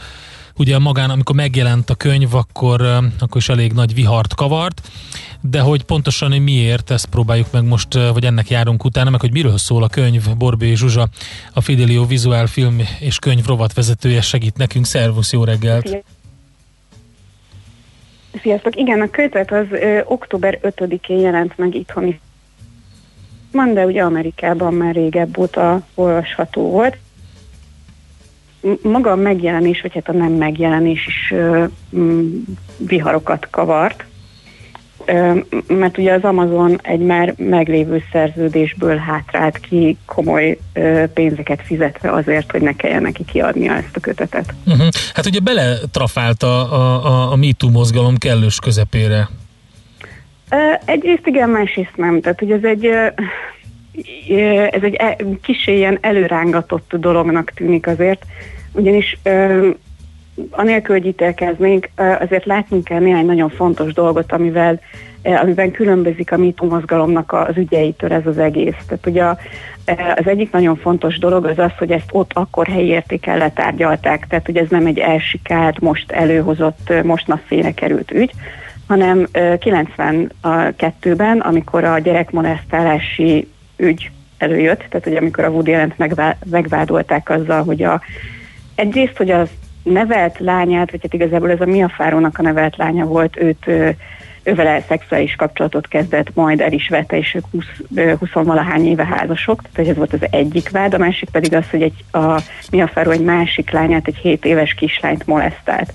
ugye 0.57 0.79
magán, 0.79 1.09
amikor 1.09 1.35
megjelent 1.35 1.89
a 1.89 1.95
könyv, 1.95 2.35
akkor, 2.35 2.81
akkor 3.19 3.37
is 3.37 3.49
elég 3.49 3.73
nagy 3.73 3.93
vihart 3.93 4.33
kavart, 4.33 4.89
de 5.41 5.59
hogy 5.59 5.83
pontosan 5.83 6.31
miért, 6.31 6.91
ezt 6.91 7.05
próbáljuk 7.05 7.51
meg 7.51 7.63
most, 7.63 7.93
vagy 7.93 8.25
ennek 8.25 8.49
járunk 8.49 8.83
utána, 8.83 9.09
meg 9.09 9.19
hogy 9.19 9.31
miről 9.31 9.57
szól 9.57 9.83
a 9.83 9.87
könyv, 9.87 10.35
Borbé 10.37 10.73
Zsuzsa, 10.73 11.09
a 11.53 11.61
Fidelio 11.61 12.05
Vizuál 12.05 12.47
Film 12.47 12.81
és 12.99 13.19
Könyv 13.19 13.45
rovat 13.45 13.73
vezetője 13.73 14.21
segít 14.21 14.57
nekünk. 14.57 14.85
Szervusz, 14.85 15.31
jó 15.31 15.43
reggelt! 15.43 15.87
Sziasztok! 15.87 16.20
Igen, 18.69 19.01
a 19.01 19.09
kötet 19.09 19.51
az 19.51 19.65
ö, 19.71 19.99
október 20.05 20.59
5-én 20.63 21.19
jelent 21.19 21.57
meg 21.57 21.75
itthon. 21.75 22.19
Van, 23.51 23.73
de 23.73 23.85
ugye 23.85 24.03
Amerikában 24.03 24.73
már 24.73 24.93
régebb 24.93 25.37
óta 25.37 25.81
olvasható 25.95 26.69
volt. 26.69 26.97
Maga 28.81 29.11
a 29.11 29.15
megjelenés, 29.15 29.81
vagy 29.81 29.93
hát 29.93 30.09
a 30.09 30.11
nem 30.11 30.31
megjelenés 30.31 31.07
is 31.07 31.31
ö, 31.31 31.65
m- 31.89 32.47
viharokat 32.77 33.47
kavart. 33.49 34.05
Mert 35.67 35.97
ugye 35.97 36.13
az 36.13 36.23
Amazon 36.23 36.79
egy 36.81 36.99
már 36.99 37.33
meglévő 37.37 38.03
szerződésből 38.11 38.97
hátrált 38.97 39.57
ki 39.57 39.97
komoly 40.05 40.57
pénzeket 41.13 41.61
fizetve 41.61 42.11
azért, 42.11 42.51
hogy 42.51 42.61
ne 42.61 42.75
kelljen 42.75 43.01
neki 43.01 43.25
kiadnia 43.25 43.75
ezt 43.75 43.95
a 43.95 43.99
kötetet. 43.99 44.53
Uh-huh. 44.65 44.87
Hát 45.13 45.25
ugye 45.25 45.39
beletrafált 45.39 46.43
a, 46.43 46.73
a, 46.73 47.05
a, 47.05 47.31
a 47.31 47.35
MeToo 47.35 47.69
mozgalom 47.69 48.17
kellős 48.17 48.59
közepére. 48.59 49.29
Egyrészt 50.85 51.27
igen, 51.27 51.49
másrészt 51.49 51.95
nem. 51.95 52.21
Tehát, 52.21 52.39
hogy 52.39 52.51
ez 52.51 52.63
egy, 52.63 52.85
ez 54.71 54.83
egy 54.83 54.93
e- 54.93 55.17
kicsi 55.41 55.75
ilyen 55.75 55.97
előrángatott 56.01 56.95
dolognak 56.95 57.51
tűnik 57.55 57.87
azért, 57.87 58.25
ugyanis 58.71 59.17
anélkül, 60.49 60.95
hogy 60.95 61.05
ítélkeznénk, 61.05 61.89
azért 62.19 62.45
látnunk 62.45 62.83
kell 62.83 62.99
néhány 62.99 63.25
nagyon 63.25 63.49
fontos 63.49 63.93
dolgot, 63.93 64.31
amivel, 64.31 64.79
amiben 65.23 65.71
különbözik 65.71 66.31
a 66.31 66.37
MeToo 66.37 66.69
mozgalomnak 66.69 67.33
az 67.33 67.57
ügyeitől 67.57 68.13
ez 68.13 68.25
az 68.25 68.37
egész. 68.37 68.75
Tehát 68.87 69.05
ugye 69.05 69.23
az 70.15 70.27
egyik 70.27 70.51
nagyon 70.51 70.75
fontos 70.75 71.19
dolog 71.19 71.45
az 71.45 71.59
az, 71.59 71.71
hogy 71.77 71.91
ezt 71.91 72.09
ott 72.11 72.31
akkor 72.33 72.67
helyi 72.67 72.87
értéken 72.87 73.37
letárgyalták, 73.37 74.27
tehát 74.27 74.45
hogy 74.45 74.57
ez 74.57 74.69
nem 74.69 74.85
egy 74.85 74.99
elsikált, 74.99 75.79
most 75.79 76.11
előhozott, 76.11 76.93
most 77.03 77.27
napfényre 77.27 77.71
került 77.71 78.11
ügy, 78.11 78.31
hanem 78.87 79.27
ö, 79.31 79.53
92-ben, 79.59 81.39
amikor 81.39 81.83
a 81.83 81.99
gyerekmolesztálási 81.99 83.47
ügy 83.77 84.11
előjött, 84.37 84.85
tehát 84.89 85.07
ugye 85.07 85.17
amikor 85.17 85.43
a 85.43 85.49
Woody 85.49 85.75
megvá- 85.95 86.37
megvádolták 86.49 87.29
azzal, 87.29 87.63
hogy 87.63 87.83
a, 87.83 88.01
egyrészt, 88.75 89.17
hogy 89.17 89.31
az 89.31 89.49
nevelt 89.83 90.39
lányát, 90.39 90.91
vagy 90.91 90.99
hát 91.01 91.13
igazából 91.13 91.51
ez 91.51 91.61
a 91.61 91.65
Mia 91.65 91.89
Fárónak 91.89 92.37
a 92.37 92.41
nevelt 92.41 92.77
lánya 92.77 93.05
volt, 93.05 93.37
őt 93.37 93.69
ővele 94.43 94.81
szexuális 94.87 95.35
kapcsolatot 95.35 95.87
kezdett, 95.87 96.35
majd 96.35 96.61
el 96.61 96.71
is 96.71 96.89
vette, 96.89 97.17
és 97.17 97.35
ők 97.35 97.45
20, 97.51 97.65
ö, 97.95 98.13
20 98.19 98.31
valahány 98.31 98.85
éve 98.85 99.05
házasok, 99.05 99.61
tehát 99.71 99.91
ez 99.91 99.97
volt 99.97 100.13
az 100.13 100.27
egyik 100.31 100.69
vád, 100.69 100.93
a 100.93 100.97
másik 100.97 101.29
pedig 101.29 101.53
az, 101.53 101.69
hogy 101.69 101.81
egy, 101.81 102.03
a 102.11 102.41
Mia 102.71 102.87
Farrow 102.87 103.11
egy 103.11 103.23
másik 103.23 103.71
lányát, 103.71 104.07
egy 104.07 104.17
7 104.17 104.45
éves 104.45 104.73
kislányt 104.73 105.27
molesztált. 105.27 105.93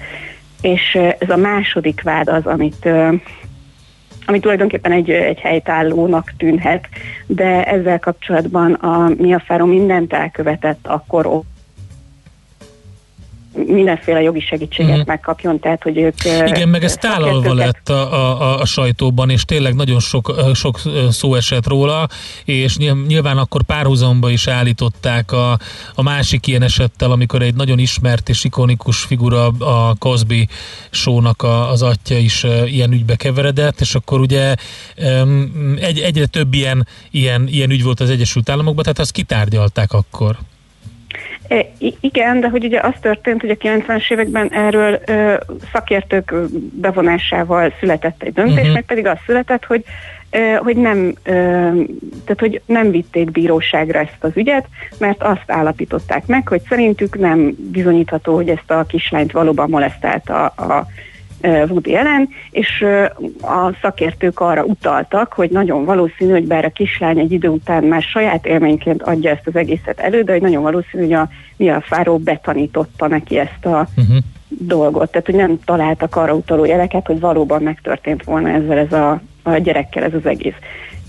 És 0.60 0.98
ez 1.18 1.30
a 1.30 1.36
második 1.36 2.02
vád 2.02 2.28
az, 2.28 2.46
amit 2.46 2.88
ami 4.28 4.40
tulajdonképpen 4.40 4.92
egy, 4.92 5.10
egy 5.10 5.38
helytállónak 5.38 6.32
tűnhet, 6.36 6.88
de 7.26 7.64
ezzel 7.64 7.98
kapcsolatban 7.98 8.72
a 8.72 9.08
Mia 9.16 9.38
Farrow 9.38 9.66
mindent 9.66 10.12
elkövetett 10.12 10.86
akkor 10.86 11.26
mindenféle 13.66 14.22
jogi 14.22 14.40
segítséget 14.40 14.90
uh-huh. 14.90 15.06
megkapjon, 15.06 15.60
tehát 15.60 15.82
hogy 15.82 15.98
ők... 15.98 16.14
Igen, 16.24 16.68
meg 16.68 16.84
ez 16.84 16.94
tálalva 16.94 17.54
lett 17.54 17.88
a, 17.88 18.12
a, 18.40 18.60
a 18.60 18.64
sajtóban, 18.64 19.30
és 19.30 19.44
tényleg 19.44 19.74
nagyon 19.74 20.00
sok, 20.00 20.34
sok 20.54 20.80
szó 21.10 21.34
esett 21.34 21.66
róla, 21.66 22.08
és 22.44 22.76
nyilv- 22.76 23.06
nyilván 23.06 23.38
akkor 23.38 23.62
párhuzamba 23.62 24.30
is 24.30 24.46
állították 24.46 25.32
a, 25.32 25.58
a 25.94 26.02
másik 26.02 26.46
ilyen 26.46 26.62
esettel, 26.62 27.10
amikor 27.10 27.42
egy 27.42 27.54
nagyon 27.54 27.78
ismert 27.78 28.28
és 28.28 28.44
ikonikus 28.44 28.98
figura, 28.98 29.46
a 29.46 29.94
Cosby 29.98 30.48
show-nak 30.90 31.42
a, 31.42 31.70
az 31.70 31.82
atya 31.82 32.16
is 32.16 32.46
ilyen 32.66 32.92
ügybe 32.92 33.16
keveredett, 33.16 33.80
és 33.80 33.94
akkor 33.94 34.20
ugye 34.20 34.54
egy, 35.76 35.98
egyre 35.98 36.26
több 36.26 36.54
ilyen, 36.54 36.86
ilyen, 37.10 37.48
ilyen 37.48 37.70
ügy 37.70 37.82
volt 37.82 38.00
az 38.00 38.10
Egyesült 38.10 38.48
Államokban, 38.48 38.82
tehát 38.82 38.98
azt 38.98 39.12
kitárgyalták 39.12 39.92
akkor. 39.92 40.36
E, 41.48 41.66
i- 41.78 41.96
Igen, 42.00 42.40
de 42.40 42.48
hogy 42.48 42.64
ugye 42.64 42.80
az 42.80 42.94
történt, 43.00 43.40
hogy 43.40 43.50
a 43.50 43.54
90-es 43.54 44.12
években 44.12 44.52
erről 44.52 45.00
ö, 45.06 45.34
szakértők 45.72 46.34
bevonásával 46.72 47.72
született 47.80 48.22
egy 48.22 48.32
döntés, 48.32 48.56
uh-huh. 48.56 48.72
meg 48.72 48.84
pedig 48.84 49.06
az 49.06 49.18
született, 49.26 49.64
hogy 49.64 49.84
hogy 50.58 50.76
nem, 50.76 51.12
tehát 51.24 52.36
hogy 52.38 52.60
nem 52.66 52.90
vitték 52.90 53.30
bíróságra 53.30 53.98
ezt 53.98 54.16
az 54.20 54.30
ügyet, 54.34 54.66
mert 54.98 55.22
azt 55.22 55.44
állapították 55.46 56.26
meg, 56.26 56.48
hogy 56.48 56.60
szerintük 56.68 57.18
nem 57.18 57.54
bizonyítható, 57.70 58.34
hogy 58.34 58.48
ezt 58.48 58.70
a 58.70 58.84
kislányt 58.88 59.32
valóban 59.32 59.70
molesztálta 59.70 60.46
a 60.46 60.86
ö, 60.86 60.94
Woody 61.46 61.94
Allen, 61.94 62.28
és 62.50 62.84
a 63.42 63.72
szakértők 63.82 64.40
arra 64.40 64.64
utaltak, 64.64 65.32
hogy 65.32 65.50
nagyon 65.50 65.84
valószínű, 65.84 66.30
hogy 66.30 66.46
bár 66.46 66.64
a 66.64 66.70
kislány 66.70 67.18
egy 67.18 67.32
idő 67.32 67.48
után 67.48 67.84
már 67.84 68.02
saját 68.02 68.46
élményként 68.46 69.02
adja 69.02 69.30
ezt 69.30 69.46
az 69.46 69.56
egészet 69.56 70.00
elő, 70.00 70.22
de 70.22 70.32
hogy 70.32 70.40
nagyon 70.40 70.62
valószínű, 70.62 71.02
hogy 71.02 71.12
a 71.12 71.28
Mia 71.56 71.80
Fáró 71.80 72.18
betanította 72.18 73.06
neki 73.06 73.38
ezt 73.38 73.64
a 73.64 73.86
Uh-huh. 73.96 74.16
dolgot. 74.48 75.10
Tehát, 75.10 75.26
hogy 75.26 75.34
nem 75.34 75.58
találtak 75.64 76.16
arra 76.16 76.34
utaló 76.34 76.64
jeleket, 76.64 77.06
hogy 77.06 77.20
valóban 77.20 77.62
megtörtént 77.62 78.24
volna 78.24 78.48
ezzel 78.48 78.78
ez 78.78 78.92
a, 78.92 79.20
a 79.42 79.56
gyerekkel 79.56 80.02
ez 80.02 80.14
az 80.14 80.26
egész. 80.26 80.54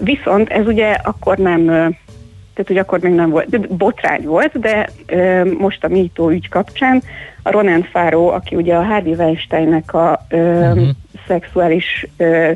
Viszont 0.04 0.50
ez 0.50 0.68
ugye 0.68 0.92
akkor 0.92 1.38
nem, 1.38 1.96
tehát 2.58 2.68
hogy 2.68 2.78
akkor 2.78 3.00
még 3.00 3.14
nem 3.14 3.30
volt, 3.30 3.76
botrány 3.76 4.24
volt, 4.24 4.60
de 4.60 4.90
ö, 5.06 5.52
most 5.58 5.84
a 5.84 5.88
MeToo 5.88 6.32
ügy 6.32 6.50
kapcsán 6.50 7.04
a 7.44 7.52
Ronan 7.52 7.84
Farrow, 7.92 8.28
aki 8.28 8.56
ugye 8.56 8.76
a 8.76 8.84
Harvey 8.84 9.14
Weinsteinnek 9.14 9.94
a 9.94 10.26
ö, 10.30 10.72
Mhm. 10.74 10.90
szexuális 11.28 12.08
ö, 12.18 12.52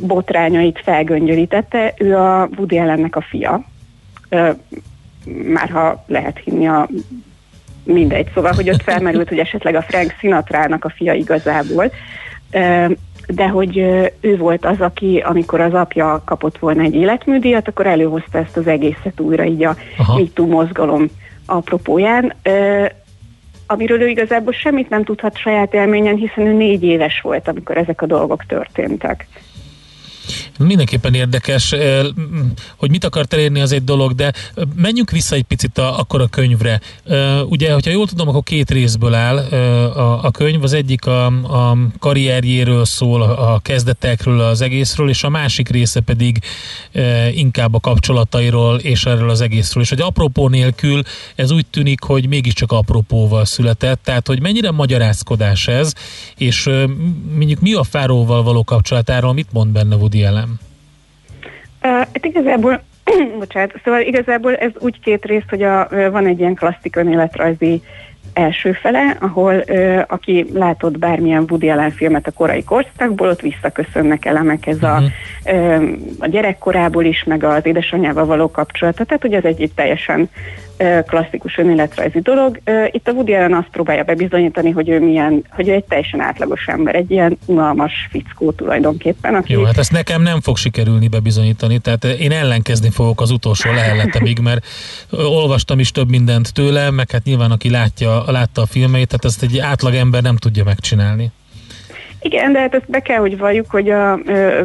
botrányait 0.00 0.80
felgöngyölítette, 0.84 1.94
ő 1.98 2.16
a 2.16 2.48
Woody 2.56 2.78
Allennek 2.78 3.16
a 3.16 3.20
fia. 3.20 3.64
Ö, 4.28 4.50
már 5.52 5.68
ha 5.70 6.04
lehet 6.06 6.40
hinni 6.44 6.66
a 6.68 6.88
mindegy. 7.84 8.28
Szóval, 8.34 8.52
hogy 8.52 8.70
ott 8.70 8.82
felmerült, 8.82 9.28
hogy 9.28 9.38
esetleg 9.38 9.74
a 9.74 9.82
Frank 9.82 10.14
Sinatrának 10.18 10.84
a 10.84 10.90
fia 10.96 11.12
igazából. 11.12 11.92
Ö, 12.50 12.86
De 13.34 13.48
hogy 13.48 13.76
ő 14.20 14.36
volt 14.36 14.64
az, 14.64 14.80
aki, 14.80 15.22
amikor 15.24 15.60
az 15.60 15.74
apja 15.74 16.22
kapott 16.24 16.58
volna 16.58 16.82
egy 16.82 16.94
életműdíjat, 16.94 17.68
akkor 17.68 17.86
előhozta 17.86 18.38
ezt 18.38 18.56
az 18.56 18.66
egészet 18.66 19.20
újra 19.20 19.44
így 19.44 19.64
a. 19.64 19.76
MeToo 20.16 20.46
mozgalom 20.46 21.06
apropóján. 21.46 22.34
Amiről 23.66 24.00
ő 24.00 24.08
igazából 24.08 24.52
semmit 24.52 24.88
nem 24.88 25.04
tudhat 25.04 25.36
saját 25.36 25.74
élményen, 25.74 26.16
hiszen 26.16 26.46
ő 26.46 26.52
négy 26.52 26.82
éves 26.82 27.20
volt, 27.20 27.48
amikor 27.48 27.76
ezek 27.76 28.02
a 28.02 28.06
dolgok 28.06 28.46
történtek. 28.46 29.26
Mindenképpen 30.58 31.14
érdekes, 31.14 31.74
hogy 32.76 32.90
mit 32.90 33.04
akart 33.04 33.32
elérni 33.32 33.60
az 33.60 33.72
egy 33.72 33.84
dolog, 33.84 34.14
de 34.14 34.32
menjünk 34.74 35.10
vissza 35.10 35.34
egy 35.34 35.42
picit 35.42 35.78
a, 35.78 35.98
akkor 35.98 36.20
a 36.20 36.26
könyvre. 36.26 36.80
Ugye, 37.48 37.72
hogyha 37.72 37.90
jól 37.90 38.06
tudom, 38.06 38.28
akkor 38.28 38.42
két 38.42 38.70
részből 38.70 39.14
áll 39.14 39.36
a, 39.36 40.24
a 40.24 40.30
könyv. 40.30 40.62
Az 40.62 40.72
egyik 40.72 41.06
a, 41.06 41.26
a 41.26 41.76
karrierjéről 41.98 42.84
szól, 42.84 43.22
a 43.22 43.60
kezdetekről, 43.62 44.40
az 44.40 44.60
egészről, 44.60 45.08
és 45.08 45.22
a 45.22 45.28
másik 45.28 45.68
része 45.68 46.00
pedig 46.00 46.38
inkább 47.32 47.74
a 47.74 47.80
kapcsolatairól 47.80 48.78
és 48.78 49.04
erről 49.04 49.30
az 49.30 49.40
egészről. 49.40 49.82
És 49.82 49.88
hogy 49.88 50.00
apropó 50.00 50.48
nélkül 50.48 51.02
ez 51.34 51.50
úgy 51.50 51.66
tűnik, 51.66 52.02
hogy 52.02 52.28
mégiscsak 52.28 52.72
apropóval 52.72 53.44
született, 53.44 54.00
tehát 54.04 54.26
hogy 54.26 54.40
mennyire 54.40 54.70
magyarázkodás 54.70 55.68
ez, 55.68 55.92
és 56.36 56.70
mondjuk 57.34 57.60
mi 57.60 57.72
a 57.74 57.82
Fáróval 57.82 58.42
való 58.42 58.64
kapcsolatáról, 58.64 59.32
mit 59.32 59.52
mond 59.52 59.72
benne 59.72 59.96
Woody 60.12 60.24
Allen? 60.24 60.60
Uh, 61.82 61.90
hát 61.90 62.24
igazából, 62.24 62.82
bocsánat, 63.38 63.80
szóval 63.84 64.00
igazából 64.00 64.56
ez 64.56 64.70
úgy 64.78 65.00
két 65.00 65.24
rész, 65.24 65.44
hogy 65.48 65.62
a, 65.62 65.88
van 66.10 66.26
egy 66.26 66.38
ilyen 66.38 66.54
klasszik 66.54 66.96
önéletrajzi 66.96 67.82
első 68.32 68.72
fele, 68.72 69.16
ahol 69.20 69.62
ö, 69.66 70.00
aki 70.08 70.46
látott 70.52 70.98
bármilyen 70.98 71.44
Woody 71.48 71.70
Allen 71.70 71.90
filmet 71.90 72.26
a 72.26 72.30
korai 72.30 72.64
korszakból, 72.64 73.28
ott 73.28 73.40
visszaköszönnek 73.40 74.24
elemek 74.24 74.66
ez 74.66 74.82
a, 74.82 75.02
ö, 75.41 75.41
a 76.18 76.26
gyerekkorából 76.26 77.04
is, 77.04 77.24
meg 77.24 77.44
az 77.44 77.66
édesanyjával 77.66 78.24
való 78.24 78.50
kapcsolata, 78.50 79.04
tehát 79.04 79.22
hogy 79.22 79.34
ez 79.34 79.44
egy, 79.44 79.62
egy 79.62 79.72
teljesen 79.74 80.30
klasszikus 81.06 81.58
önéletrajzi 81.58 82.20
dolog. 82.20 82.60
Itt 82.90 83.08
a 83.08 83.12
Woody 83.12 83.34
Allen 83.34 83.54
azt 83.54 83.68
próbálja 83.70 84.02
bebizonyítani, 84.02 84.70
hogy 84.70 84.88
ő 84.88 85.00
milyen, 85.00 85.44
hogy 85.50 85.68
ő 85.68 85.72
egy 85.72 85.84
teljesen 85.84 86.20
átlagos 86.20 86.66
ember, 86.66 86.94
egy 86.94 87.10
ilyen 87.10 87.38
unalmas 87.46 87.92
fickó 88.10 88.52
tulajdonképpen, 88.52 89.34
aki 89.34 89.52
Jó, 89.52 89.64
hát 89.64 89.78
ezt 89.78 89.92
nekem 89.92 90.22
nem 90.22 90.40
fog 90.40 90.56
sikerülni 90.56 91.08
bebizonyítani, 91.08 91.78
tehát 91.78 92.04
én 92.04 92.32
ellenkezni 92.32 92.90
fogok 92.90 93.20
az 93.20 93.30
utolsó 93.30 93.72
leheletemig, 93.72 94.38
mert 94.38 94.66
olvastam 95.10 95.78
is 95.78 95.90
több 95.90 96.08
mindent 96.10 96.52
tőle, 96.52 96.90
meg 96.90 97.10
hát 97.10 97.24
nyilván 97.24 97.50
aki 97.50 97.70
látja, 97.70 98.22
látta 98.26 98.62
a 98.62 98.66
filmeit, 98.66 99.08
tehát 99.08 99.24
ezt 99.24 99.42
egy 99.42 99.58
átlag 99.58 99.94
ember 99.94 100.22
nem 100.22 100.36
tudja 100.36 100.64
megcsinálni. 100.64 101.30
Igen, 102.22 102.52
de 102.52 102.60
hát 102.60 102.74
ezt 102.74 102.90
be 102.90 103.00
kell, 103.00 103.18
hogy 103.18 103.38
valljuk, 103.38 103.70
hogy 103.70 103.90
a 103.90 104.18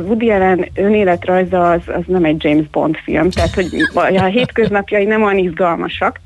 Woody 0.06 0.30
Allen 0.30 0.68
önéletrajza 0.76 1.72
az, 1.72 1.82
az 1.86 2.04
nem 2.06 2.24
egy 2.24 2.44
James 2.44 2.68
Bond 2.68 2.96
film, 2.96 3.30
tehát 3.30 3.54
hogy 3.54 3.68
a 4.18 4.24
hétköznapjai 4.24 5.06
nem 5.06 5.24
olyan 5.24 5.38
izgalmasak. 5.38 6.20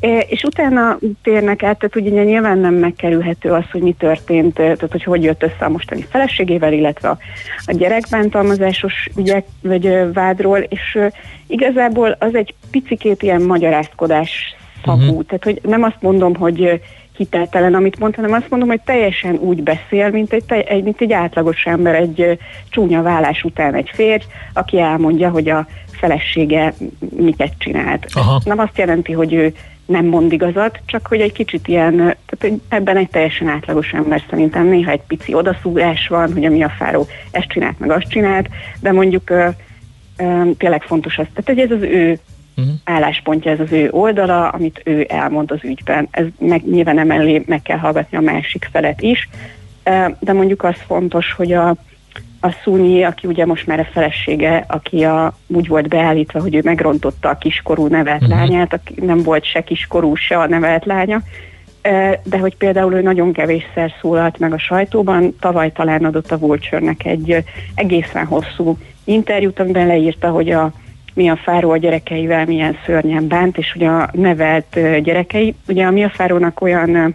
E, 0.00 0.18
És 0.18 0.42
utána 0.42 0.98
térnek 1.22 1.62
át, 1.62 1.78
tehát 1.78 1.96
ugye 1.96 2.24
nyilván 2.24 2.58
nem 2.58 2.74
megkerülhető 2.74 3.50
az, 3.50 3.64
hogy 3.72 3.80
mi 3.80 3.92
történt, 3.98 4.54
tehát 4.54 4.90
hogy 4.90 5.04
hogy 5.04 5.22
jött 5.22 5.42
össze 5.42 5.64
a 5.64 5.68
mostani 5.68 6.06
feleségével, 6.10 6.72
illetve 6.72 7.08
a, 7.08 7.18
gyerekbántalmazásos 7.66 9.08
ügyek 9.16 9.44
vagy 9.62 10.12
vádról, 10.12 10.58
és 10.58 10.98
igazából 11.46 12.16
az 12.18 12.34
egy 12.34 12.54
picikét 12.70 13.22
ilyen 13.22 13.42
magyarázkodás 13.42 14.56
szagú. 14.84 15.02
Uh-huh. 15.02 15.24
Tehát, 15.24 15.44
hogy 15.44 15.60
nem 15.62 15.82
azt 15.82 16.00
mondom, 16.00 16.34
hogy 16.34 16.80
hiteltelen, 17.16 17.74
amit 17.74 17.98
mond, 17.98 18.14
hanem 18.14 18.32
azt 18.32 18.50
mondom, 18.50 18.68
hogy 18.68 18.80
teljesen 18.84 19.34
úgy 19.34 19.62
beszél, 19.62 20.10
mint 20.10 20.32
egy, 20.32 20.44
egy, 20.50 20.82
mint 20.82 21.00
egy 21.00 21.12
átlagos 21.12 21.64
ember, 21.64 21.94
egy 21.94 22.38
csúnya 22.70 23.02
vállás 23.02 23.42
után 23.44 23.74
egy 23.74 23.90
férj, 23.94 24.24
aki 24.52 24.80
elmondja, 24.80 25.30
hogy 25.30 25.48
a 25.48 25.66
felesége 25.90 26.74
miket 27.16 27.52
csinált. 27.58 28.06
Aha. 28.12 28.40
Nem 28.44 28.58
azt 28.58 28.78
jelenti, 28.78 29.12
hogy 29.12 29.32
ő 29.32 29.54
nem 29.86 30.06
mond 30.06 30.32
igazat, 30.32 30.80
csak 30.86 31.06
hogy 31.06 31.20
egy 31.20 31.32
kicsit 31.32 31.68
ilyen, 31.68 31.96
tehát 31.96 32.58
ebben 32.68 32.96
egy 32.96 33.10
teljesen 33.10 33.48
átlagos 33.48 33.92
ember 33.92 34.22
szerintem 34.30 34.66
néha 34.66 34.90
egy 34.90 35.02
pici 35.06 35.34
odaszúrás 35.34 36.08
van, 36.08 36.32
hogy 36.32 36.44
ami 36.44 36.62
a 36.62 36.72
fáró 36.78 37.06
ezt 37.30 37.48
csinált, 37.48 37.78
meg 37.78 37.90
azt 37.90 38.08
csinált, 38.08 38.48
de 38.80 38.92
mondjuk 38.92 39.30
ö, 39.30 39.48
ö, 40.16 40.42
tényleg 40.58 40.82
fontos 40.82 41.18
az, 41.18 41.26
tehát 41.34 41.46
hogy 41.46 41.58
ez 41.58 41.70
az 41.70 41.82
ő 41.82 42.18
álláspontja, 42.84 43.50
ez 43.50 43.60
az 43.60 43.72
ő 43.72 43.88
oldala, 43.90 44.48
amit 44.48 44.80
ő 44.84 45.06
elmond 45.08 45.50
az 45.50 45.58
ügyben. 45.62 46.08
Ez 46.10 46.24
meg 46.38 46.68
nyilván 46.70 46.98
emellé 46.98 47.42
meg 47.46 47.62
kell 47.62 47.78
hallgatni 47.78 48.16
a 48.16 48.20
másik 48.20 48.68
felet 48.72 49.00
is, 49.02 49.28
de 50.18 50.32
mondjuk 50.32 50.64
az 50.64 50.74
fontos, 50.86 51.32
hogy 51.32 51.52
a, 51.52 51.68
a 52.40 52.50
Szúnyi, 52.62 53.02
aki 53.02 53.26
ugye 53.26 53.46
most 53.46 53.66
már 53.66 53.80
a 53.80 53.88
felesége, 53.92 54.64
aki 54.68 55.04
a, 55.04 55.36
úgy 55.46 55.68
volt 55.68 55.88
beállítva, 55.88 56.40
hogy 56.40 56.54
ő 56.54 56.60
megrontotta 56.64 57.28
a 57.28 57.38
kiskorú 57.38 57.86
nevelt 57.86 58.20
Mhm. 58.20 58.30
lányát, 58.30 58.72
aki 58.72 58.94
nem 59.00 59.22
volt 59.22 59.44
se 59.44 59.60
kiskorú, 59.62 60.14
se 60.14 60.38
a 60.38 60.46
nevelt 60.46 60.84
lánya, 60.84 61.22
de 62.24 62.38
hogy 62.38 62.56
például 62.56 62.94
ő 62.94 63.02
nagyon 63.02 63.32
kevésszer 63.32 63.92
szólalt 64.00 64.38
meg 64.38 64.52
a 64.52 64.58
sajtóban, 64.58 65.36
tavaly 65.40 65.72
talán 65.72 66.04
adott 66.04 66.30
a 66.30 66.38
Vulture-nek 66.38 67.04
egy 67.04 67.44
egészen 67.74 68.26
hosszú 68.26 68.78
interjút, 69.04 69.60
amiben 69.60 69.86
leírta, 69.86 70.28
hogy 70.28 70.50
a 70.50 70.72
mi 71.16 71.28
a 71.28 71.36
fáró 71.36 71.70
a 71.70 71.76
gyerekeivel 71.76 72.44
milyen 72.44 72.76
szörnyen 72.86 73.28
bánt, 73.28 73.58
és 73.58 73.74
ugye 73.74 73.88
a 73.88 74.10
nevelt 74.12 74.78
gyerekei, 75.02 75.54
ugye 75.68 75.84
a 75.84 75.90
mi 75.90 76.04
a 76.04 76.10
fárónak 76.10 76.60
olyan 76.60 77.14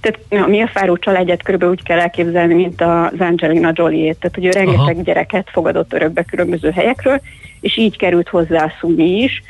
tehát 0.00 0.44
a 0.44 0.48
Mia 0.48 0.66
Fáró 0.66 0.96
családját 0.96 1.42
körülbelül 1.42 1.74
úgy 1.74 1.82
kell 1.82 1.98
elképzelni, 1.98 2.54
mint 2.54 2.80
az 2.80 3.18
Angelina 3.18 3.70
Jolie-ét, 3.74 4.16
tehát 4.18 4.34
hogy 4.34 4.44
ő 4.44 4.50
rengeteg 4.50 4.94
Aha. 4.94 5.02
gyereket 5.02 5.48
fogadott 5.52 5.92
örökbe 5.92 6.22
különböző 6.22 6.70
helyekről, 6.70 7.20
és 7.60 7.76
így 7.76 7.96
került 7.96 8.28
hozzá 8.28 8.64
a 8.64 8.72
Szunyi 8.80 9.22
is, 9.22 9.42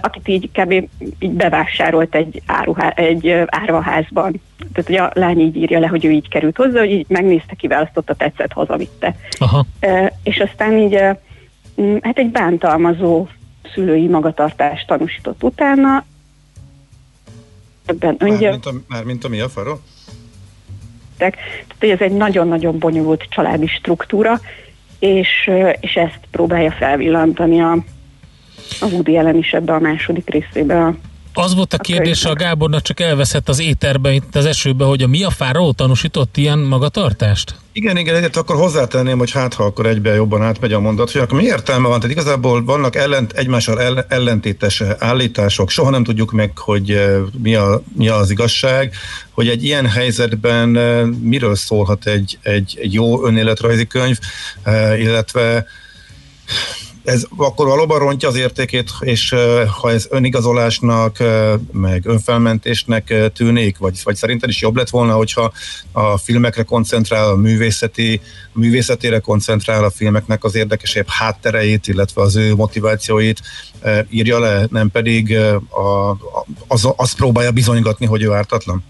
akit 0.00 0.28
így 0.28 0.50
kb. 0.52 0.72
így 1.18 1.30
bevásárolt 1.30 2.14
egy, 2.14 2.42
áruhá, 2.46 2.88
egy 2.88 3.42
árvaházban. 3.46 4.40
Tehát 4.72 4.86
hogy 4.86 4.96
a 4.96 5.10
lány 5.20 5.40
így 5.40 5.56
írja 5.56 5.78
le, 5.78 5.86
hogy 5.86 6.04
ő 6.04 6.10
így 6.10 6.28
került 6.28 6.56
hozzá, 6.56 6.78
hogy 6.78 6.90
így 6.90 7.06
megnézte, 7.08 7.54
kiválasztotta, 7.54 8.14
tetszett, 8.14 8.52
hazavitte. 8.52 9.14
Aha. 9.38 9.64
És 10.22 10.38
aztán 10.38 10.78
így 10.78 10.98
hát 12.00 12.18
egy 12.18 12.30
bántalmazó 12.30 13.26
szülői 13.74 14.06
magatartást 14.06 14.86
tanúsított 14.86 15.42
utána, 15.42 16.04
ebben 17.86 18.16
öngyilkosság. 18.18 18.62
Mármint 18.62 18.66
a, 18.66 18.92
mármint 18.94 19.24
a 19.24 19.28
mi 19.28 19.40
a 19.40 19.48
fara? 19.48 19.78
Tehát 21.16 21.36
ez 21.78 22.00
egy 22.00 22.12
nagyon-nagyon 22.12 22.78
bonyolult 22.78 23.26
családi 23.28 23.66
struktúra, 23.66 24.40
és, 24.98 25.50
és 25.80 25.94
ezt 25.94 26.20
próbálja 26.30 26.70
felvillantani 26.70 27.60
a, 27.60 27.72
a 28.80 28.86
Woody 28.86 29.16
Allen 29.16 29.36
is 29.36 29.52
ebbe 29.52 29.72
a 29.72 29.78
második 29.78 30.30
részébe 30.30 30.84
a 30.84 30.94
Az 31.38 31.54
volt 31.54 31.74
a 31.74 31.78
kérdés 31.78 32.24
a 32.24 32.34
Gábornak, 32.34 32.82
csak 32.82 33.00
elveszett 33.00 33.48
az 33.48 33.60
éterbe, 33.60 34.12
itt 34.12 34.36
az 34.36 34.44
esőbe, 34.44 34.84
hogy 34.84 35.02
a 35.02 35.06
mi 35.06 35.24
a 35.24 35.30
fáraó 35.30 35.72
tanúsított 35.72 36.36
ilyen 36.36 36.58
magatartást? 36.58 37.54
Igen, 37.72 37.96
igen, 37.96 38.14
egyet 38.14 38.36
akkor 38.36 38.56
hozzátenném, 38.56 39.18
hogy 39.18 39.30
hát 39.30 39.54
ha 39.54 39.64
akkor 39.64 39.86
egybe 39.86 40.14
jobban 40.14 40.42
átmegy 40.42 40.72
a 40.72 40.80
mondat, 40.80 41.10
hogy 41.10 41.20
akkor 41.20 41.38
mi 41.38 41.44
értelme 41.44 41.88
van? 41.88 42.00
Tehát 42.00 42.16
igazából 42.16 42.64
vannak 42.64 42.96
ellent, 42.96 43.32
egymással 43.32 43.80
ellen, 43.80 44.04
ellentétes 44.08 44.82
állítások, 44.98 45.70
soha 45.70 45.90
nem 45.90 46.04
tudjuk 46.04 46.32
meg, 46.32 46.58
hogy 46.58 46.90
eh, 46.90 47.16
mi, 47.42 47.54
a, 47.54 47.82
mi 47.96 48.08
az 48.08 48.30
igazság, 48.30 48.94
hogy 49.30 49.48
egy 49.48 49.64
ilyen 49.64 49.86
helyzetben 49.86 50.76
eh, 50.76 51.06
miről 51.06 51.54
szólhat 51.54 52.06
egy, 52.06 52.38
egy, 52.42 52.78
egy 52.80 52.92
jó 52.92 53.26
önéletrajzi 53.26 53.86
könyv, 53.86 54.18
eh, 54.62 55.00
illetve 55.00 55.66
ez 57.06 57.26
akkor 57.36 57.66
valóban 57.66 57.98
rontja 57.98 58.28
az 58.28 58.36
értékét, 58.36 58.90
és 59.00 59.34
ha 59.80 59.90
ez 59.90 60.06
önigazolásnak, 60.10 61.16
meg 61.72 62.06
önfelmentésnek 62.06 63.14
tűnik, 63.34 63.78
vagy, 63.78 64.00
vagy 64.04 64.14
szerinted 64.14 64.48
is 64.48 64.60
jobb 64.60 64.76
lett 64.76 64.90
volna, 64.90 65.14
hogyha 65.14 65.52
a 65.92 66.18
filmekre 66.18 66.62
koncentrál, 66.62 67.28
a 67.28 67.36
művészeti, 67.36 68.20
a 68.54 68.58
művészetére 68.58 69.18
koncentrál, 69.18 69.84
a 69.84 69.90
filmeknek 69.90 70.44
az 70.44 70.54
érdekesebb 70.54 71.06
háttereit, 71.08 71.88
illetve 71.88 72.22
az 72.22 72.36
ő 72.36 72.54
motivációit 72.54 73.40
írja 74.10 74.38
le, 74.38 74.66
nem 74.70 74.90
pedig 74.90 75.36
a, 75.68 76.10
a, 76.10 76.16
az, 76.68 76.88
azt 76.96 77.16
próbálja 77.16 77.50
bizonygatni, 77.50 78.06
hogy 78.06 78.22
ő 78.22 78.32
ártatlan? 78.32 78.84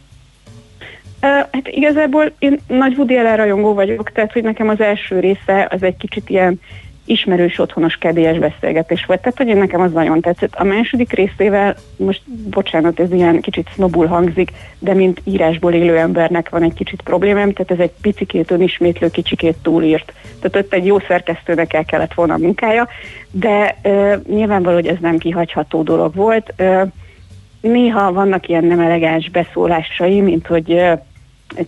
Hát 1.20 1.68
igazából 1.68 2.32
én 2.38 2.60
nagy 2.66 2.94
Woody 2.96 3.16
Allen 3.16 3.36
rajongó 3.36 3.74
vagyok, 3.74 4.12
tehát 4.12 4.32
hogy 4.32 4.42
nekem 4.42 4.68
az 4.68 4.80
első 4.80 5.20
része 5.20 5.68
az 5.70 5.82
egy 5.82 5.96
kicsit 5.96 6.28
ilyen 6.28 6.60
ismerős, 7.06 7.58
otthonos, 7.58 7.94
kedélyes 7.94 8.38
beszélgetés 8.38 9.04
volt. 9.04 9.20
Tehát, 9.20 9.36
hogy 9.36 9.56
nekem 9.56 9.80
az 9.80 9.92
nagyon 9.92 10.20
tetszett. 10.20 10.54
A 10.54 10.64
második 10.64 11.12
részével, 11.12 11.76
most 11.96 12.22
bocsánat, 12.50 13.00
ez 13.00 13.12
ilyen 13.12 13.40
kicsit 13.40 13.68
sznobul 13.74 14.06
hangzik, 14.06 14.50
de 14.78 14.94
mint 14.94 15.20
írásból 15.24 15.72
élő 15.72 15.96
embernek 15.96 16.48
van 16.48 16.62
egy 16.62 16.74
kicsit 16.74 17.02
problémám, 17.02 17.52
tehát 17.52 17.70
ez 17.70 17.78
egy 17.78 17.92
picikét 18.00 18.50
önismétlő, 18.50 19.10
kicsikét 19.10 19.56
túlírt. 19.62 20.12
Tehát 20.40 20.64
ott 20.66 20.72
egy 20.72 20.86
jó 20.86 20.98
szerkesztőnek 20.98 21.72
el 21.72 21.84
kellett 21.84 22.14
volna 22.14 22.34
a 22.34 22.38
munkája, 22.38 22.88
de 23.30 23.76
ö, 23.82 24.14
nyilvánvaló, 24.28 24.74
hogy 24.74 24.86
ez 24.86 24.98
nem 25.00 25.18
kihagyható 25.18 25.82
dolog 25.82 26.14
volt. 26.14 26.52
Ö, 26.56 26.82
néha 27.60 28.12
vannak 28.12 28.48
ilyen 28.48 28.64
nem 28.64 28.80
elegáns 28.80 29.30
beszólásai, 29.30 30.20
mint 30.20 30.46
hogy 30.46 30.72
ö, 30.72 30.92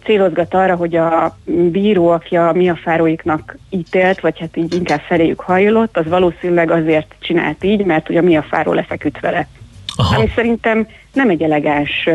célozgat 0.05 0.55
arra, 0.55 0.77
hogy 0.77 0.97
a 0.97 1.39
bíró, 1.45 2.09
aki 2.09 2.37
a 2.37 2.53
mi 2.53 2.69
a 2.69 2.77
fáróiknak 2.77 3.57
ítélt, 3.71 4.21
vagy 4.21 4.39
hát 4.39 4.57
így 4.57 4.75
inkább 4.75 5.01
feléjük 5.01 5.41
hajlott, 5.41 5.97
az 5.97 6.09
valószínűleg 6.09 6.71
azért 6.71 7.15
csinált 7.19 7.65
így, 7.65 7.85
mert 7.85 8.09
a 8.09 8.21
mi 8.21 8.37
a 8.37 8.43
fáró 8.43 8.73
lefeküdt 8.73 9.21
vele. 9.21 9.49
Aha. 9.97 10.17
Ami 10.17 10.31
szerintem 10.35 10.87
nem 11.13 11.31
egy 11.31 11.43
elegáns 11.43 12.09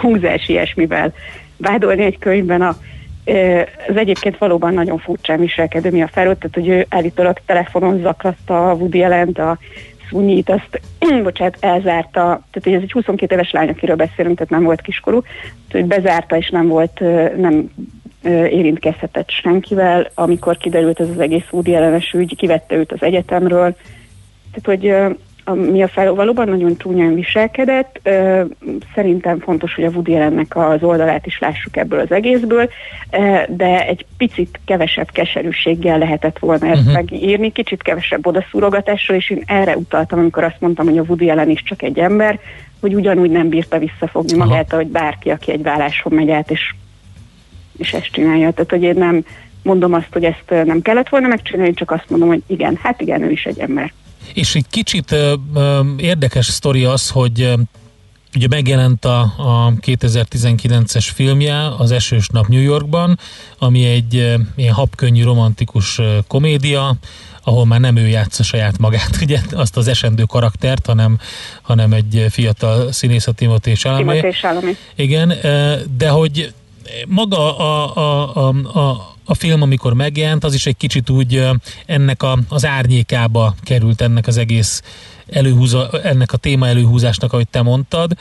húzás 0.00 0.48
ilyesmivel 0.48 1.12
vádolni 1.56 2.04
egy 2.04 2.18
könyvben 2.18 2.62
a 2.62 2.76
az 3.88 3.96
egyébként 3.96 4.38
valóban 4.38 4.74
nagyon 4.74 4.98
furcsán 4.98 5.40
viselkedő 5.40 5.90
mi 5.90 6.02
a 6.02 6.08
fárót, 6.08 6.38
tehát 6.38 6.54
hogy 6.54 6.68
ő 6.68 6.86
állítólag 6.88 7.38
telefonon 7.46 8.00
zaklatta 8.00 8.70
a 8.70 8.74
Woody 8.74 9.02
allen 9.02 9.28
a 9.28 9.58
Szúnyit, 10.14 10.50
azt, 10.50 10.80
bocsánat, 11.22 11.56
elzárta, 11.60 12.20
tehát 12.20 12.62
hogy 12.62 12.72
ez 12.72 12.82
egy 12.82 12.92
22 12.92 13.34
éves 13.34 13.50
lány, 13.50 13.68
akiről 13.68 13.96
beszélünk, 13.96 14.36
tehát 14.36 14.52
nem 14.52 14.62
volt 14.62 14.80
kiskorú, 14.80 15.20
tehát, 15.20 15.88
hogy 15.88 16.02
bezárta 16.02 16.36
és 16.36 16.50
nem 16.50 16.68
volt, 16.68 17.00
nem 17.36 17.70
érintkezhetett 18.50 19.30
senkivel, 19.30 20.10
amikor 20.14 20.56
kiderült 20.56 21.00
ez 21.00 21.08
az 21.08 21.20
egész 21.20 21.44
Woody 21.50 21.74
ellenes 21.74 22.12
ügy, 22.12 22.36
kivette 22.36 22.74
őt 22.74 22.92
az 22.92 23.02
egyetemről, 23.02 23.76
tehát 24.52 24.80
hogy 24.80 25.16
ö, 25.44 25.82
a, 25.82 25.88
fel, 25.88 26.12
valóban 26.12 26.48
nagyon 26.48 26.76
csúnyán 26.76 27.14
viselkedett. 27.14 28.08
Szerintem 28.94 29.38
fontos, 29.38 29.74
hogy 29.74 29.84
a 29.84 29.88
Woody 29.88 30.14
Allennek 30.14 30.56
az 30.56 30.82
oldalát 30.82 31.26
is 31.26 31.38
lássuk 31.38 31.76
ebből 31.76 32.00
az 32.00 32.12
egészből, 32.12 32.70
de 33.48 33.86
egy 33.86 34.06
picit 34.16 34.60
kevesebb 34.64 35.10
keserűséggel 35.10 35.98
lehetett 35.98 36.38
volna 36.38 36.66
ezt 36.66 36.80
uh-huh. 36.80 36.94
megírni, 36.94 37.52
kicsit 37.52 37.82
kevesebb 37.82 38.26
odaszúrogatással, 38.26 39.16
és 39.16 39.30
én 39.30 39.42
erre 39.46 39.76
utaltam, 39.76 40.18
amikor 40.18 40.44
azt 40.44 40.60
mondtam, 40.60 40.86
hogy 40.86 40.98
a 40.98 41.04
Woody 41.06 41.30
Allen 41.30 41.50
is 41.50 41.62
csak 41.62 41.82
egy 41.82 41.98
ember, 41.98 42.40
hogy 42.80 42.94
ugyanúgy 42.94 43.30
nem 43.30 43.48
bírta 43.48 43.78
visszafogni 43.78 44.38
Aha. 44.38 44.44
magát, 44.48 44.72
ahogy 44.72 44.86
bárki, 44.86 45.30
aki 45.30 45.52
egy 45.52 45.62
válláson 45.62 46.12
megy 46.12 46.30
át, 46.30 46.50
és, 46.50 46.74
és 47.76 47.92
ezt 47.92 48.12
csinálja. 48.12 48.50
Tehát, 48.50 48.70
hogy 48.70 48.82
én 48.82 48.96
nem 48.96 49.24
mondom 49.62 49.92
azt, 49.92 50.12
hogy 50.12 50.24
ezt 50.24 50.64
nem 50.64 50.82
kellett 50.82 51.08
volna 51.08 51.28
megcsinálni, 51.28 51.74
csak 51.74 51.90
azt 51.90 52.10
mondom, 52.10 52.28
hogy 52.28 52.42
igen, 52.46 52.78
hát 52.82 53.00
igen, 53.00 53.22
ő 53.22 53.30
is 53.30 53.44
egy 53.44 53.58
ember. 53.58 53.92
És 54.32 54.54
egy 54.54 54.66
kicsit 54.70 55.12
ö, 55.12 55.34
ö, 55.54 55.80
érdekes 55.96 56.46
sztori 56.46 56.84
az, 56.84 57.10
hogy 57.10 57.40
ö, 57.40 57.54
ugye 58.34 58.46
megjelent 58.48 59.04
a, 59.04 59.20
a 59.20 59.72
2019-es 59.80 61.08
filmje, 61.14 61.74
az 61.78 61.90
Esős 61.90 62.28
nap 62.28 62.46
New 62.46 62.60
Yorkban, 62.60 63.18
ami 63.58 63.84
egy 63.84 64.16
ö, 64.16 64.34
ilyen 64.56 64.74
habkönnyű 64.74 65.22
romantikus 65.22 65.98
ö, 65.98 66.18
komédia, 66.26 66.96
ahol 67.44 67.66
már 67.66 67.80
nem 67.80 67.96
ő 67.96 68.08
játsza 68.08 68.42
saját 68.42 68.78
magát, 68.78 69.18
ugye, 69.22 69.40
azt 69.52 69.76
az 69.76 69.88
esendő 69.88 70.22
karaktert, 70.22 70.86
hanem, 70.86 71.18
hanem 71.62 71.92
egy 71.92 72.26
fiatal 72.30 72.92
színész 72.92 73.26
a 73.26 73.32
Timothée 73.32 73.74
Chalamet. 73.74 74.04
Igen, 74.94 75.28
de 75.96 76.08
hogy 76.08 76.52
maga 77.06 77.58
a, 77.58 77.96
a, 77.96 78.36
a, 78.36 78.78
a, 78.78 79.13
a 79.24 79.34
film, 79.34 79.62
amikor 79.62 79.94
megjelent, 79.94 80.44
az 80.44 80.54
is 80.54 80.66
egy 80.66 80.76
kicsit 80.76 81.10
úgy 81.10 81.46
ennek 81.86 82.22
a, 82.22 82.38
az 82.48 82.66
árnyékába 82.66 83.54
került 83.62 84.00
ennek 84.00 84.26
az 84.26 84.36
egész 84.36 84.82
előhúza, 85.30 85.90
ennek 86.02 86.32
a 86.32 86.36
téma 86.36 86.66
előhúzásnak, 86.66 87.32
ahogy 87.32 87.48
te 87.48 87.62
mondtad. 87.62 88.12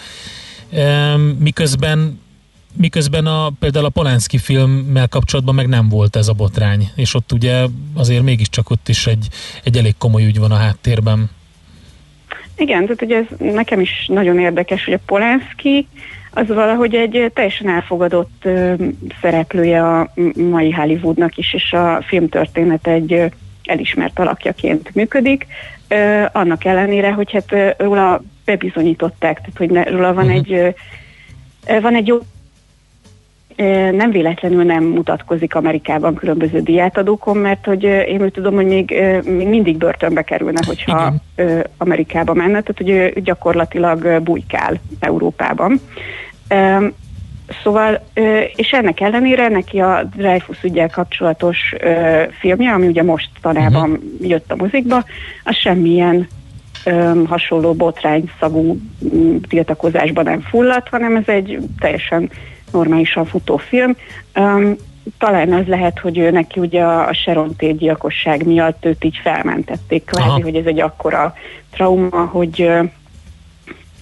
Miközben 1.39 2.21
miközben 2.77 3.25
a, 3.25 3.49
például 3.59 3.85
a 3.85 3.89
Polanski 3.89 4.37
filmmel 4.37 5.07
kapcsolatban 5.07 5.55
meg 5.55 5.67
nem 5.67 5.89
volt 5.89 6.15
ez 6.15 6.27
a 6.27 6.33
botrány, 6.33 6.89
és 6.95 7.13
ott 7.13 7.31
ugye 7.31 7.65
azért 7.93 8.23
mégiscsak 8.23 8.69
ott 8.69 8.89
is 8.89 9.07
egy, 9.07 9.27
egy 9.63 9.77
elég 9.77 9.93
komoly 9.97 10.25
ügy 10.25 10.39
van 10.39 10.51
a 10.51 10.55
háttérben. 10.55 11.29
Igen, 12.57 12.81
tehát 12.81 13.01
ugye 13.01 13.17
ez 13.17 13.53
nekem 13.53 13.79
is 13.79 14.05
nagyon 14.07 14.39
érdekes, 14.39 14.85
hogy 14.85 14.93
a 14.93 14.99
Polanski 15.05 15.87
az 16.33 16.47
valahogy 16.47 16.95
egy 16.95 17.31
teljesen 17.33 17.69
elfogadott 17.69 18.47
szereplője 19.21 19.87
a 19.87 20.13
mai 20.35 20.71
Hollywoodnak 20.71 21.37
is, 21.37 21.53
és 21.53 21.71
a 21.73 22.01
filmtörténet 22.07 22.87
egy 22.87 23.31
elismert 23.63 24.19
alakjaként 24.19 24.95
működik. 24.95 25.47
Annak 26.31 26.65
ellenére, 26.65 27.11
hogy 27.11 27.31
hát 27.31 27.75
róla 27.77 28.21
bebizonyították, 28.45 29.37
tehát 29.37 29.57
hogy 29.57 29.93
róla 29.93 30.13
van 30.13 30.29
egy 30.29 30.53
ö, 30.53 30.69
ö, 31.67 31.79
van 31.81 31.95
egy 31.95 32.07
jó 32.07 32.19
nem 33.91 34.11
véletlenül 34.11 34.63
nem 34.63 34.83
mutatkozik 34.83 35.55
Amerikában 35.55 36.15
különböző 36.15 36.61
diátadókon, 36.61 37.37
mert 37.37 37.65
hogy 37.65 37.83
én 37.83 38.21
úgy 38.21 38.31
tudom, 38.31 38.55
hogy 38.55 38.65
még, 38.65 39.03
még 39.23 39.47
mindig 39.47 39.77
börtönbe 39.77 40.21
kerülne, 40.21 40.59
hogyha 40.65 41.13
ö, 41.35 41.59
Amerikába 41.77 42.33
menne, 42.33 42.61
tehát 42.61 42.77
hogy 42.77 42.89
ő 42.89 43.13
gyakorlatilag 43.23 44.21
bujkál 44.23 44.79
Európában. 44.99 45.79
Szóval, 47.63 48.03
és 48.55 48.71
ennek 48.71 48.99
ellenére 48.99 49.47
neki 49.47 49.79
a 49.79 50.03
Dreyfus 50.15 50.63
ügyel 50.63 50.89
kapcsolatos 50.89 51.73
filmje, 52.39 52.71
ami 52.71 52.87
ugye 52.87 53.03
most 53.03 53.29
tanában 53.41 53.89
uh-huh. 53.89 54.29
jött 54.29 54.51
a 54.51 54.55
mozikba, 54.55 55.03
az 55.43 55.55
semmilyen 55.55 56.27
ö, 56.85 57.21
hasonló 57.27 57.73
botrány 57.73 58.29
szagú 58.39 58.77
m, 58.99 59.35
tiltakozásban 59.47 60.23
nem 60.23 60.41
fulladt, 60.41 60.89
hanem 60.89 61.15
ez 61.15 61.27
egy 61.27 61.59
teljesen 61.79 62.29
normálisan 62.71 63.25
futó 63.25 63.57
film. 63.57 63.95
Talán 65.17 65.53
az 65.53 65.65
lehet, 65.67 65.99
hogy 65.99 66.17
ő 66.17 66.31
neki 66.31 66.59
ugye 66.59 66.83
a 66.83 67.13
Sharon 67.13 67.55
Tate 67.57 67.71
gyilkosság 67.71 68.45
miatt 68.45 68.85
őt 68.85 69.03
így 69.03 69.19
felmentették, 69.23 70.05
kvázi, 70.05 70.27
Aha. 70.27 70.41
hogy 70.41 70.55
ez 70.55 70.65
egy 70.65 70.79
akkora 70.79 71.33
trauma, 71.71 72.25
hogy 72.25 72.71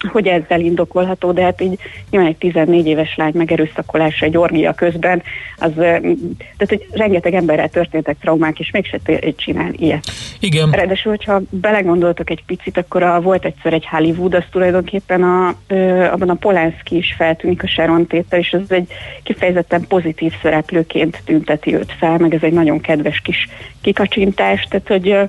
hogy 0.08 0.26
ezzel 0.26 0.60
indokolható, 0.60 1.32
de 1.32 1.42
hát 1.42 1.60
így 1.60 1.78
nyilván 2.10 2.30
egy 2.30 2.36
14 2.36 2.86
éves 2.86 3.16
lány 3.16 3.32
megerőszakolása 3.34 4.24
egy 4.24 4.36
orgia 4.36 4.72
közben, 4.72 5.22
az, 5.56 5.72
tehát 5.74 6.68
hogy 6.68 6.86
rengeteg 6.90 7.34
emberrel 7.34 7.68
történtek 7.68 8.16
traumák, 8.20 8.58
és 8.58 8.70
mégse 8.70 9.00
csinál 9.36 9.72
ilyet. 9.72 10.04
Igen. 10.40 10.70
Ráadásul, 10.70 11.10
hogyha 11.10 11.40
belegondoltok 11.50 12.30
egy 12.30 12.44
picit, 12.46 12.76
akkor 12.76 13.02
a, 13.02 13.20
volt 13.20 13.44
egyszer 13.44 13.72
egy 13.72 13.86
Hollywood, 13.86 14.34
az 14.34 14.44
tulajdonképpen 14.50 15.22
a, 15.22 15.54
ö, 15.66 16.04
abban 16.04 16.30
a 16.30 16.34
Polanski 16.34 16.96
is 16.96 17.14
feltűnik 17.16 17.62
a 17.62 17.66
Sharon 17.66 18.06
Tate-tel, 18.06 18.38
és 18.38 18.50
ez 18.50 18.70
egy 18.70 18.92
kifejezetten 19.22 19.86
pozitív 19.86 20.32
szereplőként 20.42 21.22
tünteti 21.24 21.74
őt 21.74 21.92
fel, 21.98 22.18
meg 22.18 22.34
ez 22.34 22.42
egy 22.42 22.52
nagyon 22.52 22.80
kedves 22.80 23.20
kis 23.20 23.48
kikacsintás, 23.80 24.66
tehát 24.70 24.88
hogy 24.88 25.08
ö, 25.08 25.22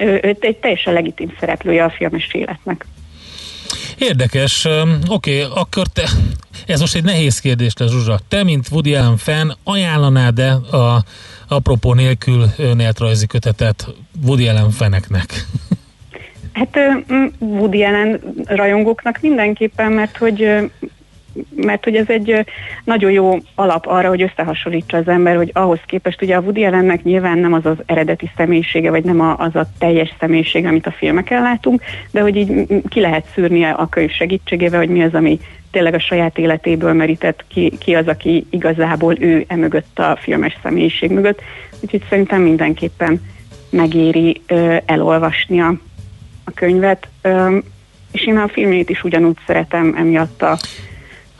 ő, 0.00 0.20
ő 0.22 0.36
egy 0.40 0.56
teljesen 0.56 0.92
legitim 0.92 1.36
szereplője 1.40 1.84
a 1.84 1.90
filmes 1.90 2.34
életnek. 2.34 2.86
Érdekes. 4.00 4.64
Oké, 5.08 5.42
okay, 5.42 5.60
akkor 5.60 5.86
te, 5.86 6.08
ez 6.66 6.80
most 6.80 6.94
egy 6.94 7.04
nehéz 7.04 7.38
kérdés 7.38 7.72
lesz, 7.76 7.90
Zsuzsa. 7.90 8.20
Te, 8.28 8.44
mint 8.44 8.68
Woody 8.70 8.94
Allen 8.94 9.16
fan, 9.16 9.56
ajánlanád-e 9.64 10.52
a 10.52 11.04
apropó 11.48 11.94
nélkül 11.94 12.44
önéletrajzi 12.56 13.26
kötetet 13.26 13.88
Woody 14.24 14.48
Allen 14.48 14.70
feneknek? 14.70 15.46
Hát 16.52 16.78
Woody 17.38 17.84
Allen 17.84 18.20
rajongóknak 18.46 19.18
mindenképpen, 19.20 19.92
mert 19.92 20.16
hogy 20.16 20.70
mert 21.56 21.84
hogy 21.84 21.96
ez 21.96 22.08
egy 22.08 22.44
nagyon 22.84 23.10
jó 23.10 23.38
alap 23.54 23.86
arra, 23.86 24.08
hogy 24.08 24.22
összehasonlítsa 24.22 24.96
az 24.96 25.08
ember, 25.08 25.36
hogy 25.36 25.50
ahhoz 25.54 25.78
képest 25.86 26.22
ugye 26.22 26.36
a 26.36 26.40
Woody 26.40 26.64
Allennek 26.64 27.02
nyilván 27.02 27.38
nem 27.38 27.52
az 27.52 27.66
az 27.66 27.76
eredeti 27.86 28.30
személyisége, 28.36 28.90
vagy 28.90 29.04
nem 29.04 29.20
a, 29.20 29.36
az 29.38 29.56
a 29.56 29.66
teljes 29.78 30.14
személyiség, 30.18 30.64
amit 30.64 30.86
a 30.86 30.90
filmeken 30.90 31.42
látunk, 31.42 31.82
de 32.10 32.20
hogy 32.20 32.36
így 32.36 32.66
ki 32.88 33.00
lehet 33.00 33.26
szűrni 33.34 33.64
a 33.64 33.88
könyv 33.90 34.10
segítségével, 34.10 34.78
hogy 34.78 34.88
mi 34.88 35.02
az, 35.02 35.14
ami 35.14 35.40
tényleg 35.70 35.94
a 35.94 36.00
saját 36.00 36.38
életéből 36.38 36.92
merített, 36.92 37.44
ki, 37.48 37.72
ki 37.78 37.94
az, 37.94 38.06
aki 38.06 38.46
igazából 38.50 39.14
ő 39.18 39.44
emögött 39.48 39.98
a 39.98 40.18
filmes 40.20 40.58
személyiség 40.62 41.10
mögött. 41.10 41.42
Úgyhogy 41.80 42.02
szerintem 42.08 42.42
mindenképpen 42.42 43.20
megéri 43.70 44.40
ö, 44.46 44.76
elolvasni 44.86 45.60
a, 45.60 45.74
könyvet, 46.54 47.08
ö, 47.22 47.58
és 48.12 48.26
én 48.26 48.36
a 48.36 48.48
filmét 48.48 48.90
is 48.90 49.04
ugyanúgy 49.04 49.36
szeretem 49.46 49.94
emiatt 49.96 50.42
a, 50.42 50.58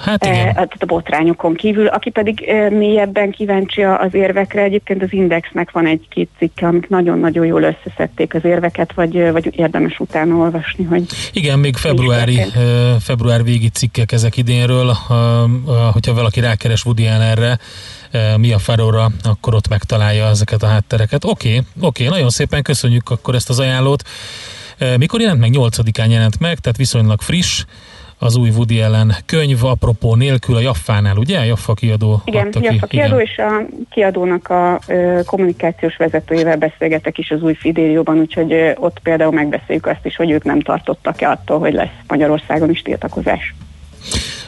hát 0.01 0.25
e, 0.25 0.53
a, 0.57 0.69
a 0.79 0.85
botrányokon 0.85 1.55
kívül. 1.55 1.87
Aki 1.87 2.11
pedig 2.11 2.43
e, 2.49 2.71
mélyebben 2.71 3.31
kíváncsi 3.31 3.83
az 3.83 4.15
érvekre, 4.15 4.63
egyébként 4.63 5.03
az 5.03 5.13
Indexnek 5.13 5.71
van 5.71 5.87
egy-két 5.87 6.29
cikke, 6.39 6.67
amik 6.67 6.89
nagyon-nagyon 6.89 7.47
jól 7.47 7.63
összeszedték 7.63 8.35
az 8.35 8.45
érveket, 8.45 8.93
vagy, 8.93 9.17
ö, 9.17 9.33
vagy 9.33 9.59
érdemes 9.59 9.99
utána 9.99 10.35
olvasni, 10.35 10.85
hogy 10.85 11.05
Igen, 11.33 11.59
még 11.59 11.77
februári, 11.77 12.41
február 13.01 13.45
végi 13.45 13.69
cikkek 13.69 14.13
ezek 14.13 14.37
idénről, 14.37 14.97
hogyha 15.93 16.15
valaki 16.15 16.41
rákeres 16.41 16.85
Woody 16.85 17.09
ö, 18.11 18.37
mi 18.37 18.53
a 18.53 18.59
Farora, 18.59 19.11
akkor 19.23 19.55
ott 19.55 19.69
megtalálja 19.69 20.27
ezeket 20.27 20.63
a 20.63 20.67
háttereket. 20.67 21.25
Oké, 21.25 21.63
oké, 21.81 22.09
nagyon 22.09 22.31
szépen 22.31 22.63
köszönjük 22.63 23.11
akkor 23.11 23.35
ezt 23.35 23.49
az 23.49 23.59
ajánlót. 23.59 24.03
Mikor 24.99 25.21
jelent 25.21 25.41
meg? 25.41 25.51
8-án 25.55 26.11
jelent 26.11 26.41
meg, 26.41 26.59
tehát 26.59 26.77
viszonylag 26.77 27.21
friss 27.21 27.65
az 28.23 28.37
új 28.37 28.49
Woody 28.49 28.81
Allen 28.81 29.15
könyv, 29.27 29.65
apropó 29.65 30.15
nélkül 30.15 30.57
a 30.57 30.61
Jaffánál, 30.61 31.17
ugye? 31.17 31.45
Jaffa 31.45 31.75
kiadó 31.75 32.23
Igen, 32.25 32.51
ki. 32.51 32.59
Jaffa 32.63 32.87
kiadó, 32.87 33.15
Igen. 33.15 33.27
és 33.27 33.39
a 33.39 33.67
kiadónak 33.91 34.49
a 34.49 34.81
ö, 34.87 35.21
kommunikációs 35.25 35.97
vezetőjével 35.97 36.57
beszélgetek 36.57 37.19
is 37.19 37.31
az 37.31 37.43
új 37.43 37.55
Fidélióban, 37.55 38.19
úgyhogy 38.19 38.53
ö, 38.53 38.71
ott 38.75 38.99
például 39.03 39.33
megbeszéljük 39.33 39.87
azt 39.87 40.05
is, 40.07 40.17
hogy 40.17 40.31
ők 40.31 40.45
nem 40.45 40.61
tartottak-e 40.61 41.31
attól, 41.31 41.59
hogy 41.59 41.73
lesz 41.73 41.89
Magyarországon 42.07 42.71
is 42.71 42.83
tiltakozás. 42.83 43.55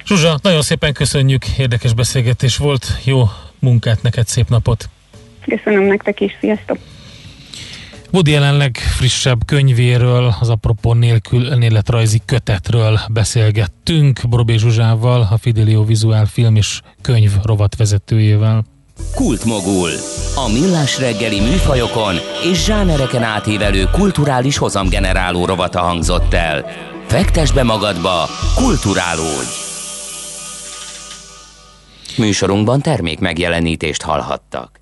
Zsuzsa, 0.07 0.39
nagyon 0.43 0.63
szépen 0.63 0.93
köszönjük, 0.93 1.59
érdekes 1.59 1.95
beszélgetés 1.95 2.57
volt, 2.57 2.87
jó 3.05 3.23
munkát 3.59 4.03
neked, 4.03 4.27
szép 4.27 4.49
napot! 4.49 4.89
Köszönöm 5.47 5.83
nektek 5.83 6.21
is, 6.21 6.37
sziasztok! 6.41 6.79
Woody 8.13 8.37
Allen 8.37 8.57
legfrissebb 8.57 9.45
könyvéről, 9.47 10.35
az 10.41 10.49
apropó 10.49 10.93
nélkül 10.93 11.47
önéletrajzi 11.47 12.23
kötetről 12.25 13.01
beszélgettünk 13.11 14.21
Borobé 14.29 14.57
Zsuzsával, 14.57 15.29
a 15.31 15.37
Fidelio 15.37 15.85
Vizuál 15.85 16.27
film 16.27 16.57
és 16.57 16.81
könyv 17.01 17.33
rovatvezetőjével. 17.43 18.65
Kultmogul. 19.15 19.91
A 20.35 20.53
millás 20.53 20.99
reggeli 20.99 21.41
műfajokon 21.41 22.15
és 22.51 22.65
zsánereken 22.65 23.23
átívelő 23.23 23.85
kulturális 23.93 24.57
hozamgeneráló 24.57 25.45
rovata 25.45 25.81
hangzott 25.81 26.35
el. 26.35 26.65
Fektes 27.07 27.53
be 27.53 27.63
magadba, 27.63 28.29
kulturálódj! 28.55 29.51
Műsorunkban 32.17 32.81
termék 32.81 33.19
megjelenítést 33.19 34.03
hallhattak. 34.03 34.82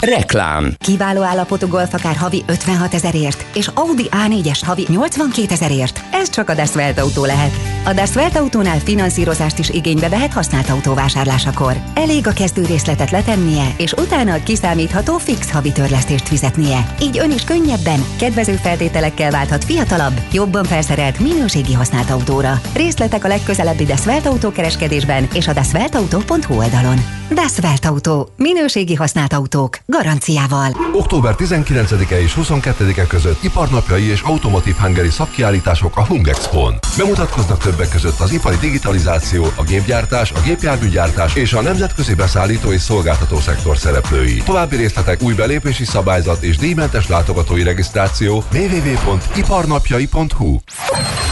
Reklám. 0.00 0.74
Kiváló 0.78 1.22
állapotú 1.22 1.66
golfakár 1.66 2.16
havi 2.16 2.42
56 2.46 2.94
ezerért, 2.94 3.44
és 3.54 3.70
Audi 3.74 4.08
A4-es 4.10 4.60
havi 4.62 4.86
82 4.88 5.52
ezerért. 5.52 6.00
Ez 6.12 6.30
csak 6.30 6.48
a 6.48 6.54
Das 6.54 6.74
Welt 6.74 6.98
autó 6.98 7.24
lehet. 7.24 7.52
A 7.84 7.92
Das 7.92 8.14
Welt 8.14 8.36
autónál 8.36 8.78
finanszírozást 8.78 9.58
is 9.58 9.70
igénybe 9.70 10.08
vehet 10.08 10.32
használt 10.32 10.68
autó 10.68 10.94
vásárlásakor. 10.94 11.76
Elég 11.94 12.26
a 12.26 12.32
kezdő 12.32 12.64
részletet 12.64 13.10
letennie, 13.10 13.74
és 13.76 13.92
utána 13.92 14.32
a 14.34 14.42
kiszámítható 14.42 15.18
fix 15.18 15.50
havi 15.50 15.72
törlesztést 15.72 16.28
fizetnie. 16.28 16.94
Így 17.00 17.18
ön 17.18 17.30
is 17.30 17.44
könnyebben, 17.44 18.04
kedvező 18.18 18.54
feltételekkel 18.54 19.30
válthat 19.30 19.64
fiatalabb, 19.64 20.20
jobban 20.32 20.64
felszerelt 20.64 21.18
minőségi 21.18 21.72
használt 21.72 22.10
autóra. 22.10 22.60
Részletek 22.74 23.24
a 23.24 23.28
legközelebbi 23.28 23.84
Das 23.84 24.06
Welt 24.06 24.26
autó 24.26 24.50
kereskedésben 24.50 25.28
és 25.34 25.48
a 25.48 25.52
dasveltauto.hu 25.52 26.56
oldalon. 26.56 26.98
Das 27.30 27.58
Welt 27.62 27.84
autó. 27.84 28.28
Minőségi 28.36 28.94
használt 28.94 29.32
autók. 29.32 29.78
Garanciával. 29.92 30.76
Október 30.92 31.34
19-e 31.38 32.20
és 32.20 32.34
22-e 32.40 33.06
között 33.06 33.42
iparnapjai 33.42 34.02
és 34.02 34.20
Automotive 34.20 34.80
Hungary 34.80 35.10
szakkiállítások 35.10 35.96
a 35.96 36.06
Hungexpo-n. 36.06 36.78
Bemutatkoznak 36.96 37.58
többek 37.58 37.88
között 37.88 38.18
az 38.18 38.32
ipari 38.32 38.56
digitalizáció, 38.56 39.46
a 39.56 39.62
gépgyártás, 39.62 40.32
a 40.32 40.40
gépjárműgyártás 40.40 41.34
és 41.34 41.52
a 41.52 41.62
nemzetközi 41.62 42.14
beszállító 42.14 42.72
és 42.72 42.80
szolgáltató 42.80 43.38
szektor 43.38 43.76
szereplői. 43.76 44.42
További 44.42 44.76
részletek 44.76 45.22
új 45.22 45.34
belépési 45.34 45.84
szabályzat 45.84 46.42
és 46.42 46.56
díjmentes 46.56 47.08
látogatói 47.08 47.62
regisztráció 47.62 48.44
www.iparnapjai.hu 48.52 50.58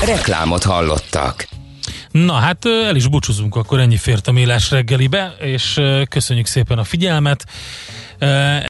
Reklámot 0.04 0.64
hallottak. 0.64 1.48
Na 2.10 2.32
hát 2.32 2.64
el 2.64 2.96
is 2.96 3.08
búcsúzunk, 3.08 3.56
akkor 3.56 3.80
ennyi 3.80 3.96
fért 3.96 4.26
a 4.26 4.32
Mélás 4.32 4.70
reggelibe, 4.70 5.34
és 5.40 5.80
köszönjük 6.08 6.46
szépen 6.46 6.78
a 6.78 6.84
figyelmet. 6.84 7.44
Ö, 8.22 8.60